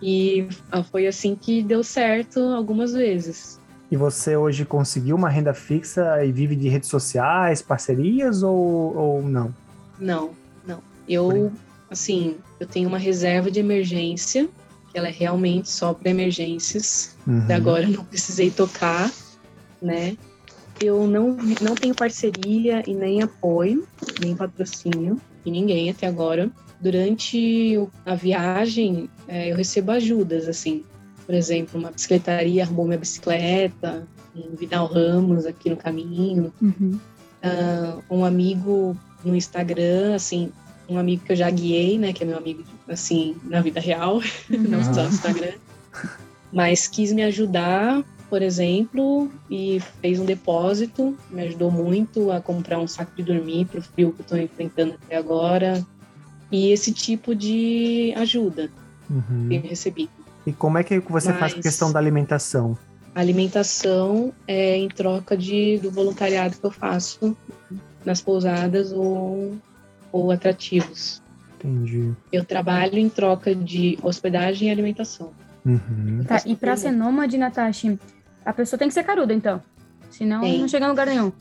e 0.00 0.48
ah, 0.70 0.82
foi 0.82 1.06
assim 1.06 1.34
que 1.34 1.62
deu 1.62 1.82
certo 1.82 2.40
algumas 2.40 2.92
vezes. 2.92 3.58
E 3.90 3.96
você 3.96 4.36
hoje 4.36 4.64
conseguiu 4.64 5.16
uma 5.16 5.28
renda 5.28 5.54
fixa 5.54 6.24
e 6.24 6.30
vive 6.30 6.54
de 6.54 6.68
redes 6.68 6.88
sociais, 6.88 7.62
parcerias 7.62 8.42
ou, 8.42 8.96
ou 8.96 9.22
não? 9.22 9.54
Não, 9.98 10.30
não. 10.66 10.82
Eu, 11.08 11.50
assim, 11.90 12.36
eu 12.60 12.66
tenho 12.66 12.88
uma 12.88 12.98
reserva 12.98 13.50
de 13.50 13.58
emergência, 13.58 14.46
que 14.92 14.98
ela 14.98 15.08
é 15.08 15.10
realmente 15.10 15.70
só 15.70 15.94
para 15.94 16.10
emergências. 16.10 17.16
Uhum. 17.26 17.40
Até 17.44 17.54
agora 17.54 17.84
eu 17.84 17.90
não 17.90 18.04
precisei 18.04 18.50
tocar, 18.50 19.10
né? 19.80 20.16
Eu 20.80 21.06
não, 21.06 21.36
não 21.60 21.74
tenho 21.74 21.94
parceria 21.94 22.82
e 22.86 22.94
nem 22.94 23.22
apoio, 23.22 23.86
nem 24.20 24.36
patrocínio 24.36 25.18
de 25.44 25.50
ninguém 25.50 25.90
até 25.90 26.06
agora. 26.06 26.50
Durante 26.80 27.88
a 28.06 28.14
viagem, 28.14 29.10
eh, 29.26 29.50
eu 29.50 29.56
recebo 29.56 29.92
ajudas, 29.92 30.48
assim. 30.48 30.84
Por 31.26 31.34
exemplo, 31.34 31.78
uma 31.78 31.90
bicicletaria 31.90 32.62
arrumou 32.62 32.86
minha 32.86 32.98
bicicleta, 32.98 34.06
em 34.34 34.54
Vidal 34.54 34.86
Ramos, 34.86 35.44
aqui 35.44 35.70
no 35.70 35.76
caminho. 35.76 36.52
Uhum. 36.62 36.98
Ah, 37.42 37.98
um 38.10 38.24
amigo 38.24 38.96
no 39.24 39.34
Instagram, 39.34 40.14
assim, 40.14 40.52
um 40.88 40.98
amigo 40.98 41.24
que 41.24 41.32
eu 41.32 41.36
já 41.36 41.50
guiei, 41.50 41.98
né? 41.98 42.12
Que 42.12 42.24
é 42.24 42.26
meu 42.26 42.38
amigo, 42.38 42.64
assim, 42.88 43.36
na 43.44 43.60
vida 43.60 43.80
real, 43.80 44.20
não 44.48 44.82
só 44.82 45.02
no 45.02 45.08
Instagram. 45.08 45.54
Mas 46.52 46.86
quis 46.86 47.12
me 47.12 47.22
ajudar, 47.24 48.02
por 48.30 48.40
exemplo, 48.42 49.30
e 49.50 49.80
fez 50.00 50.18
um 50.18 50.24
depósito, 50.24 51.16
me 51.30 51.42
ajudou 51.42 51.70
muito 51.70 52.30
a 52.30 52.40
comprar 52.40 52.78
um 52.78 52.86
saco 52.86 53.12
de 53.16 53.22
dormir 53.22 53.66
para 53.66 53.80
o 53.80 53.82
frio 53.82 54.12
que 54.12 54.20
eu 54.20 54.22
estou 54.22 54.38
enfrentando 54.38 54.94
até 54.94 55.16
agora. 55.16 55.84
E 56.50 56.70
esse 56.72 56.92
tipo 56.92 57.34
de 57.34 58.12
ajuda 58.16 58.70
Uhum. 59.10 59.46
tenho 59.48 59.62
recebido. 59.62 60.10
E 60.46 60.52
como 60.52 60.78
é 60.78 60.84
que 60.84 60.98
você 61.00 61.32
faz 61.32 61.52
a 61.52 61.56
Mas- 61.56 61.62
questão 61.64 61.92
da 61.92 61.98
alimentação? 61.98 62.76
A 63.14 63.20
alimentação 63.20 64.32
é 64.46 64.76
em 64.76 64.88
troca 64.88 65.36
de, 65.36 65.78
do 65.78 65.90
voluntariado 65.90 66.56
que 66.56 66.64
eu 66.64 66.70
faço 66.70 67.36
nas 68.04 68.20
pousadas 68.20 68.92
ou, 68.92 69.56
ou 70.12 70.30
atrativos. 70.30 71.20
Entendi. 71.58 72.12
Eu 72.32 72.44
trabalho 72.44 72.96
em 72.98 73.08
troca 73.08 73.54
de 73.54 73.98
hospedagem 74.02 74.68
e 74.68 74.70
alimentação. 74.70 75.32
Uhum. 75.66 76.22
Tá, 76.26 76.40
e 76.46 76.54
pra 76.54 76.76
ser 76.76 76.92
nômade, 76.92 77.36
Natasha, 77.36 77.98
a 78.44 78.52
pessoa 78.52 78.78
tem 78.78 78.86
que 78.88 78.94
ser 78.94 79.02
caruda, 79.02 79.34
então. 79.34 79.60
Senão 80.10 80.40
Tem. 80.42 80.60
não 80.60 80.68
chega 80.68 80.86
em 80.86 80.88
lugar 80.88 81.06
nenhum. 81.08 81.32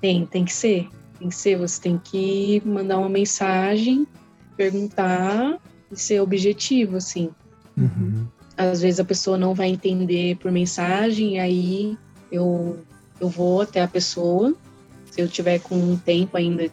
Tem, 0.00 0.26
tem 0.26 0.44
que 0.44 0.52
ser. 0.52 0.88
Tem 1.22 1.28
que 1.28 1.34
ser. 1.36 1.56
Você 1.56 1.80
tem 1.80 2.00
que 2.02 2.60
mandar 2.64 2.98
uma 2.98 3.08
mensagem, 3.08 4.04
perguntar 4.56 5.56
e 5.90 5.96
ser 5.96 6.20
objetivo, 6.20 6.96
assim. 6.96 7.30
Uhum. 7.76 8.26
Às 8.56 8.82
vezes 8.82 8.98
a 8.98 9.04
pessoa 9.04 9.38
não 9.38 9.54
vai 9.54 9.68
entender 9.68 10.36
por 10.38 10.50
mensagem, 10.50 11.38
aí 11.38 11.96
eu, 12.30 12.80
eu 13.20 13.28
vou 13.28 13.60
até 13.60 13.80
a 13.82 13.86
pessoa. 13.86 14.52
Se 15.12 15.20
eu 15.20 15.28
tiver 15.28 15.60
com 15.60 15.76
um 15.76 15.96
tempo 15.96 16.36
ainda, 16.36 16.68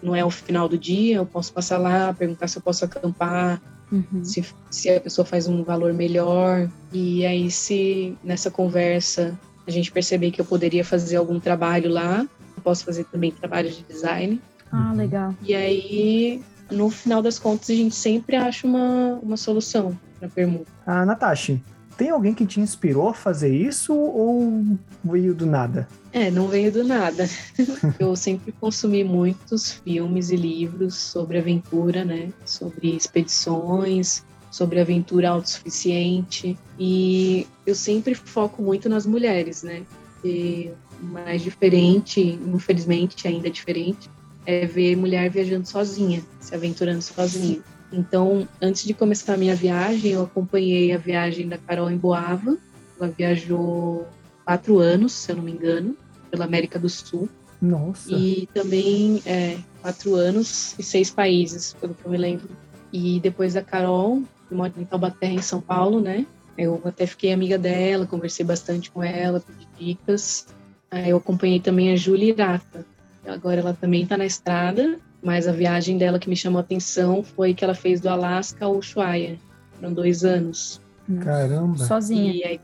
não 0.00 0.14
é 0.14 0.24
o 0.24 0.30
final 0.30 0.68
do 0.68 0.78
dia, 0.78 1.16
eu 1.16 1.26
posso 1.26 1.52
passar 1.52 1.78
lá, 1.78 2.14
perguntar 2.14 2.46
se 2.46 2.56
eu 2.58 2.62
posso 2.62 2.84
acampar, 2.84 3.60
Uhum. 3.90 4.22
se, 4.22 4.44
se 4.70 4.90
a 4.90 5.00
pessoa 5.00 5.24
faz 5.24 5.48
um 5.48 5.64
valor 5.64 5.94
melhor. 5.94 6.68
E 6.92 7.24
aí, 7.24 7.50
se 7.50 8.14
nessa 8.22 8.50
conversa 8.50 9.36
a 9.66 9.70
gente 9.70 9.90
perceber 9.90 10.30
que 10.30 10.40
eu 10.40 10.44
poderia 10.44 10.84
fazer 10.84 11.16
algum 11.16 11.40
trabalho 11.40 11.90
lá, 11.90 12.28
posso 12.68 12.84
fazer 12.84 13.04
também 13.04 13.30
trabalho 13.32 13.70
de 13.70 13.82
design. 13.82 14.38
Ah, 14.70 14.92
legal. 14.92 15.34
E 15.42 15.54
aí, 15.54 16.42
no 16.70 16.90
final 16.90 17.22
das 17.22 17.38
contas, 17.38 17.70
a 17.70 17.74
gente 17.74 17.94
sempre 17.94 18.36
acha 18.36 18.66
uma, 18.66 19.18
uma 19.22 19.38
solução 19.38 19.98
para 20.18 20.28
permuta. 20.28 20.70
Ah, 20.86 21.06
Natasha, 21.06 21.58
tem 21.96 22.10
alguém 22.10 22.34
que 22.34 22.44
te 22.44 22.60
inspirou 22.60 23.08
a 23.08 23.14
fazer 23.14 23.54
isso 23.54 23.94
ou 23.94 24.62
veio 25.02 25.34
do 25.34 25.46
nada? 25.46 25.88
É, 26.12 26.30
não 26.30 26.46
veio 26.46 26.70
do 26.70 26.84
nada. 26.84 27.26
Eu 27.98 28.14
sempre 28.14 28.52
consumi 28.52 29.02
muitos 29.02 29.72
filmes 29.72 30.28
e 30.28 30.36
livros 30.36 30.94
sobre 30.94 31.38
aventura, 31.38 32.04
né? 32.04 32.28
Sobre 32.44 32.94
expedições, 32.94 34.22
sobre 34.50 34.78
aventura 34.78 35.30
autossuficiente. 35.30 36.58
E 36.78 37.46
eu 37.64 37.74
sempre 37.74 38.14
foco 38.14 38.62
muito 38.62 38.90
nas 38.90 39.06
mulheres, 39.06 39.62
né? 39.62 39.84
E 40.22 40.70
mais 41.00 41.42
diferente, 41.42 42.20
infelizmente 42.20 43.26
ainda 43.26 43.50
diferente, 43.50 44.10
é 44.46 44.66
ver 44.66 44.96
mulher 44.96 45.30
viajando 45.30 45.66
sozinha, 45.66 46.22
se 46.40 46.54
aventurando 46.54 47.02
sozinha. 47.02 47.60
Então, 47.92 48.46
antes 48.60 48.84
de 48.84 48.94
começar 48.94 49.34
a 49.34 49.36
minha 49.36 49.54
viagem, 49.54 50.12
eu 50.12 50.22
acompanhei 50.22 50.92
a 50.92 50.98
viagem 50.98 51.48
da 51.48 51.56
Carol 51.58 51.90
em 51.90 51.96
Boava. 51.96 52.56
Ela 52.98 53.10
viajou 53.10 54.06
quatro 54.44 54.78
anos, 54.78 55.12
se 55.12 55.32
eu 55.32 55.36
não 55.36 55.42
me 55.42 55.52
engano, 55.52 55.96
pela 56.30 56.44
América 56.44 56.78
do 56.78 56.88
Sul. 56.88 57.28
Nossa. 57.60 58.12
E 58.12 58.48
também 58.52 59.22
é, 59.26 59.58
quatro 59.80 60.14
anos 60.14 60.74
e 60.78 60.82
seis 60.82 61.10
países, 61.10 61.74
pelo 61.80 61.94
que 61.94 62.04
eu 62.04 62.10
me 62.10 62.18
lembro. 62.18 62.48
E 62.92 63.20
depois 63.20 63.54
da 63.54 63.62
Carol, 63.62 64.22
que 64.48 64.54
mora 64.54 64.72
em 64.76 64.84
Taubaté, 64.84 65.26
em 65.26 65.42
São 65.42 65.60
Paulo, 65.60 66.00
né? 66.00 66.26
Eu 66.56 66.80
até 66.84 67.06
fiquei 67.06 67.32
amiga 67.32 67.56
dela, 67.56 68.06
conversei 68.06 68.44
bastante 68.44 68.90
com 68.90 69.02
ela, 69.02 69.40
pedi 69.40 69.68
dicas. 69.78 70.46
Aí 70.90 71.10
eu 71.10 71.16
acompanhei 71.18 71.60
também 71.60 71.92
a 71.92 71.96
Júlia 71.96 72.30
Irata. 72.30 72.84
Agora 73.26 73.60
ela 73.60 73.74
também 73.74 74.02
está 74.02 74.16
na 74.16 74.24
estrada, 74.24 74.98
mas 75.22 75.46
a 75.46 75.52
viagem 75.52 75.98
dela 75.98 76.18
que 76.18 76.28
me 76.28 76.36
chamou 76.36 76.58
a 76.58 76.62
atenção 76.62 77.22
foi 77.22 77.52
que 77.52 77.62
ela 77.62 77.74
fez 77.74 78.00
do 78.00 78.08
Alasca 78.08 78.64
ao 78.64 78.76
Ushuaia. 78.76 79.38
Foram 79.74 79.92
dois 79.92 80.24
anos. 80.24 80.80
Caramba. 81.20 81.78
Sozinha. 81.78 82.32
E 82.32 82.44
aí, 82.44 82.60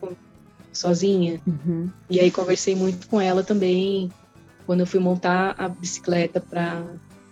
sozinha. 0.72 1.40
Uhum. 1.46 1.90
E 2.08 2.18
aí 2.18 2.30
conversei 2.30 2.74
muito 2.74 3.06
com 3.08 3.20
ela 3.20 3.42
também, 3.42 4.10
quando 4.66 4.80
eu 4.80 4.86
fui 4.86 5.00
montar 5.00 5.54
a 5.58 5.68
bicicleta 5.68 6.40
para 6.40 6.82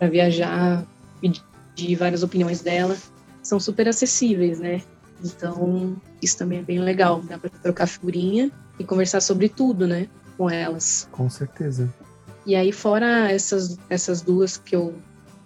viajar, 0.09 0.85
pedi 1.20 1.94
várias 1.94 2.22
opiniões 2.22 2.61
dela. 2.61 2.96
São 3.42 3.59
super 3.59 3.88
acessíveis, 3.88 4.61
né? 4.61 4.83
Então, 5.24 5.96
isso 6.20 6.37
também 6.38 6.59
é 6.59 6.62
bem 6.62 6.78
legal. 6.78 7.22
Dá 7.22 7.38
para 7.38 7.50
trocar 7.50 7.87
figurinha 7.87 8.50
e 8.78 8.85
conversar 8.85 9.20
sobre 9.20 9.48
tudo, 9.48 9.87
né? 9.87 10.09
Com 10.36 10.50
elas. 10.50 11.08
Com 11.12 11.28
certeza. 11.28 11.92
E 12.44 12.54
aí, 12.56 12.72
fora 12.72 13.30
essas, 13.30 13.78
essas 13.88 14.20
duas 14.20 14.56
que 14.56 14.74
eu 14.74 14.94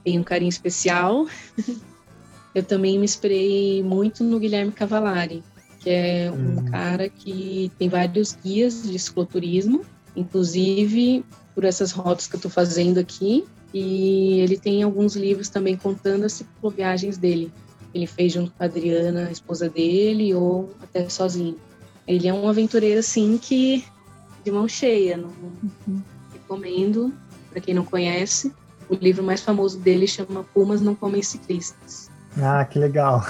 tenho 0.05 0.20
um 0.20 0.25
carinho 0.25 0.49
especial, 0.49 1.27
eu 2.55 2.62
também 2.62 2.99
me 2.99 3.05
inspirei 3.05 3.83
muito 3.83 4.25
no 4.25 4.38
Guilherme 4.38 4.72
Cavalari, 4.72 5.42
que 5.81 5.90
é 5.90 6.31
um 6.33 6.61
Hum. 6.61 6.64
cara 6.70 7.09
que 7.09 7.70
tem 7.79 7.88
vários 7.88 8.37
guias 8.42 8.83
de 8.85 8.99
cicloturismo, 8.99 9.83
inclusive 10.14 11.25
por 11.55 11.64
essas 11.64 11.92
rotas 11.92 12.27
que 12.27 12.35
eu 12.35 12.38
estou 12.38 12.51
fazendo 12.51 12.99
aqui. 12.99 13.44
E 13.75 14.40
ele 14.40 14.57
tem 14.57 14.83
alguns 14.83 15.14
livros 15.16 15.49
também 15.49 15.77
contando 15.77 16.25
as 16.25 16.33
cicloviagens 16.35 17.18
dele. 17.18 17.53
Ele 17.92 18.07
fez 18.07 18.33
junto 18.33 18.51
com 18.53 18.62
a 18.62 18.66
Adriana, 18.66 19.27
a 19.29 19.33
esposa 19.33 19.68
dele, 19.68 20.33
ou 20.35 20.70
até 20.83 21.09
sozinho. 21.09 21.57
Ele 22.07 22.29
é 22.29 22.33
um 22.33 22.49
aventureiro, 22.49 23.01
assim, 23.01 23.37
que 23.37 23.85
de 24.47 24.53
mão 24.53 24.69
cheia. 24.69 25.17
Não, 25.17 25.33
recomendo 26.33 27.13
para 27.51 27.61
quem 27.61 27.75
não 27.75 27.85
conhece. 27.85 28.55
O 28.89 28.95
livro 28.95 29.25
mais 29.25 29.41
famoso 29.41 29.81
dele 29.81 30.07
chama 30.07 30.45
Pumas 30.55 30.81
Não 30.81 30.95
Comem 30.95 31.23
Ciclistas. 31.23 32.09
Ah, 32.41 32.65
que 32.65 32.79
legal. 32.79 33.23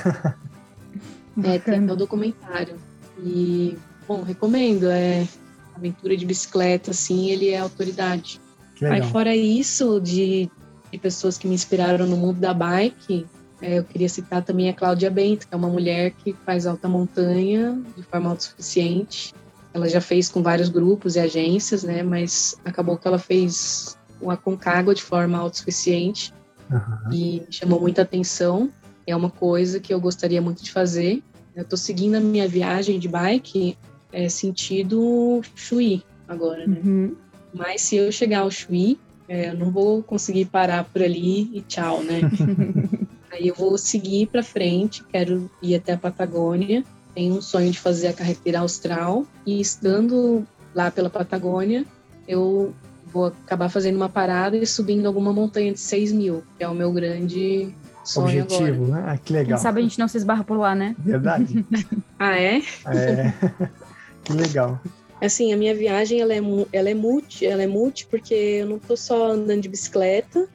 É, 1.39 1.59
tem 1.59 1.75
Bacana. 1.75 1.93
o 1.93 1.97
documentário. 1.97 2.77
E, 3.23 3.77
bom, 4.09 4.23
recomendo. 4.23 4.89
É 4.91 5.27
aventura 5.75 6.17
de 6.17 6.25
bicicleta, 6.25 6.93
assim, 6.93 7.29
ele 7.29 7.51
é 7.51 7.59
autoridade. 7.59 8.41
Aí, 8.83 9.03
fora 9.03 9.37
isso, 9.37 10.01
de, 10.01 10.51
de 10.91 10.99
pessoas 10.99 11.37
que 11.37 11.47
me 11.47 11.55
inspiraram 11.55 12.07
no 12.07 12.17
mundo 12.17 12.41
da 12.41 12.55
bike, 12.55 13.27
é, 13.61 13.79
eu 13.79 13.85
queria 13.85 14.09
citar 14.09 14.43
também 14.43 14.71
a 14.71 14.73
Cláudia 14.73 15.11
Bento, 15.11 15.47
que 15.47 15.55
é 15.55 15.57
uma 15.57 15.69
mulher 15.69 16.13
que 16.13 16.35
faz 16.47 16.67
alta 16.67 16.89
montanha 16.89 17.79
de 17.95 18.03
forma 18.03 18.31
autossuficiente. 18.31 19.35
Ela 19.77 19.91
já 19.91 20.01
fez 20.01 20.31
com 20.31 20.43
vários 20.43 20.71
grupos 20.71 21.17
e 21.17 21.21
agências, 21.21 21.85
né? 21.85 22.03
Mas 22.03 22.57
acabou 22.65 22.97
que 22.97 23.07
ela 23.07 23.19
fez 23.19 23.99
o 24.23 24.31
Aconcagua 24.31 24.95
de 24.95 25.03
forma 25.03 25.37
autossuficiente 25.37 26.33
Aham. 26.73 27.11
e 27.13 27.43
chamou 27.51 27.79
muita 27.79 28.01
atenção. 28.01 28.71
É 29.07 29.15
uma 29.15 29.29
coisa 29.29 29.79
que 29.79 29.93
eu 29.93 30.01
gostaria 30.01 30.41
muito 30.41 30.65
de 30.65 30.73
fazer. 30.73 31.23
Eu 31.55 31.63
estou 31.63 31.77
seguindo 31.77 32.15
a 32.15 32.21
minha 32.21 32.49
viagem 32.49 32.99
de 32.99 33.07
bike 33.07 33.77
é, 34.15 34.31
sentido 34.31 35.43
Chuí 35.55 36.03
agora, 36.27 36.67
né? 36.67 36.81
Uhum. 36.83 37.15
Mas 37.53 37.83
se 37.83 37.97
eu 37.97 38.11
chegar 38.11 38.41
ao 38.41 38.51
Chuí, 38.51 38.99
é, 39.29 39.51
eu 39.51 39.59
não 39.59 39.71
vou 39.71 40.03
conseguir 40.03 40.47
parar 40.47 40.85
por 40.85 41.03
ali 41.03 41.55
e 41.55 41.61
tchau, 41.61 42.03
né? 42.03 42.21
Aí 43.31 43.49
eu 43.49 43.55
vou 43.55 43.77
seguir 43.77 44.29
para 44.29 44.43
frente, 44.43 45.05
quero 45.05 45.51
ir 45.61 45.75
até 45.75 45.93
a 45.93 45.99
Patagônia. 45.99 46.83
Tenho 47.17 47.37
um 47.37 47.41
sonho 47.41 47.71
de 47.71 47.81
fazer 47.81 48.09
a 48.09 48.13
carretera 48.13 48.61
austral 48.61 49.25
e 49.47 49.59
estando 49.59 50.47
lá 50.75 50.91
pela 50.91 51.09
Patagônia, 51.09 51.87
eu 52.29 52.75
vou 53.07 53.29
acabar 53.29 53.71
fazendo 53.71 53.97
uma 53.97 54.11
parada 54.11 54.55
e 54.55 54.67
subindo 54.67 55.07
alguma 55.07 55.33
montanha 55.33 55.73
de 55.73 55.81
6 55.81 56.13
mil, 56.13 56.45
que 56.59 56.63
é 56.63 56.69
o 56.69 56.75
meu 56.75 56.93
grande 56.93 57.75
sonho 58.05 58.43
agora. 58.43 58.45
Objetivo, 58.45 58.87
né? 58.89 59.05
Ah, 59.07 59.17
que 59.17 59.33
Quem 59.33 59.37
legal. 59.37 59.59
sabe 59.59 59.81
a 59.81 59.83
gente 59.83 59.99
não 59.99 60.07
se 60.09 60.19
esbarra 60.19 60.45
por 60.45 60.59
lá, 60.59 60.75
né? 60.75 60.95
Verdade. 60.99 61.65
Ah, 62.19 62.39
é? 62.39 62.59
É. 62.87 63.33
que 64.23 64.33
legal. 64.35 64.79
Assim, 65.19 65.55
a 65.55 65.57
minha 65.57 65.75
viagem 65.75 66.21
ela 66.21 66.35
é, 66.35 66.41
ela 66.71 66.91
é 66.91 66.95
multi, 66.95 67.47
ela 67.47 67.63
é 67.63 67.67
multi 67.67 68.07
porque 68.07 68.35
eu 68.35 68.67
não 68.67 68.79
tô 68.79 68.95
só 68.95 69.33
andando 69.33 69.63
de 69.63 69.71
bicicleta, 69.71 70.47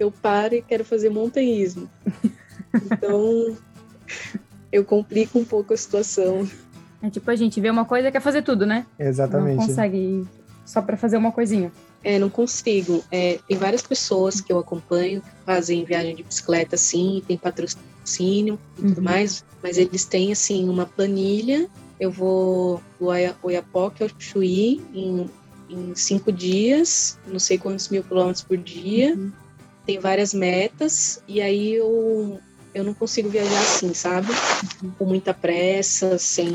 eu 0.00 0.10
paro 0.10 0.54
e 0.54 0.62
quero 0.62 0.86
fazer 0.86 1.10
montanhismo. 1.10 1.86
Então, 2.92 3.56
eu 4.72 4.84
complico 4.84 5.38
um 5.38 5.44
pouco 5.44 5.72
a 5.74 5.76
situação. 5.76 6.48
É 7.02 7.08
tipo 7.10 7.30
a 7.30 7.36
gente 7.36 7.60
vê 7.60 7.70
uma 7.70 7.84
coisa 7.84 8.08
e 8.08 8.12
quer 8.12 8.20
fazer 8.20 8.42
tudo, 8.42 8.66
né? 8.66 8.84
Não 8.98 9.06
Exatamente. 9.06 9.56
consegue 9.66 9.96
ir 9.96 10.26
só 10.64 10.82
pra 10.82 10.96
fazer 10.96 11.16
uma 11.16 11.32
coisinha. 11.32 11.72
É, 12.02 12.18
não 12.18 12.28
consigo. 12.30 13.02
É, 13.10 13.38
tem 13.48 13.56
várias 13.56 13.82
pessoas 13.82 14.40
que 14.40 14.52
eu 14.52 14.58
acompanho 14.58 15.20
que 15.20 15.28
fazem 15.44 15.84
viagem 15.84 16.14
de 16.14 16.22
bicicleta 16.22 16.74
assim, 16.76 17.22
tem 17.26 17.36
patrocínio 17.36 18.58
e 18.78 18.82
tudo 18.82 18.98
Uhum. 18.98 19.04
mais, 19.04 19.44
mas 19.62 19.78
eles 19.78 20.04
têm 20.04 20.32
assim 20.32 20.68
uma 20.68 20.86
planilha. 20.86 21.68
Eu 21.98 22.10
vou 22.10 22.80
do 23.00 23.06
Oia- 23.06 23.34
Oiapoque 23.42 24.02
ao 24.04 24.08
Chuí 24.18 24.80
em, 24.94 25.28
em 25.68 25.94
cinco 25.96 26.30
dias, 26.30 27.18
não 27.26 27.38
sei 27.40 27.58
quantos 27.58 27.88
mil 27.88 28.04
quilômetros 28.04 28.44
por 28.44 28.56
dia. 28.56 29.14
Uhum. 29.14 29.32
Tem 29.84 29.98
várias 29.98 30.32
metas 30.34 31.20
e 31.26 31.40
aí 31.40 31.74
eu 31.74 32.38
eu 32.78 32.84
não 32.84 32.94
consigo 32.94 33.28
viajar 33.28 33.60
assim, 33.60 33.92
sabe? 33.92 34.28
Com 34.96 35.04
muita 35.04 35.34
pressa, 35.34 36.16
sem 36.18 36.52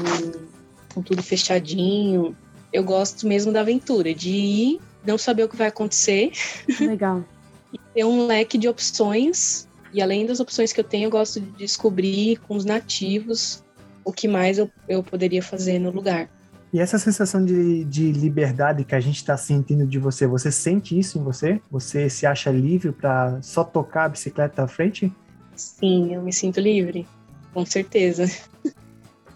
com 0.94 1.02
tudo 1.02 1.22
fechadinho. 1.22 2.36
Eu 2.72 2.84
gosto 2.84 3.28
mesmo 3.28 3.52
da 3.52 3.62
aventura, 3.62 4.14
de 4.14 4.30
ir, 4.30 4.82
não 5.06 5.18
saber 5.18 5.44
o 5.44 5.50
que 5.50 5.58
vai 5.58 5.68
acontecer, 5.68 6.32
Legal. 6.80 7.24
ter 7.94 8.04
um 8.06 8.26
leque 8.26 8.58
de 8.58 8.68
opções. 8.68 9.68
E 9.94 10.02
além 10.02 10.26
das 10.26 10.40
opções 10.40 10.74
que 10.74 10.80
eu 10.80 10.84
tenho, 10.84 11.06
eu 11.06 11.12
gosto 11.12 11.40
de 11.40 11.52
descobrir 11.52 12.38
com 12.48 12.56
os 12.56 12.66
nativos 12.66 13.64
o 14.04 14.12
que 14.12 14.28
mais 14.28 14.58
eu, 14.58 14.70
eu 14.88 15.04
poderia 15.04 15.42
fazer 15.42 15.78
no 15.78 15.92
lugar. 15.92 16.30
E 16.74 16.80
essa 16.80 16.98
sensação 16.98 17.46
de, 17.46 17.84
de 17.84 18.12
liberdade 18.12 18.84
que 18.84 18.96
a 18.96 19.00
gente 19.00 19.18
está 19.18 19.38
sentindo 19.38 19.86
de 19.86 20.00
você, 20.00 20.26
você 20.26 20.52
sente 20.52 20.98
isso 20.98 21.20
em 21.20 21.24
você? 21.24 21.62
Você 21.70 22.10
se 22.10 22.26
acha 22.26 22.50
livre 22.50 22.92
para 22.92 23.40
só 23.44 23.64
tocar 23.64 24.06
a 24.06 24.10
bicicleta 24.10 24.64
à 24.64 24.68
frente? 24.68 25.14
Sim, 25.56 26.14
eu 26.14 26.22
me 26.22 26.34
sinto 26.34 26.60
livre, 26.60 27.08
com 27.54 27.66
certeza. 27.66 28.30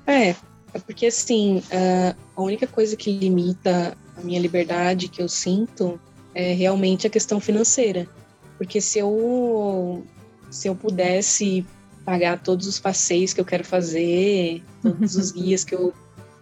É, 0.09 0.29
é 0.73 0.79
porque 0.85 1.07
assim, 1.07 1.61
a 2.33 2.41
única 2.41 2.65
coisa 2.65 2.95
que 2.95 3.11
limita 3.11 3.93
a 4.15 4.21
minha 4.21 4.39
liberdade 4.39 5.09
que 5.09 5.21
eu 5.21 5.27
sinto 5.27 5.99
é 6.33 6.53
realmente 6.53 7.05
a 7.05 7.09
questão 7.09 7.41
financeira. 7.41 8.07
Porque 8.57 8.79
se 8.79 8.99
eu, 8.99 10.05
se 10.49 10.69
eu 10.69 10.75
pudesse 10.75 11.65
pagar 12.05 12.41
todos 12.41 12.67
os 12.67 12.79
passeios 12.79 13.33
que 13.33 13.41
eu 13.41 13.45
quero 13.45 13.65
fazer, 13.65 14.63
todos 14.81 15.15
os 15.15 15.31
guias 15.35 15.65
que 15.65 15.75
eu, 15.75 15.93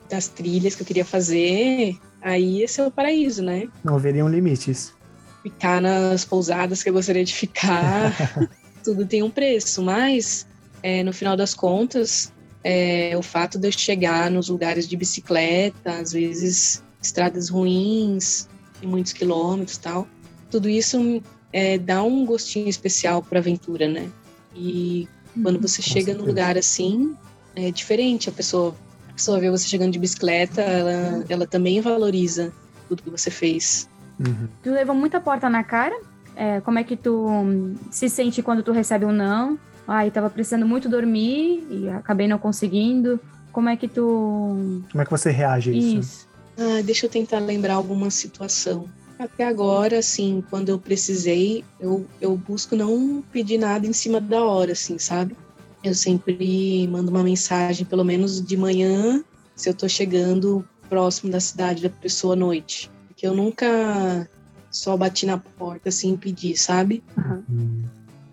das 0.09 0.27
trilhas 0.27 0.75
que 0.75 0.83
eu 0.83 0.85
queria 0.85 1.05
fazer, 1.05 1.97
aí 2.21 2.61
esse 2.61 2.79
é 2.79 2.85
o 2.85 2.91
paraíso, 2.91 3.41
né? 3.41 3.67
Não 3.83 3.95
haveriam 3.95 4.29
limites. 4.29 4.93
ficar 5.41 5.81
nas 5.81 6.23
pousadas 6.23 6.83
que 6.83 6.89
eu 6.89 6.93
gostaria 6.93 7.25
de 7.25 7.33
ficar. 7.33 8.13
Tudo 8.85 9.05
tem 9.05 9.23
um 9.23 9.29
preço, 9.29 9.81
mas 9.81 10.47
é, 10.83 11.03
no 11.03 11.11
final 11.11 11.35
das 11.35 11.53
contas, 11.53 12.31
é, 12.63 13.13
o 13.17 13.21
fato 13.23 13.57
de 13.57 13.67
eu 13.67 13.71
chegar 13.71 14.29
nos 14.29 14.47
lugares 14.47 14.87
de 14.87 14.95
bicicleta, 14.95 15.97
às 15.99 16.11
vezes 16.13 16.83
estradas 17.01 17.49
ruins, 17.49 18.47
muitos 18.83 19.11
quilômetros 19.11 19.77
e 19.77 19.79
tal, 19.79 20.07
tudo 20.51 20.69
isso 20.69 21.21
é, 21.51 21.77
dá 21.77 22.03
um 22.03 22.25
gostinho 22.25 22.69
especial 22.69 23.23
para 23.23 23.39
aventura, 23.39 23.87
né? 23.87 24.09
E 24.55 25.07
quando 25.41 25.59
você 25.59 25.81
Com 25.81 25.89
chega 25.89 26.13
num 26.13 26.25
lugar 26.25 26.57
assim, 26.57 27.15
é 27.55 27.71
diferente. 27.71 28.29
A 28.29 28.31
pessoa, 28.31 28.75
a 29.09 29.13
pessoa 29.13 29.39
vê 29.39 29.49
você 29.49 29.67
chegando 29.67 29.91
de 29.91 29.99
bicicleta, 29.99 30.61
ela, 30.61 31.25
ela 31.27 31.47
também 31.47 31.81
valoriza 31.81 32.53
tudo 32.87 33.03
que 33.03 33.09
você 33.09 33.31
fez. 33.31 33.89
Uhum. 34.19 34.47
Tu 34.63 34.69
leva 34.69 34.93
muita 34.93 35.19
porta 35.19 35.49
na 35.49 35.63
cara? 35.63 35.99
É, 36.35 36.61
como 36.61 36.79
é 36.79 36.83
que 36.83 36.95
tu 36.95 37.27
hum, 37.27 37.75
se 37.89 38.09
sente 38.09 38.41
quando 38.41 38.61
tu 38.61 38.71
recebe 38.71 39.05
um 39.05 39.11
não? 39.11 39.57
Ai, 39.87 40.11
tava 40.11 40.29
precisando 40.29 40.65
muito 40.65 40.89
dormir 40.89 41.65
e 41.69 41.89
acabei 41.89 42.27
não 42.27 42.37
conseguindo. 42.37 43.19
Como 43.51 43.69
é 43.69 43.77
que 43.77 43.87
tu. 43.87 44.81
Como 44.91 45.01
é 45.01 45.05
que 45.05 45.11
você 45.11 45.31
reage 45.31 45.71
a 45.71 45.73
isso? 45.73 45.97
Isso. 45.99 46.27
Ah, 46.57 46.81
deixa 46.83 47.05
eu 47.05 47.09
tentar 47.09 47.39
lembrar 47.39 47.75
alguma 47.75 48.09
situação. 48.09 48.89
Até 49.17 49.47
agora, 49.47 49.99
assim, 49.99 50.43
quando 50.49 50.69
eu 50.69 50.79
precisei, 50.79 51.63
eu, 51.79 52.05
eu 52.19 52.35
busco 52.35 52.75
não 52.75 53.23
pedir 53.31 53.57
nada 53.57 53.87
em 53.87 53.93
cima 53.93 54.19
da 54.19 54.43
hora, 54.43 54.73
assim, 54.73 54.97
sabe? 54.97 55.35
Eu 55.83 55.93
sempre 55.93 56.87
mando 56.87 57.11
uma 57.11 57.23
mensagem, 57.23 57.85
pelo 57.85 58.03
menos 58.03 58.45
de 58.45 58.57
manhã, 58.57 59.23
se 59.55 59.69
eu 59.69 59.73
tô 59.73 59.87
chegando 59.87 60.67
próximo 60.89 61.31
da 61.31 61.39
cidade 61.39 61.83
da 61.83 61.89
pessoa 61.89 62.33
à 62.33 62.35
noite. 62.35 62.91
Porque 63.07 63.25
eu 63.25 63.33
nunca 63.33 64.27
só 64.75 64.97
bati 64.97 65.25
na 65.25 65.37
porta 65.37 65.87
assim 65.87 66.13
e 66.13 66.17
pedi, 66.17 66.57
sabe? 66.57 67.01
Hum. 67.49 67.83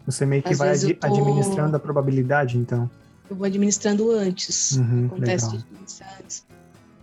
Você 0.04 0.26
meio 0.26 0.42
que 0.42 0.52
Às 0.52 0.58
vai 0.58 0.70
adi- 0.70 0.94
tô- 0.94 1.06
administrando 1.06 1.76
a 1.76 1.78
probabilidade, 1.78 2.58
então. 2.58 2.90
Eu 3.30 3.36
vou 3.36 3.46
administrando 3.46 4.10
antes. 4.10 4.72
Uhum, 4.76 5.06
Acontece 5.06 5.46
legal. 5.46 5.62
antes. 6.20 6.44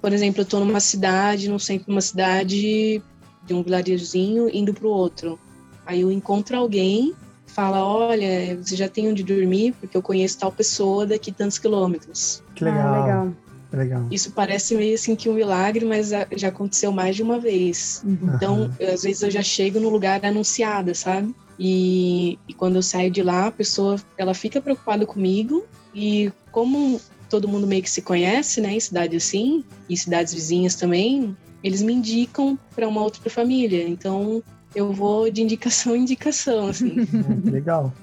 Por 0.01 0.11
exemplo, 0.11 0.41
eu 0.41 0.45
tô 0.45 0.59
numa 0.59 0.81
cidade, 0.81 1.49
no 1.49 1.57
centro 1.57 1.85
de 1.85 1.91
uma 1.91 2.01
cidade, 2.01 3.01
de 3.45 3.53
um 3.53 3.63
vilarejozinho, 3.63 4.49
indo 4.53 4.73
pro 4.73 4.89
outro. 4.89 5.39
Aí 5.85 6.01
eu 6.01 6.11
encontro 6.11 6.57
alguém, 6.57 7.13
fala, 7.47 7.81
olha, 7.83 8.57
você 8.61 8.75
já 8.75 8.89
tem 8.89 9.09
onde 9.09 9.23
dormir? 9.23 9.73
Porque 9.79 9.95
eu 9.95 10.01
conheço 10.01 10.37
tal 10.37 10.51
pessoa 10.51 11.05
daqui 11.05 11.31
tantos 11.31 11.57
quilômetros. 11.57 12.43
Que 12.55 12.65
legal. 12.65 12.87
Ah, 12.93 13.01
legal. 13.01 13.33
Legal. 13.77 14.07
Isso 14.11 14.31
parece 14.31 14.75
meio 14.75 14.95
assim 14.95 15.15
que 15.15 15.29
um 15.29 15.33
milagre, 15.33 15.85
mas 15.85 16.11
já 16.35 16.47
aconteceu 16.47 16.91
mais 16.91 17.15
de 17.15 17.23
uma 17.23 17.39
vez. 17.39 18.03
Uhum. 18.05 18.31
Então, 18.35 18.71
eu, 18.79 18.93
às 18.93 19.03
vezes 19.03 19.21
eu 19.21 19.31
já 19.31 19.41
chego 19.41 19.79
no 19.79 19.89
lugar 19.89 20.23
anunciada, 20.25 20.93
sabe? 20.93 21.33
E, 21.57 22.39
e 22.47 22.53
quando 22.53 22.77
eu 22.77 22.81
saio 22.81 23.11
de 23.11 23.21
lá, 23.21 23.47
a 23.47 23.51
pessoa 23.51 23.97
ela 24.17 24.33
fica 24.33 24.61
preocupada 24.61 25.05
comigo 25.05 25.65
e 25.93 26.31
como 26.51 26.99
todo 27.29 27.47
mundo 27.47 27.67
meio 27.67 27.83
que 27.83 27.89
se 27.89 28.01
conhece, 28.01 28.61
né, 28.61 28.73
em 28.73 28.79
cidade 28.79 29.15
assim 29.15 29.63
e 29.87 29.95
cidades 29.95 30.33
vizinhas 30.33 30.75
também, 30.75 31.35
eles 31.63 31.81
me 31.81 31.93
indicam 31.93 32.57
para 32.73 32.87
uma 32.87 33.03
outra 33.03 33.29
família. 33.29 33.87
Então, 33.87 34.41
eu 34.73 34.91
vou 34.93 35.29
de 35.29 35.41
indicação 35.41 35.95
em 35.95 36.01
indicação, 36.01 36.67
assim. 36.67 36.95
É, 37.47 37.51
legal. 37.51 37.93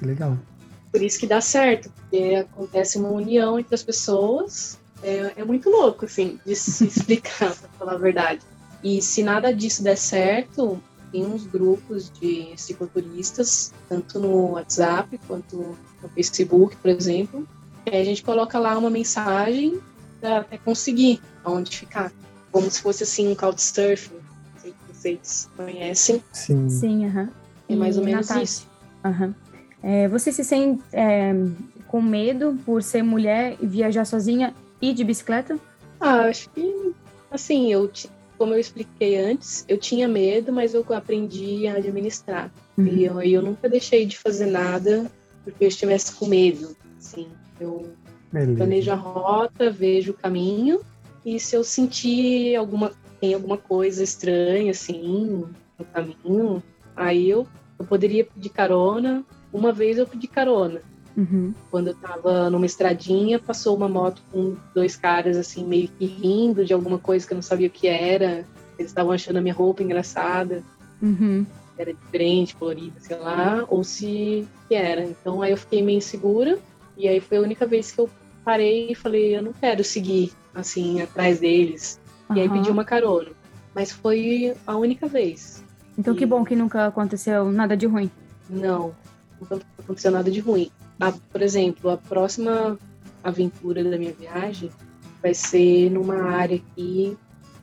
Legal. 0.00 0.38
Por 0.90 1.02
isso 1.02 1.20
que 1.20 1.26
dá 1.26 1.40
certo, 1.40 1.90
porque 1.90 2.34
acontece 2.34 2.98
uma 2.98 3.10
união 3.10 3.58
entre 3.58 3.74
as 3.74 3.82
pessoas. 3.82 4.78
É, 5.02 5.32
é 5.36 5.44
muito 5.44 5.70
louco, 5.70 6.04
assim, 6.04 6.38
de 6.44 6.54
se 6.54 6.86
explicar, 6.86 7.54
pra 7.54 7.68
falar 7.78 7.94
a 7.94 7.98
verdade. 7.98 8.40
E 8.82 9.00
se 9.02 9.22
nada 9.22 9.52
disso 9.54 9.82
der 9.82 9.96
certo, 9.96 10.80
tem 11.12 11.26
uns 11.26 11.46
grupos 11.46 12.10
de 12.20 12.52
cicloturistas, 12.56 13.72
tanto 13.88 14.18
no 14.18 14.52
WhatsApp 14.52 15.18
quanto 15.26 15.76
no 16.02 16.08
Facebook, 16.14 16.76
por 16.76 16.90
exemplo. 16.90 17.46
A 17.90 18.04
gente 18.04 18.22
coloca 18.22 18.58
lá 18.58 18.76
uma 18.78 18.90
mensagem 18.90 19.80
até 20.22 20.58
conseguir 20.58 21.20
onde 21.44 21.76
ficar. 21.76 22.12
Como 22.52 22.70
se 22.70 22.80
fosse 22.80 23.02
assim 23.02 23.28
um 23.28 23.34
couchsurfing. 23.34 24.14
Não 24.14 24.60
sei 24.60 24.70
se 24.72 24.94
vocês 24.94 25.50
conhecem. 25.56 26.22
Sim. 26.32 26.68
Sim, 26.68 27.06
aham. 27.06 27.28
É 27.68 27.76
mais 27.76 27.96
ou 27.96 28.04
menos 28.04 28.28
Natasha? 28.28 28.44
isso. 28.44 28.68
Aham. 29.04 29.34
É, 29.82 30.08
você 30.08 30.30
se 30.30 30.44
sente 30.44 30.82
é, 30.92 31.32
com 31.88 32.02
medo 32.02 32.58
por 32.66 32.82
ser 32.82 33.02
mulher 33.02 33.56
e 33.60 33.66
viajar 33.66 34.04
sozinha 34.04 34.54
e 34.80 34.92
de 34.92 35.04
bicicleta? 35.04 35.58
Ah, 36.00 36.22
acho 36.22 36.48
que, 36.50 36.92
assim, 37.30 37.72
eu, 37.72 37.90
como 38.38 38.54
eu 38.54 38.58
expliquei 38.58 39.18
antes, 39.18 39.64
eu 39.68 39.76
tinha 39.76 40.08
medo, 40.08 40.52
mas 40.52 40.74
eu 40.74 40.84
aprendi 40.90 41.66
a 41.66 41.74
administrar. 41.74 42.50
E 42.78 43.04
eu, 43.04 43.20
eu 43.20 43.42
nunca 43.42 43.68
deixei 43.68 44.06
de 44.06 44.16
fazer 44.18 44.46
nada 44.46 45.10
porque 45.44 45.64
eu 45.64 45.68
estivesse 45.68 46.14
com 46.14 46.26
medo. 46.26 46.74
Assim, 46.98 47.28
eu 47.60 47.92
Beleza. 48.32 48.56
planejo 48.56 48.90
a 48.90 48.94
rota, 48.94 49.70
vejo 49.70 50.12
o 50.12 50.14
caminho, 50.14 50.80
e 51.24 51.38
se 51.38 51.54
eu 51.54 51.62
sentir 51.62 52.56
alguma, 52.56 52.92
tem 53.20 53.34
alguma 53.34 53.58
coisa 53.58 54.02
estranha, 54.02 54.70
assim, 54.70 55.44
no 55.78 55.84
caminho, 55.92 56.62
aí 56.96 57.28
eu, 57.28 57.46
eu 57.78 57.84
poderia 57.84 58.24
pedir 58.24 58.48
carona. 58.48 59.24
Uma 59.52 59.72
vez 59.72 59.98
eu 59.98 60.06
pedi 60.06 60.26
carona 60.26 60.80
Uhum. 61.16 61.52
quando 61.70 61.88
eu 61.88 61.94
tava 61.94 62.48
numa 62.48 62.64
estradinha, 62.66 63.38
passou 63.38 63.76
uma 63.76 63.88
moto 63.88 64.22
com 64.30 64.56
dois 64.74 64.96
caras, 64.96 65.36
assim, 65.36 65.64
meio 65.64 65.88
que 65.88 66.06
rindo 66.06 66.64
de 66.64 66.72
alguma 66.72 66.98
coisa 66.98 67.26
que 67.26 67.32
eu 67.32 67.36
não 67.36 67.42
sabia 67.42 67.66
o 67.66 67.70
que 67.70 67.88
era. 67.88 68.46
Eles 68.78 68.90
estavam 68.90 69.12
achando 69.12 69.36
a 69.38 69.40
minha 69.42 69.54
roupa 69.54 69.82
engraçada, 69.82 70.62
Uhum. 71.02 71.44
era 71.76 71.92
diferente, 71.92 72.54
colorida, 72.56 72.98
sei 73.00 73.16
lá, 73.18 73.64
ou 73.68 73.82
se 73.84 74.46
que 74.68 74.74
era. 74.74 75.04
Então 75.04 75.42
aí 75.42 75.50
eu 75.50 75.56
fiquei 75.56 75.82
meio 75.82 75.98
insegura, 75.98 76.58
e 76.96 77.08
aí 77.08 77.20
foi 77.20 77.38
a 77.38 77.40
única 77.40 77.66
vez 77.66 77.90
que 77.92 78.00
eu 78.00 78.08
parei 78.44 78.90
e 78.92 78.94
falei, 78.94 79.36
eu 79.36 79.42
não 79.42 79.52
quero 79.52 79.82
seguir, 79.84 80.32
assim, 80.54 81.00
atrás 81.02 81.40
deles. 81.40 81.98
E 82.34 82.40
aí 82.40 82.48
pedi 82.48 82.70
uma 82.70 82.84
carona. 82.84 83.30
Mas 83.74 83.90
foi 83.92 84.54
a 84.66 84.76
única 84.76 85.06
vez. 85.06 85.62
Então 85.98 86.14
que 86.14 86.24
bom 86.24 86.44
que 86.44 86.54
nunca 86.56 86.86
aconteceu 86.86 87.50
nada 87.50 87.76
de 87.76 87.86
ruim. 87.86 88.10
Não, 88.48 88.94
nunca 89.40 89.60
aconteceu 89.78 90.10
nada 90.10 90.30
de 90.30 90.40
ruim. 90.40 90.70
A- 91.00 91.12
por 91.32 91.42
exemplo, 91.42 91.90
a 91.90 91.96
próxima 91.96 92.78
aventura 93.24 93.82
da 93.82 93.96
minha 93.96 94.12
viagem 94.12 94.70
vai 95.22 95.34
ser 95.34 95.90
numa 95.90 96.22
área 96.22 96.56
aqui 96.56 97.16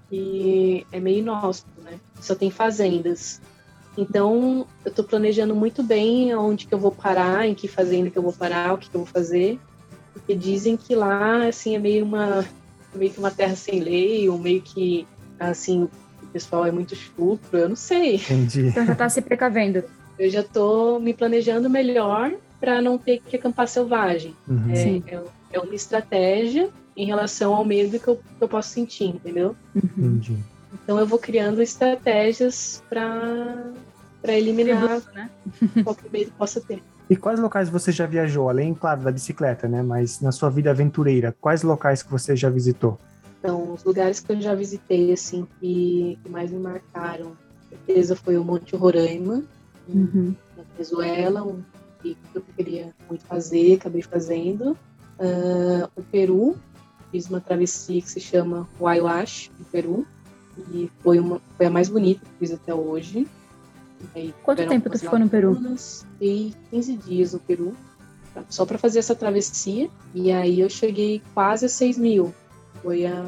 que 0.10 0.86
é 0.92 1.00
meio 1.00 1.20
inóspito, 1.20 1.82
né? 1.82 2.00
Só 2.22 2.34
tem 2.34 2.50
fazendas. 2.50 3.42
Então, 3.98 4.66
eu 4.86 4.92
tô 4.92 5.04
planejando 5.04 5.56
muito 5.56 5.82
bem 5.84 6.32
aonde 6.32 6.68
que 6.68 6.74
eu 6.74 6.80
vou 6.80 6.92
parar, 6.92 7.48
em 7.48 7.56
que 7.56 7.68
fazenda 7.68 8.10
que 8.10 8.18
eu 8.18 8.22
vou 8.24 8.32
parar, 8.32 8.74
o 8.74 8.78
que, 8.78 8.90
que 8.90 8.96
eu 8.96 9.02
vou 9.02 9.08
fazer. 9.08 9.60
Porque 10.14 10.36
dizem 10.36 10.78
que 10.78 10.96
lá, 10.96 11.48
assim, 11.48 11.76
é 11.76 11.80
meio 11.80 12.06
uma, 12.06 12.46
meio 12.94 13.12
que 13.12 13.20
uma 13.20 13.32
terra 13.32 13.56
sem 13.56 13.80
lei, 13.80 14.30
ou 14.30 14.38
meio 14.38 14.62
que, 14.62 15.08
assim, 15.40 15.84
o 15.84 16.28
pessoal 16.32 16.66
é 16.66 16.72
muito 16.72 16.94
estupro, 16.94 17.58
eu 17.58 17.70
não 17.70 17.76
sei. 17.76 18.16
Entendi. 18.16 18.68
Então 18.68 18.86
já 18.86 18.96
tá 18.96 19.10
se 19.10 19.22
precavendo. 19.22 19.84
Eu 20.18 20.30
já 20.30 20.44
tô 20.44 21.00
me 21.00 21.14
planejando 21.14 21.70
melhor 21.70 22.34
para 22.60 22.82
não 22.82 22.98
ter 22.98 23.20
que 23.20 23.36
acampar 23.36 23.68
selvagem. 23.68 24.36
Uhum. 24.48 24.72
É, 24.72 25.16
é, 25.16 25.24
é 25.54 25.60
uma 25.60 25.76
estratégia 25.76 26.70
em 26.96 27.06
relação 27.06 27.54
ao 27.54 27.64
medo 27.64 28.00
que 28.00 28.08
eu, 28.08 28.16
que 28.16 28.42
eu 28.44 28.48
posso 28.48 28.70
sentir, 28.70 29.06
entendeu? 29.06 29.56
Uhum. 29.76 29.82
Entendi. 29.98 30.38
Então 30.74 31.00
eu 31.00 31.06
vou 31.06 31.20
criando 31.20 31.62
estratégias 31.62 32.84
para 32.90 33.72
para 34.22 34.34
eliminar 34.34 35.02
né? 35.14 35.30
qualquer 35.84 36.12
medo 36.12 36.32
que 36.32 36.38
possa 36.38 36.60
ter. 36.60 36.82
E 37.10 37.16
quais 37.16 37.40
locais 37.40 37.70
você 37.70 37.92
já 37.92 38.06
viajou? 38.06 38.50
Além, 38.50 38.74
claro, 38.74 39.02
da 39.02 39.12
bicicleta, 39.12 39.68
né? 39.68 39.82
Mas 39.82 40.20
na 40.20 40.32
sua 40.32 40.50
vida 40.50 40.72
aventureira, 40.72 41.34
quais 41.40 41.64
locais 41.64 42.04
que 42.04 42.12
você 42.12 42.36
já 42.36 42.50
visitou? 42.50 43.00
Então, 43.40 43.72
os 43.74 43.84
lugares 43.84 44.20
que 44.20 44.32
eu 44.32 44.42
já 44.42 44.54
visitei, 44.56 45.14
assim, 45.14 45.48
que, 45.60 46.20
que 46.22 46.30
mais 46.30 46.52
me 46.52 46.60
marcaram, 46.60 47.28
com 47.28 47.70
certeza 47.70 48.16
foi 48.16 48.38
o 48.38 48.44
Monte 48.44 48.76
Roraima, 48.76 49.44
Uhum. 49.88 50.36
na 50.56 50.64
Venezuela, 50.74 51.44
um 51.44 51.64
que 52.02 52.18
eu 52.34 52.42
queria 52.56 52.94
muito 53.08 53.26
fazer, 53.26 53.76
acabei 53.76 54.02
fazendo. 54.02 54.78
Ah, 55.20 55.90
o 55.96 56.04
Peru, 56.04 56.58
fiz 57.12 57.28
uma 57.30 57.42
travessia 57.42 58.02
que 58.02 58.10
se 58.10 58.20
chama 58.20 58.68
Huayhuash, 58.80 59.52
no 59.58 59.66
Peru, 59.66 60.06
e 60.74 60.90
foi, 61.00 61.20
uma, 61.20 61.42
foi 61.56 61.66
a 61.66 61.70
mais 61.70 61.90
bonita 61.90 62.26
que 62.26 62.32
fiz 62.40 62.52
até 62.52 62.74
hoje. 62.74 63.28
Aí 64.16 64.34
Quanto 64.44 64.68
tempo 64.68 64.90
tu 64.90 65.00
ficou 65.00 65.18
no 65.18 65.30
Peru? 65.30 65.56
Fiquei 66.14 66.54
15 66.70 66.98
dias 66.98 67.34
no 67.34 67.40
Peru, 67.40 67.76
só 68.50 68.66
para 68.66 68.78
fazer 68.78 69.00
essa 69.00 69.16
travessia, 69.16 69.90
e 70.14 70.32
aí 70.32 70.60
eu 70.60 70.70
cheguei 70.70 71.22
quase 71.34 71.66
a 71.66 71.70
6 71.70 71.98
mil. 71.98 72.34
Foi 72.84 73.08
a 73.08 73.26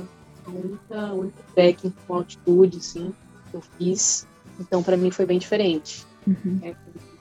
única, 0.47 1.13
única 1.13 1.43
trekking 1.55 1.93
com 2.07 2.13
altitude, 2.13 2.77
assim, 2.77 3.13
que 3.49 3.57
eu 3.57 3.61
fiz. 3.61 4.27
Então, 4.59 4.83
para 4.83 4.97
mim, 4.97 5.09
foi 5.09 5.25
bem 5.25 5.39
diferente 5.39 6.05
Uhum. 6.27 6.59
é 6.61 6.75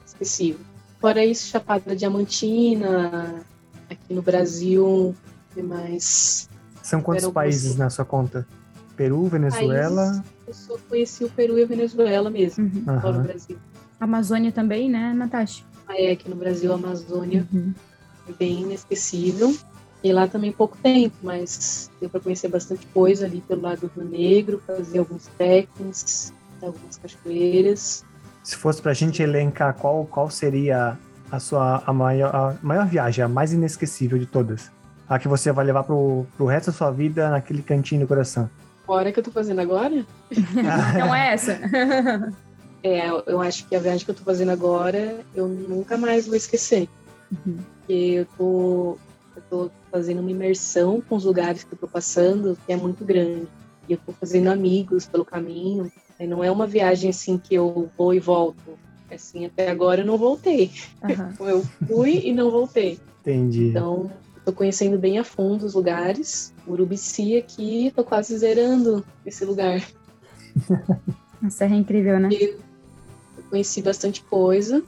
esquecível. 0.06 0.60
Fora 1.00 1.24
isso, 1.24 1.46
Chapada 1.48 1.94
Diamantina, 1.94 3.42
aqui 3.88 4.12
no 4.12 4.20
Brasil, 4.22 5.14
tem 5.54 5.62
mais 5.62 6.48
São 6.82 7.00
quantos 7.00 7.24
Era 7.24 7.32
países 7.32 7.76
na 7.76 7.88
sua 7.88 8.04
conta? 8.04 8.46
Peru, 8.96 9.26
Venezuela. 9.26 10.24
Eu 10.46 10.54
só 10.54 10.76
conheci 10.88 11.24
o 11.24 11.30
Peru 11.30 11.58
e 11.58 11.62
a 11.62 11.66
Venezuela 11.66 12.30
mesmo, 12.30 12.64
Uhum. 12.64 12.84
fora 12.84 12.96
o 12.96 13.10
Aham. 13.10 13.22
Brasil. 13.22 13.58
Amazônia 14.00 14.50
também, 14.50 14.90
né, 14.90 15.12
Natasha? 15.12 15.64
Aí 15.86 16.06
é 16.06 16.12
aqui 16.12 16.28
no 16.28 16.36
Brasil, 16.36 16.72
a 16.72 16.74
Amazônia 16.74 17.46
Uhum. 17.52 17.72
foi 18.24 18.34
bem 18.34 18.62
inesquecível. 18.62 19.54
E 20.02 20.12
lá 20.12 20.28
também 20.28 20.52
pouco 20.52 20.76
tempo, 20.80 21.16
mas 21.22 21.90
deu 22.00 22.08
para 22.08 22.20
conhecer 22.20 22.46
bastante 22.48 22.86
coisa 22.88 23.26
ali 23.26 23.40
pelo 23.40 23.62
lado 23.62 23.90
do 23.94 24.04
Negro, 24.04 24.62
fazer 24.64 24.98
alguns 25.00 25.26
trekkings, 25.36 26.32
algumas 26.62 26.96
cachoeiras. 26.98 28.04
Se 28.48 28.56
fosse 28.56 28.80
pra 28.80 28.94
gente 28.94 29.22
elencar 29.22 29.74
qual, 29.74 30.06
qual 30.06 30.30
seria 30.30 30.98
a 31.30 31.38
sua 31.38 31.82
a 31.86 31.92
maior, 31.92 32.34
a 32.34 32.56
maior 32.62 32.86
viagem, 32.86 33.22
a 33.22 33.28
mais 33.28 33.52
inesquecível 33.52 34.18
de 34.18 34.24
todas? 34.24 34.70
A 35.06 35.18
que 35.18 35.28
você 35.28 35.52
vai 35.52 35.66
levar 35.66 35.84
pro, 35.84 36.26
pro 36.34 36.46
resto 36.46 36.68
da 36.68 36.72
sua 36.72 36.90
vida 36.90 37.28
naquele 37.28 37.60
cantinho 37.60 38.00
do 38.00 38.06
coração. 38.08 38.48
Fora 38.86 39.12
que 39.12 39.18
eu 39.18 39.22
tô 39.22 39.30
fazendo 39.30 39.60
agora, 39.60 40.02
Não 40.98 41.14
é 41.14 41.34
essa? 41.34 41.60
É, 42.82 43.08
eu 43.26 43.40
acho 43.40 43.66
que 43.66 43.74
a 43.74 43.80
viagem 43.80 44.04
que 44.04 44.10
eu 44.12 44.14
tô 44.14 44.22
fazendo 44.22 44.52
agora, 44.52 45.18
eu 45.34 45.48
nunca 45.48 45.98
mais 45.98 46.26
vou 46.26 46.36
esquecer. 46.36 46.88
Uhum. 47.30 47.58
Porque 47.80 47.92
eu 47.92 48.26
tô, 48.38 48.98
eu 49.34 49.42
tô 49.50 49.70
fazendo 49.90 50.20
uma 50.20 50.30
imersão 50.30 51.02
com 51.06 51.16
os 51.16 51.24
lugares 51.24 51.64
que 51.64 51.74
eu 51.74 51.78
tô 51.78 51.88
passando, 51.88 52.56
que 52.64 52.72
é 52.72 52.76
muito 52.76 53.04
grande. 53.04 53.48
E 53.88 53.94
eu 53.94 53.98
tô 53.98 54.12
fazendo 54.12 54.48
amigos 54.48 55.06
pelo 55.06 55.24
caminho. 55.24 55.90
E 56.18 56.26
não 56.26 56.42
é 56.42 56.50
uma 56.50 56.66
viagem 56.66 57.10
assim 57.10 57.38
que 57.38 57.54
eu 57.54 57.88
vou 57.96 58.12
e 58.12 58.18
volto. 58.18 58.78
É 59.10 59.14
Assim, 59.14 59.46
até 59.46 59.70
agora 59.70 60.02
eu 60.02 60.06
não 60.06 60.18
voltei. 60.18 60.70
Aham. 61.02 61.34
Eu 61.40 61.62
fui 61.86 62.20
e 62.24 62.32
não 62.32 62.50
voltei. 62.50 62.98
Entendi. 63.20 63.68
Então, 63.68 64.10
eu 64.36 64.42
tô 64.44 64.52
conhecendo 64.52 64.98
bem 64.98 65.18
a 65.18 65.24
fundo 65.24 65.64
os 65.64 65.74
lugares. 65.74 66.52
Urubici 66.66 67.36
aqui, 67.36 67.92
tô 67.94 68.04
quase 68.04 68.36
zerando 68.36 69.04
esse 69.24 69.44
lugar. 69.44 69.82
A 71.42 71.50
serra 71.50 71.76
é 71.76 71.78
incrível, 71.78 72.18
né? 72.18 72.28
E 72.32 72.56
conheci 73.48 73.80
bastante 73.80 74.22
coisa. 74.22 74.82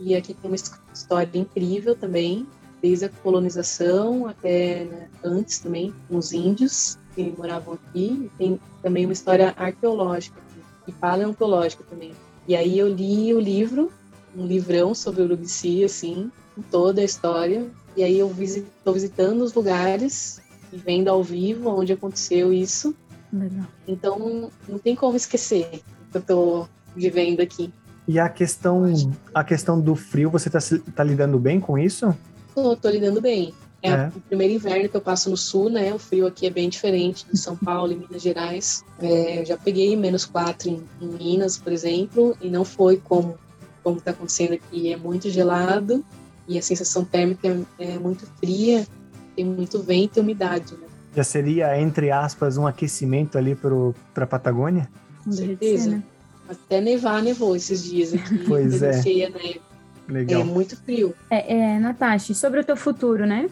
E 0.00 0.16
aqui 0.16 0.34
tem 0.34 0.50
uma 0.50 0.56
história 0.92 1.38
incrível 1.38 1.94
também, 1.94 2.46
desde 2.80 3.04
a 3.04 3.08
colonização 3.08 4.26
até 4.26 4.84
né, 4.84 5.08
antes 5.22 5.58
também, 5.58 5.94
com 6.08 6.16
os 6.16 6.32
índios 6.32 6.98
que 7.14 7.32
moravam 7.36 7.74
aqui. 7.74 8.30
Tem 8.38 8.58
também 8.82 9.04
uma 9.04 9.12
história 9.12 9.54
arqueológica 9.56 10.40
e 10.86 10.92
paleontológica 10.92 11.84
também. 11.88 12.12
E 12.46 12.56
aí 12.56 12.78
eu 12.78 12.88
li 12.88 13.32
o 13.32 13.40
livro, 13.40 13.90
um 14.36 14.46
livrão 14.46 14.94
sobre 14.94 15.22
o 15.22 15.24
Urubici, 15.24 15.84
assim, 15.84 16.30
com 16.54 16.62
toda 16.62 17.00
a 17.00 17.04
história. 17.04 17.66
E 17.96 18.02
aí 18.02 18.18
eu 18.18 18.34
estou 18.40 18.94
visitando 18.94 19.42
os 19.42 19.54
lugares 19.54 20.40
e 20.72 20.76
vendo 20.76 21.08
ao 21.08 21.22
vivo 21.22 21.68
onde 21.68 21.92
aconteceu 21.92 22.52
isso. 22.52 22.94
Legal. 23.32 23.66
Então 23.86 24.50
não 24.68 24.78
tem 24.78 24.96
como 24.96 25.16
esquecer 25.16 25.82
que 26.10 26.16
eu 26.16 26.20
estou 26.20 26.68
vivendo 26.94 27.40
aqui. 27.40 27.72
E 28.06 28.18
a 28.18 28.28
questão, 28.28 28.84
a 29.32 29.44
questão 29.44 29.80
do 29.80 29.94
frio, 29.94 30.28
você 30.28 30.48
está 30.48 30.58
tá 30.94 31.04
lidando 31.04 31.38
bem 31.38 31.60
com 31.60 31.78
isso? 31.78 32.14
Tô, 32.54 32.76
tô 32.76 32.90
lidando 32.90 33.20
bem. 33.20 33.54
É, 33.82 33.90
é, 33.90 34.12
o 34.14 34.20
primeiro 34.20 34.54
inverno 34.54 34.88
que 34.88 34.96
eu 34.96 35.00
passo 35.00 35.28
no 35.28 35.36
sul, 35.36 35.68
né? 35.68 35.92
O 35.92 35.98
frio 35.98 36.26
aqui 36.26 36.46
é 36.46 36.50
bem 36.50 36.68
diferente 36.68 37.26
de 37.30 37.36
São 37.36 37.56
Paulo 37.56 37.92
e 37.92 37.96
Minas 37.96 38.22
Gerais. 38.22 38.84
É, 39.00 39.40
eu 39.40 39.44
já 39.44 39.56
peguei 39.56 39.96
menos 39.96 40.24
quatro 40.24 40.68
em, 40.68 40.82
em, 41.00 41.08
Minas, 41.08 41.58
por 41.58 41.72
exemplo, 41.72 42.36
e 42.40 42.48
não 42.48 42.64
foi 42.64 42.96
como 42.96 43.36
como 43.82 43.98
está 43.98 44.12
acontecendo 44.12 44.54
aqui. 44.54 44.92
É 44.92 44.96
muito 44.96 45.28
gelado 45.28 46.04
e 46.46 46.56
a 46.56 46.62
sensação 46.62 47.04
térmica 47.04 47.48
é, 47.78 47.94
é 47.94 47.98
muito 47.98 48.24
fria, 48.38 48.86
tem 49.34 49.44
muito 49.44 49.82
vento 49.82 50.18
e 50.18 50.20
umidade. 50.20 50.74
Né? 50.74 50.86
Já 51.16 51.24
seria 51.24 51.78
entre 51.80 52.12
aspas 52.12 52.56
um 52.56 52.66
aquecimento 52.66 53.36
ali 53.36 53.56
para 53.56 54.24
a 54.24 54.26
Patagônia? 54.26 54.88
Com 55.24 55.32
certeza. 55.32 55.90
Né? 55.90 56.02
Até 56.48 56.80
nevar 56.80 57.20
nevou 57.22 57.56
esses 57.56 57.82
dias 57.82 58.14
aqui. 58.14 58.38
Pois 58.46 58.80
é. 58.82 59.02
Neve. 59.02 59.60
Legal. 60.08 60.40
É 60.40 60.44
muito 60.44 60.76
frio. 60.76 61.14
É, 61.30 61.54
é, 61.54 61.78
Natasha, 61.78 62.34
sobre 62.34 62.60
o 62.60 62.64
teu 62.64 62.76
futuro, 62.76 63.24
né? 63.24 63.48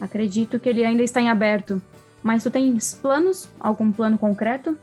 Acredito 0.00 0.58
que 0.58 0.68
ele 0.68 0.84
ainda 0.84 1.02
está 1.02 1.20
em 1.20 1.28
aberto. 1.28 1.80
Mas 2.22 2.42
tu 2.42 2.50
tens 2.50 2.94
planos? 2.94 3.48
Algum 3.58 3.92
plano 3.92 4.18
concreto? 4.18 4.76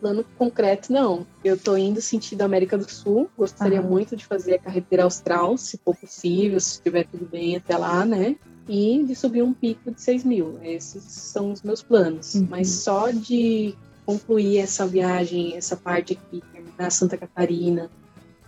Plano 0.00 0.24
concreto, 0.36 0.92
não. 0.92 1.26
Eu 1.42 1.58
tô 1.58 1.76
indo 1.76 2.00
sentido 2.00 2.42
América 2.42 2.76
do 2.76 2.90
Sul. 2.90 3.28
Gostaria 3.36 3.80
uhum. 3.80 3.88
muito 3.88 4.16
de 4.16 4.26
fazer 4.26 4.54
a 4.54 4.58
carreteira 4.58 5.04
austral, 5.04 5.56
se 5.56 5.78
for 5.78 5.96
possível, 5.96 6.60
se 6.60 6.72
estiver 6.72 7.06
tudo 7.06 7.26
bem 7.26 7.56
até 7.56 7.76
lá, 7.76 8.04
né? 8.04 8.36
E 8.68 9.02
de 9.06 9.14
subir 9.14 9.42
um 9.42 9.52
pico 9.52 9.90
de 9.90 10.00
6 10.00 10.24
mil. 10.24 10.58
Esses 10.62 11.02
são 11.04 11.52
os 11.52 11.62
meus 11.62 11.82
planos. 11.82 12.34
Uhum. 12.34 12.46
Mas 12.50 12.68
só 12.68 13.10
de 13.10 13.74
concluir 14.04 14.58
essa 14.58 14.86
viagem, 14.86 15.56
essa 15.56 15.76
parte 15.76 16.12
aqui, 16.12 16.42
na 16.78 16.90
Santa 16.90 17.16
Catarina, 17.16 17.90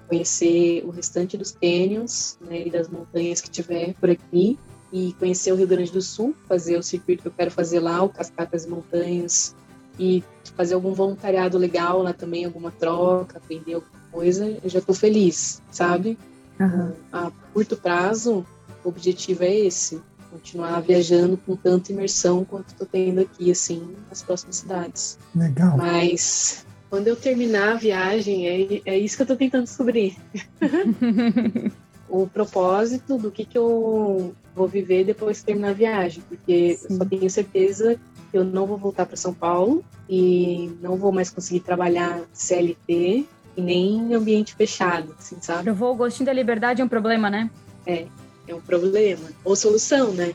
conhecer 0.09 0.85
o 0.85 0.91
restante 0.91 1.37
dos 1.37 1.51
cânions 1.53 2.39
né, 2.41 2.66
e 2.66 2.70
das 2.70 2.89
montanhas 2.89 3.41
que 3.41 3.51
tiver 3.51 3.95
por 3.95 4.11
aqui, 4.11 4.59
e 4.97 5.12
conhecer 5.18 5.53
o 5.53 5.57
Rio 5.57 5.66
Grande 5.66 5.92
do 5.92 6.01
Sul, 6.01 6.34
fazer 6.49 6.78
o 6.78 6.82
circuito 6.82 7.20
que 7.20 7.28
eu 7.28 7.32
quero 7.36 7.51
fazer 7.51 7.80
lá, 7.80 8.03
o 8.03 8.09
Cascatas 8.09 8.64
e 8.64 8.68
Montanhas, 8.70 9.55
e 9.99 10.24
fazer 10.57 10.72
algum 10.72 10.94
voluntariado 10.94 11.59
legal 11.59 12.03
lá 12.03 12.14
também, 12.14 12.47
alguma 12.47 12.70
troca, 12.70 13.36
aprender 13.36 13.74
alguma 13.74 14.01
coisa, 14.11 14.59
eu 14.62 14.70
já 14.70 14.78
estou 14.78 14.94
feliz, 14.94 15.61
sabe? 15.70 16.18
Uhum. 16.59 16.92
A 17.12 17.30
curto 17.53 17.76
prazo, 17.76 18.47
o 18.82 18.88
objetivo 18.88 19.44
é 19.44 19.55
esse, 19.55 20.01
continuar 20.30 20.80
viajando 20.80 21.36
com 21.36 21.55
tanta 21.57 21.92
imersão 21.92 22.42
quanto 22.42 22.68
estou 22.68 22.86
tendo 22.86 23.20
aqui, 23.20 23.51
assim, 23.51 23.94
nas 24.09 24.22
próximas 24.22 24.57
cidades. 24.57 25.18
Legal. 25.34 25.76
Mas 25.76 26.64
quando 26.88 27.09
eu 27.09 27.16
terminar 27.16 27.74
a 27.74 27.76
viagem, 27.76 28.49
é, 28.49 28.80
é 28.86 28.99
isso 28.99 29.14
que 29.16 29.22
eu 29.22 29.24
estou 29.24 29.36
tentando 29.36 29.64
descobrir. 29.64 30.16
o 32.09 32.26
propósito 32.26 33.18
do 33.18 33.30
que, 33.30 33.44
que 33.44 33.59
eu 33.59 34.34
vou 34.57 34.66
viver 34.66 35.04
depois 35.04 35.40
que 35.40 35.46
terminar 35.46 35.70
a 35.70 35.74
viagem, 35.74 36.22
porque 36.26 36.76
Sim. 36.76 36.86
eu 36.88 36.96
só 36.96 37.04
tenho 37.04 37.30
certeza 37.30 38.00
que 38.30 38.38
eu 38.38 38.44
não 38.44 38.66
vou 38.66 38.78
voltar 38.78 39.04
para 39.04 39.16
São 39.16 39.34
Paulo 39.34 39.84
e 40.09 40.72
não 40.80 40.96
vou 40.96 41.12
mais 41.12 41.30
conseguir 41.30 41.61
trabalhar 41.61 42.22
CLT 42.32 43.26
e 43.57 43.61
nem 43.61 43.98
em 43.98 44.14
ambiente 44.14 44.54
fechado, 44.54 45.14
assim, 45.18 45.36
sabe? 45.40 45.70
vou 45.70 45.92
o 45.92 45.96
gostinho 45.96 46.26
da 46.26 46.32
liberdade 46.32 46.80
é 46.80 46.84
um 46.84 46.88
problema, 46.88 47.28
né? 47.28 47.50
É, 47.86 48.07
é 48.48 48.54
um 48.54 48.61
problema. 48.61 49.28
Ou 49.44 49.54
solução, 49.54 50.12
né? 50.12 50.32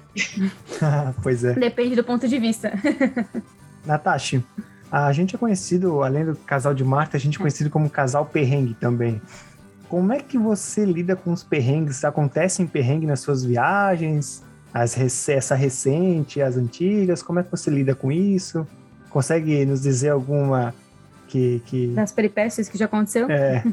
pois 1.24 1.44
é. 1.44 1.54
Depende 1.54 1.96
do 1.96 2.04
ponto 2.04 2.28
de 2.28 2.38
vista. 2.38 2.72
Natasha, 3.86 4.44
a 4.92 5.12
gente 5.12 5.36
é 5.36 5.38
conhecido, 5.40 6.04
além 6.04 6.26
do 6.26 6.36
casal 6.36 6.74
de 6.74 6.84
Marta, 6.84 7.18
a 7.18 7.20
gente 7.20 7.38
é 7.38 7.40
conhecido 7.40 7.70
como 7.70 7.90
casal 7.90 8.26
perrengue 8.26 8.76
também. 8.76 9.22
Como 9.92 10.14
é 10.14 10.20
que 10.20 10.38
você 10.38 10.86
lida 10.86 11.18
com 11.18 11.34
os 11.34 11.44
perrengues? 11.44 12.06
Acontecem 12.06 12.66
perrengue 12.66 13.06
nas 13.06 13.20
suas 13.20 13.44
viagens? 13.44 14.42
As 14.74 14.98
essa 15.28 15.54
recente, 15.54 16.42
as 16.42 16.56
antigas? 16.56 17.22
Como 17.22 17.40
é 17.42 17.44
que 17.44 17.52
você 17.52 17.70
lida 17.70 17.94
com 17.94 18.10
isso? 18.10 18.66
Consegue 19.10 19.66
nos 19.66 19.82
dizer 19.82 20.12
alguma 20.12 20.74
que... 21.28 21.62
que... 21.66 21.88
Das 21.88 22.14
peripécias 22.14 22.70
que 22.70 22.78
já 22.78 22.86
aconteceu? 22.86 23.30
É. 23.30 23.66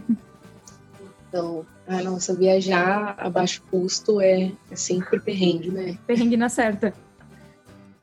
então, 1.29 1.64
a 1.87 2.03
nossa 2.03 2.35
viajar 2.35 3.14
a 3.16 3.31
baixo 3.31 3.62
custo 3.71 4.21
é, 4.21 4.51
é 4.73 4.75
sempre 4.75 5.21
perrengue, 5.21 5.71
né? 5.71 5.97
Perrengue 6.05 6.37
na 6.37 6.49
certa. 6.49 6.93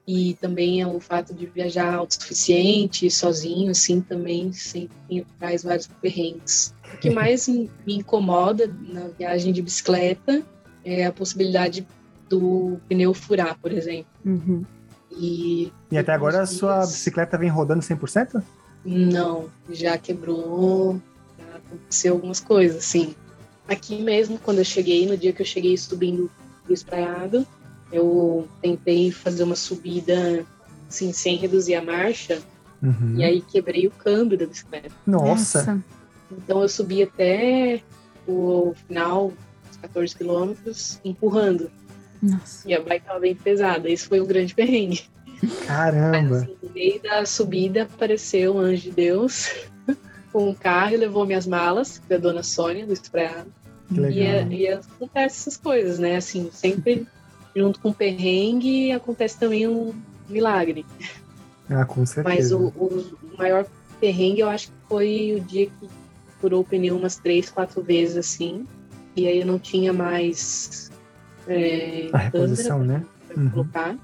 E 0.07 0.35
também 0.35 0.81
é 0.81 0.87
o 0.87 0.99
fato 0.99 1.33
de 1.33 1.47
viajar 1.47 1.93
autossuficiente, 1.93 3.09
sozinho, 3.09 3.71
assim, 3.71 4.01
também 4.01 4.53
sempre 4.53 5.25
traz 5.39 5.63
vários 5.63 5.87
perrengues. 5.87 6.73
O 6.93 6.97
que 6.97 7.09
mais 7.11 7.47
me 7.47 7.69
incomoda 7.87 8.71
na 8.87 9.07
viagem 9.17 9.51
de 9.51 9.61
bicicleta 9.61 10.43
é 10.83 11.05
a 11.05 11.11
possibilidade 11.11 11.87
do 12.29 12.79
pneu 12.87 13.13
furar, 13.13 13.57
por 13.59 13.71
exemplo. 13.71 14.05
Uhum. 14.23 14.63
E, 15.11 15.71
e 15.91 15.97
até 15.97 16.11
agora 16.11 16.41
a 16.41 16.45
sua 16.45 16.81
bicicleta 16.81 17.37
vem 17.37 17.49
rodando 17.49 17.81
100%? 17.81 18.43
Não, 18.85 19.49
já 19.71 19.97
quebrou, 19.97 21.01
já 21.39 21.57
aconteceu 21.57 22.13
algumas 22.13 22.39
coisas, 22.39 22.83
sim. 22.83 23.15
Aqui 23.67 24.01
mesmo, 24.01 24.37
quando 24.37 24.59
eu 24.59 24.65
cheguei, 24.65 25.07
no 25.07 25.17
dia 25.17 25.33
que 25.33 25.41
eu 25.41 25.45
cheguei 25.45 25.75
subindo 25.75 26.29
o 26.69 26.73
espraiado, 26.73 27.47
eu 27.91 28.47
tentei 28.61 29.11
fazer 29.11 29.43
uma 29.43 29.55
subida 29.55 30.45
assim, 30.89 31.11
sem 31.11 31.37
reduzir 31.37 31.75
a 31.75 31.81
marcha, 31.81 32.41
uhum. 32.81 33.15
e 33.17 33.23
aí 33.23 33.41
quebrei 33.41 33.87
o 33.87 33.91
câmbio 33.91 34.37
da 34.37 34.45
bicicleta. 34.45 34.91
Nossa! 35.05 35.81
Então 36.31 36.61
eu 36.61 36.69
subi 36.69 37.03
até 37.03 37.81
o 38.27 38.73
final, 38.87 39.31
os 39.69 39.77
14 39.77 40.15
quilômetros, 40.15 40.99
empurrando. 41.03 41.69
Nossa. 42.21 42.67
E 42.67 42.73
a 42.73 42.81
bike 42.81 43.03
estava 43.03 43.19
bem 43.19 43.35
pesada. 43.35 43.89
Isso 43.89 44.07
foi 44.07 44.19
um 44.19 44.25
grande 44.25 44.55
perrengue. 44.55 45.03
Caramba! 45.67 46.21
Mas, 46.21 46.31
assim, 46.43 46.55
no 46.63 46.69
meio 46.71 47.01
da 47.01 47.25
subida 47.25 47.83
apareceu 47.83 48.55
um 48.55 48.59
anjo 48.59 48.83
de 48.83 48.91
Deus 48.91 49.49
com 50.31 50.49
um 50.49 50.53
carro 50.53 50.93
e 50.93 50.97
levou 50.97 51.25
minhas 51.25 51.45
malas, 51.45 52.01
da 52.07 52.17
dona 52.17 52.41
Sônia, 52.41 52.85
do 52.85 52.93
espraiado. 52.93 53.51
Que 53.87 53.99
legal. 53.99 54.51
E, 54.51 54.61
e 54.61 54.67
acontece 54.67 55.41
essas 55.41 55.57
coisas, 55.57 55.99
né? 55.99 56.15
Assim, 56.15 56.49
sempre 56.51 57.07
junto 57.55 57.79
com 57.79 57.89
o 57.89 57.93
perrengue 57.93 58.91
acontece 58.91 59.39
também 59.39 59.67
um 59.67 59.93
milagre. 60.27 60.85
Ah, 61.69 61.85
com 61.85 62.05
certeza. 62.05 62.35
Mas 62.35 62.51
o, 62.51 62.67
o 62.67 63.37
maior 63.37 63.65
perrengue 63.99 64.41
eu 64.41 64.49
acho 64.49 64.67
que 64.67 64.77
foi 64.87 65.35
o 65.37 65.41
dia 65.41 65.67
que 65.67 65.89
furou 66.39 66.61
o 66.61 66.65
pneu 66.65 66.97
umas 66.97 67.15
três, 67.17 67.49
quatro 67.49 67.81
vezes 67.81 68.17
assim. 68.17 68.67
E 69.15 69.27
aí 69.27 69.39
eu 69.39 69.45
não 69.45 69.57
tinha 69.57 69.93
mais 69.93 70.91
é, 71.47 72.09
a 72.11 72.17
reposição, 72.17 72.83
né? 72.83 73.03
Uhum. 73.35 73.49
colocar. 73.49 73.97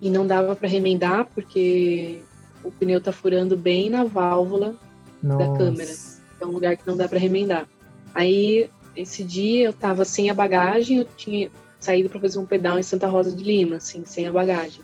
E 0.00 0.10
não 0.10 0.26
dava 0.26 0.56
para 0.56 0.68
remendar 0.68 1.26
porque 1.34 2.20
o 2.64 2.70
pneu 2.70 3.00
tá 3.00 3.12
furando 3.12 3.56
bem 3.56 3.90
na 3.90 4.04
válvula 4.04 4.74
Nossa. 5.22 5.52
da 5.52 5.58
câmera. 5.58 5.94
É 6.40 6.46
um 6.46 6.50
lugar 6.50 6.76
que 6.76 6.86
não 6.86 6.96
dá 6.96 7.08
para 7.08 7.18
remendar. 7.18 7.66
Aí 8.14 8.70
esse 8.96 9.22
dia 9.22 9.66
eu 9.66 9.72
tava 9.72 10.04
sem 10.04 10.30
a 10.30 10.34
bagagem, 10.34 10.98
eu 10.98 11.04
tinha 11.16 11.50
saído 11.78 12.08
para 12.08 12.20
fazer 12.20 12.38
um 12.38 12.46
pedal 12.46 12.78
em 12.78 12.82
Santa 12.82 13.06
Rosa 13.06 13.34
de 13.34 13.42
Lima, 13.42 13.76
assim, 13.76 14.04
sem 14.04 14.26
a 14.26 14.32
bagagem. 14.32 14.82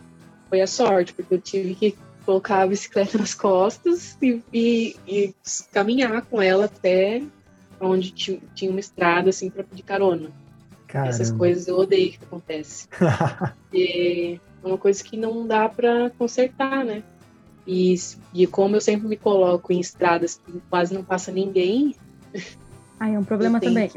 Foi 0.48 0.60
a 0.60 0.66
sorte, 0.66 1.12
porque 1.12 1.34
eu 1.34 1.40
tive 1.40 1.74
que 1.74 1.96
colocar 2.24 2.62
a 2.62 2.66
bicicleta 2.66 3.16
nas 3.18 3.34
costas 3.34 4.16
e, 4.22 4.42
e, 4.52 4.96
e 5.06 5.34
caminhar 5.72 6.22
com 6.22 6.40
ela 6.40 6.66
até 6.66 7.22
onde 7.80 8.12
tinha 8.12 8.70
uma 8.70 8.80
estrada, 8.80 9.30
assim, 9.30 9.50
para 9.50 9.64
pedir 9.64 9.82
carona. 9.82 10.30
Caramba. 10.86 11.10
Essas 11.10 11.32
coisas 11.32 11.66
eu 11.66 11.76
odeio 11.76 12.12
que 12.12 12.24
acontece. 12.24 12.88
é 13.74 14.38
uma 14.62 14.78
coisa 14.78 15.02
que 15.02 15.16
não 15.16 15.46
dá 15.46 15.68
para 15.68 16.10
consertar, 16.10 16.84
né? 16.84 17.02
E, 17.66 17.94
e 18.32 18.46
como 18.46 18.76
eu 18.76 18.80
sempre 18.80 19.08
me 19.08 19.16
coloco 19.16 19.72
em 19.72 19.80
estradas 19.80 20.40
que 20.44 20.60
quase 20.70 20.94
não 20.94 21.02
passa 21.02 21.32
ninguém. 21.32 21.96
Ah, 23.00 23.10
é 23.10 23.18
um 23.18 23.24
problema 23.24 23.60
também. 23.60 23.90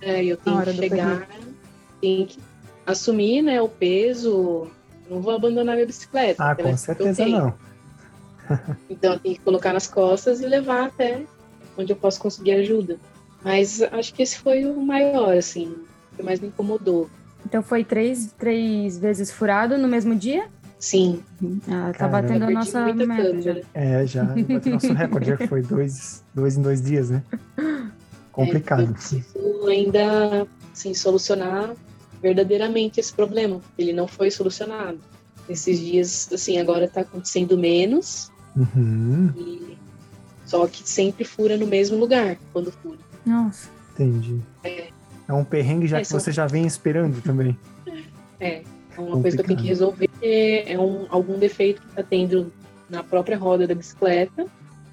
É, 0.00 0.24
eu 0.24 0.36
tenho 0.36 0.62
que 0.62 0.72
chegar, 0.74 1.28
tenho 2.00 2.26
que 2.26 2.38
assumir 2.84 3.42
né, 3.42 3.60
o 3.60 3.68
peso, 3.68 4.68
não 5.10 5.20
vou 5.20 5.34
abandonar 5.34 5.74
minha 5.74 5.86
bicicleta. 5.86 6.42
Ah, 6.42 6.54
com 6.54 6.76
certeza 6.76 7.26
não. 7.26 7.54
então 8.88 9.14
eu 9.14 9.18
tenho 9.18 9.34
que 9.34 9.40
colocar 9.40 9.72
nas 9.72 9.86
costas 9.86 10.40
e 10.40 10.46
levar 10.46 10.86
até 10.86 11.24
onde 11.76 11.92
eu 11.92 11.96
posso 11.96 12.20
conseguir 12.20 12.52
ajuda. 12.52 12.98
Mas 13.42 13.82
acho 13.82 14.14
que 14.14 14.22
esse 14.22 14.38
foi 14.38 14.64
o 14.64 14.80
maior, 14.80 15.36
assim, 15.36 15.74
que 16.16 16.22
mais 16.22 16.40
me 16.40 16.48
incomodou. 16.48 17.08
Então 17.44 17.62
foi 17.62 17.84
três, 17.84 18.32
três 18.38 18.98
vezes 18.98 19.30
furado 19.30 19.78
no 19.78 19.86
mesmo 19.86 20.16
dia? 20.16 20.48
Sim. 20.78 21.22
Ah, 21.68 21.92
tá 21.92 22.08
Caramba. 22.08 22.22
batendo 22.22 22.44
a 22.44 22.50
nossa 22.50 22.92
meta 22.94 23.40
já. 23.40 23.56
É, 23.72 24.06
já 24.06 24.24
bateu 24.24 24.72
nosso 24.72 24.92
recorde, 24.92 25.30
já 25.30 25.38
foi 25.46 25.62
dois, 25.62 26.24
dois 26.34 26.56
em 26.56 26.62
dois 26.62 26.82
dias, 26.82 27.10
né? 27.10 27.22
Complicado. 28.36 28.94
É, 29.14 29.70
ainda, 29.70 30.46
assim, 30.70 30.92
solucionar 30.92 31.74
verdadeiramente 32.22 33.00
esse 33.00 33.12
problema. 33.12 33.62
Ele 33.78 33.94
não 33.94 34.06
foi 34.06 34.30
solucionado. 34.30 34.98
Esses 35.48 35.80
dias, 35.80 36.28
assim, 36.30 36.58
agora 36.58 36.86
tá 36.86 37.00
acontecendo 37.00 37.56
menos. 37.56 38.30
Uhum. 38.54 39.32
E... 39.34 39.78
Só 40.44 40.66
que 40.66 40.86
sempre 40.88 41.24
fura 41.24 41.56
no 41.56 41.66
mesmo 41.66 41.96
lugar 41.96 42.36
quando 42.52 42.70
fura. 42.70 42.98
Nossa. 43.24 43.70
Entendi. 43.94 44.38
É, 44.62 44.88
é 45.26 45.32
um 45.32 45.42
perrengue 45.42 45.86
já 45.86 45.98
é, 45.98 46.02
que 46.02 46.12
você 46.12 46.30
já 46.30 46.46
vem 46.46 46.66
esperando 46.66 47.20
também. 47.22 47.58
É, 48.38 48.56
é 48.56 48.60
uma 48.98 49.12
Complicado. 49.12 49.22
coisa 49.22 49.36
que 49.38 49.42
eu 49.42 49.46
tenho 49.46 49.58
que 49.60 49.66
resolver. 49.66 50.10
É 50.20 50.78
um, 50.78 51.06
algum 51.08 51.38
defeito 51.38 51.80
que 51.80 51.88
está 51.88 52.02
tendo 52.02 52.52
na 52.90 53.02
própria 53.02 53.38
roda 53.38 53.66
da 53.66 53.74
bicicleta. 53.74 54.44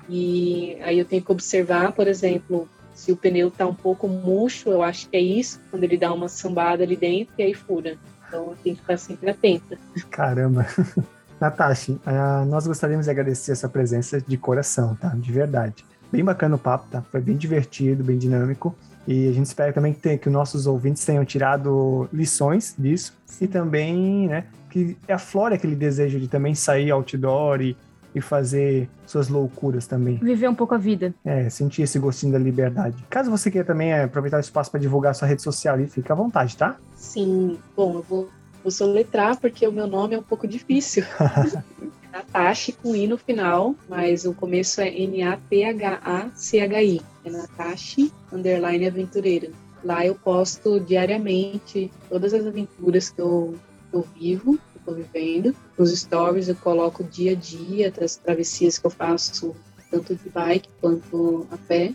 E 0.08 0.78
aí 0.82 0.98
eu 0.98 1.04
tenho 1.04 1.22
que 1.22 1.30
observar, 1.30 1.92
por 1.92 2.08
exemplo, 2.08 2.70
se 2.94 3.12
o 3.12 3.18
pneu 3.18 3.48
está 3.48 3.66
um 3.66 3.74
pouco 3.74 4.08
murcho, 4.08 4.70
eu 4.70 4.82
acho 4.82 5.10
que 5.10 5.18
é 5.18 5.22
isso, 5.22 5.60
quando 5.70 5.84
ele 5.84 5.98
dá 5.98 6.14
uma 6.14 6.28
sambada 6.28 6.84
ali 6.84 6.96
dentro 6.96 7.34
e 7.38 7.44
aí 7.44 7.54
fura. 7.54 7.98
Então 8.28 8.56
tenho 8.64 8.76
que 8.76 8.82
estar 8.82 8.98
sempre 8.98 9.30
atenta. 9.30 9.78
Caramba! 10.10 10.66
Natasha, 11.40 11.92
uh, 11.92 12.46
nós 12.46 12.66
gostaríamos 12.66 13.06
de 13.06 13.12
agradecer 13.12 13.52
essa 13.52 13.68
presença 13.68 14.22
de 14.22 14.38
coração, 14.38 14.96
tá? 14.96 15.10
De 15.10 15.32
verdade. 15.32 15.84
Bem 16.12 16.24
bacana 16.24 16.56
o 16.56 16.60
papo, 16.60 16.88
tá? 16.90 17.02
Foi 17.02 17.20
bem 17.20 17.36
divertido, 17.36 18.04
bem 18.04 18.18
dinâmico. 18.18 18.74
E 19.06 19.28
a 19.28 19.32
gente 19.34 19.48
espera 19.48 19.74
também 19.74 19.94
que, 19.94 20.00
tenha, 20.00 20.18
que 20.18 20.28
os 20.28 20.34
nossos 20.34 20.66
ouvintes 20.66 21.04
tenham 21.04 21.26
tirado 21.26 22.08
lições 22.14 22.74
disso 22.78 23.14
e 23.42 23.48
também, 23.48 24.30
né, 24.30 24.46
que 24.70 24.98
aflore 25.10 25.56
aquele 25.56 25.76
desejo 25.76 26.20
de 26.20 26.28
também 26.30 26.56
sair 26.56 26.90
outdoor 26.92 27.62
e, 27.62 27.76
e 28.16 28.22
fazer 28.22 28.90
suas 29.06 29.28
loucuras 29.28 29.86
também. 29.88 30.18
Viver 30.18 30.48
um 30.48 30.56
pouco 30.56 30.76
a 30.76 30.78
vida. 30.78 31.14
É, 31.24 31.50
sentir 31.50 31.84
esse 31.84 32.00
gostinho 32.00 32.34
da 32.34 32.40
liberdade. 32.40 33.04
Caso 33.10 33.32
você 33.32 33.52
queira 33.52 33.66
também 33.66 33.92
é, 33.92 34.04
aproveitar 34.04 34.38
o 34.38 34.42
espaço 34.42 34.72
para 34.72 34.80
divulgar 34.80 35.16
sua 35.16 35.28
rede 35.28 35.42
social 35.42 35.78
fica 35.88 36.14
à 36.14 36.16
vontade, 36.16 36.56
tá? 36.56 36.78
Sim. 36.96 37.58
Bom, 37.76 37.96
eu 37.96 38.04
vou, 38.04 38.30
vou 38.64 38.72
soletrar 38.72 39.38
porque 39.40 39.68
o 39.68 39.72
meu 39.72 39.88
nome 39.88 40.14
é 40.16 40.20
um 40.20 40.24
pouco 40.24 40.48
difícil. 40.48 41.04
Natashi 42.14 42.74
com 42.74 42.96
I 42.96 43.08
no 43.08 43.18
final, 43.18 43.76
mas 43.90 44.24
o 44.24 44.36
começo 44.36 44.80
é 44.82 44.88
N-A-T-H-A-C-H-I. 44.88 47.02
É 47.26 47.30
Natashi 47.30 48.12
underline 48.32 48.88
aventureira. 48.88 49.50
Lá 49.84 50.06
eu 50.06 50.16
posto 50.16 50.80
diariamente 50.80 51.92
todas 52.08 52.34
as 52.34 52.46
aventuras 52.46 53.10
que 53.10 53.20
eu, 53.20 53.56
que 53.90 53.98
eu 53.98 54.08
vivo, 54.16 54.58
tô 54.86 54.94
vivendo. 54.94 55.56
Nos 55.78 55.92
stories 55.98 56.48
eu 56.48 56.56
coloco 56.56 57.04
o 57.04 57.06
dia 57.06 57.32
a 57.32 57.36
dia 57.36 57.92
das 57.92 58.16
travessias 58.16 58.78
que 58.78 58.86
eu 58.86 58.92
faço, 58.92 59.56
tanto 59.90 60.16
de 60.16 60.30
bike 60.30 60.70
quanto 60.80 61.48
a 61.52 61.58
pé. 61.58 61.94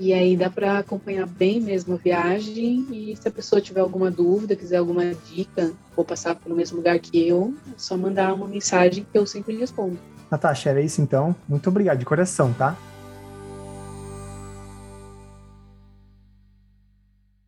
E 0.00 0.12
aí 0.12 0.36
dá 0.36 0.48
para 0.48 0.78
acompanhar 0.78 1.26
bem 1.26 1.60
mesmo 1.60 1.94
a 1.94 1.96
viagem. 1.96 2.86
E 2.90 3.16
se 3.16 3.26
a 3.26 3.30
pessoa 3.30 3.60
tiver 3.60 3.80
alguma 3.80 4.10
dúvida, 4.10 4.54
quiser 4.54 4.76
alguma 4.76 5.12
dica, 5.12 5.72
ou 5.96 6.04
passar 6.04 6.36
pelo 6.36 6.54
mesmo 6.54 6.76
lugar 6.76 6.98
que 7.00 7.26
eu, 7.26 7.52
é 7.66 7.74
só 7.76 7.96
mandar 7.96 8.32
uma 8.32 8.46
mensagem 8.46 9.04
que 9.10 9.18
eu 9.18 9.26
sempre 9.26 9.56
respondo. 9.56 9.98
Natasha, 10.30 10.70
era 10.70 10.80
isso 10.80 11.00
então. 11.00 11.34
Muito 11.48 11.68
obrigado 11.68 11.98
de 11.98 12.04
coração, 12.04 12.52
tá? 12.52 12.76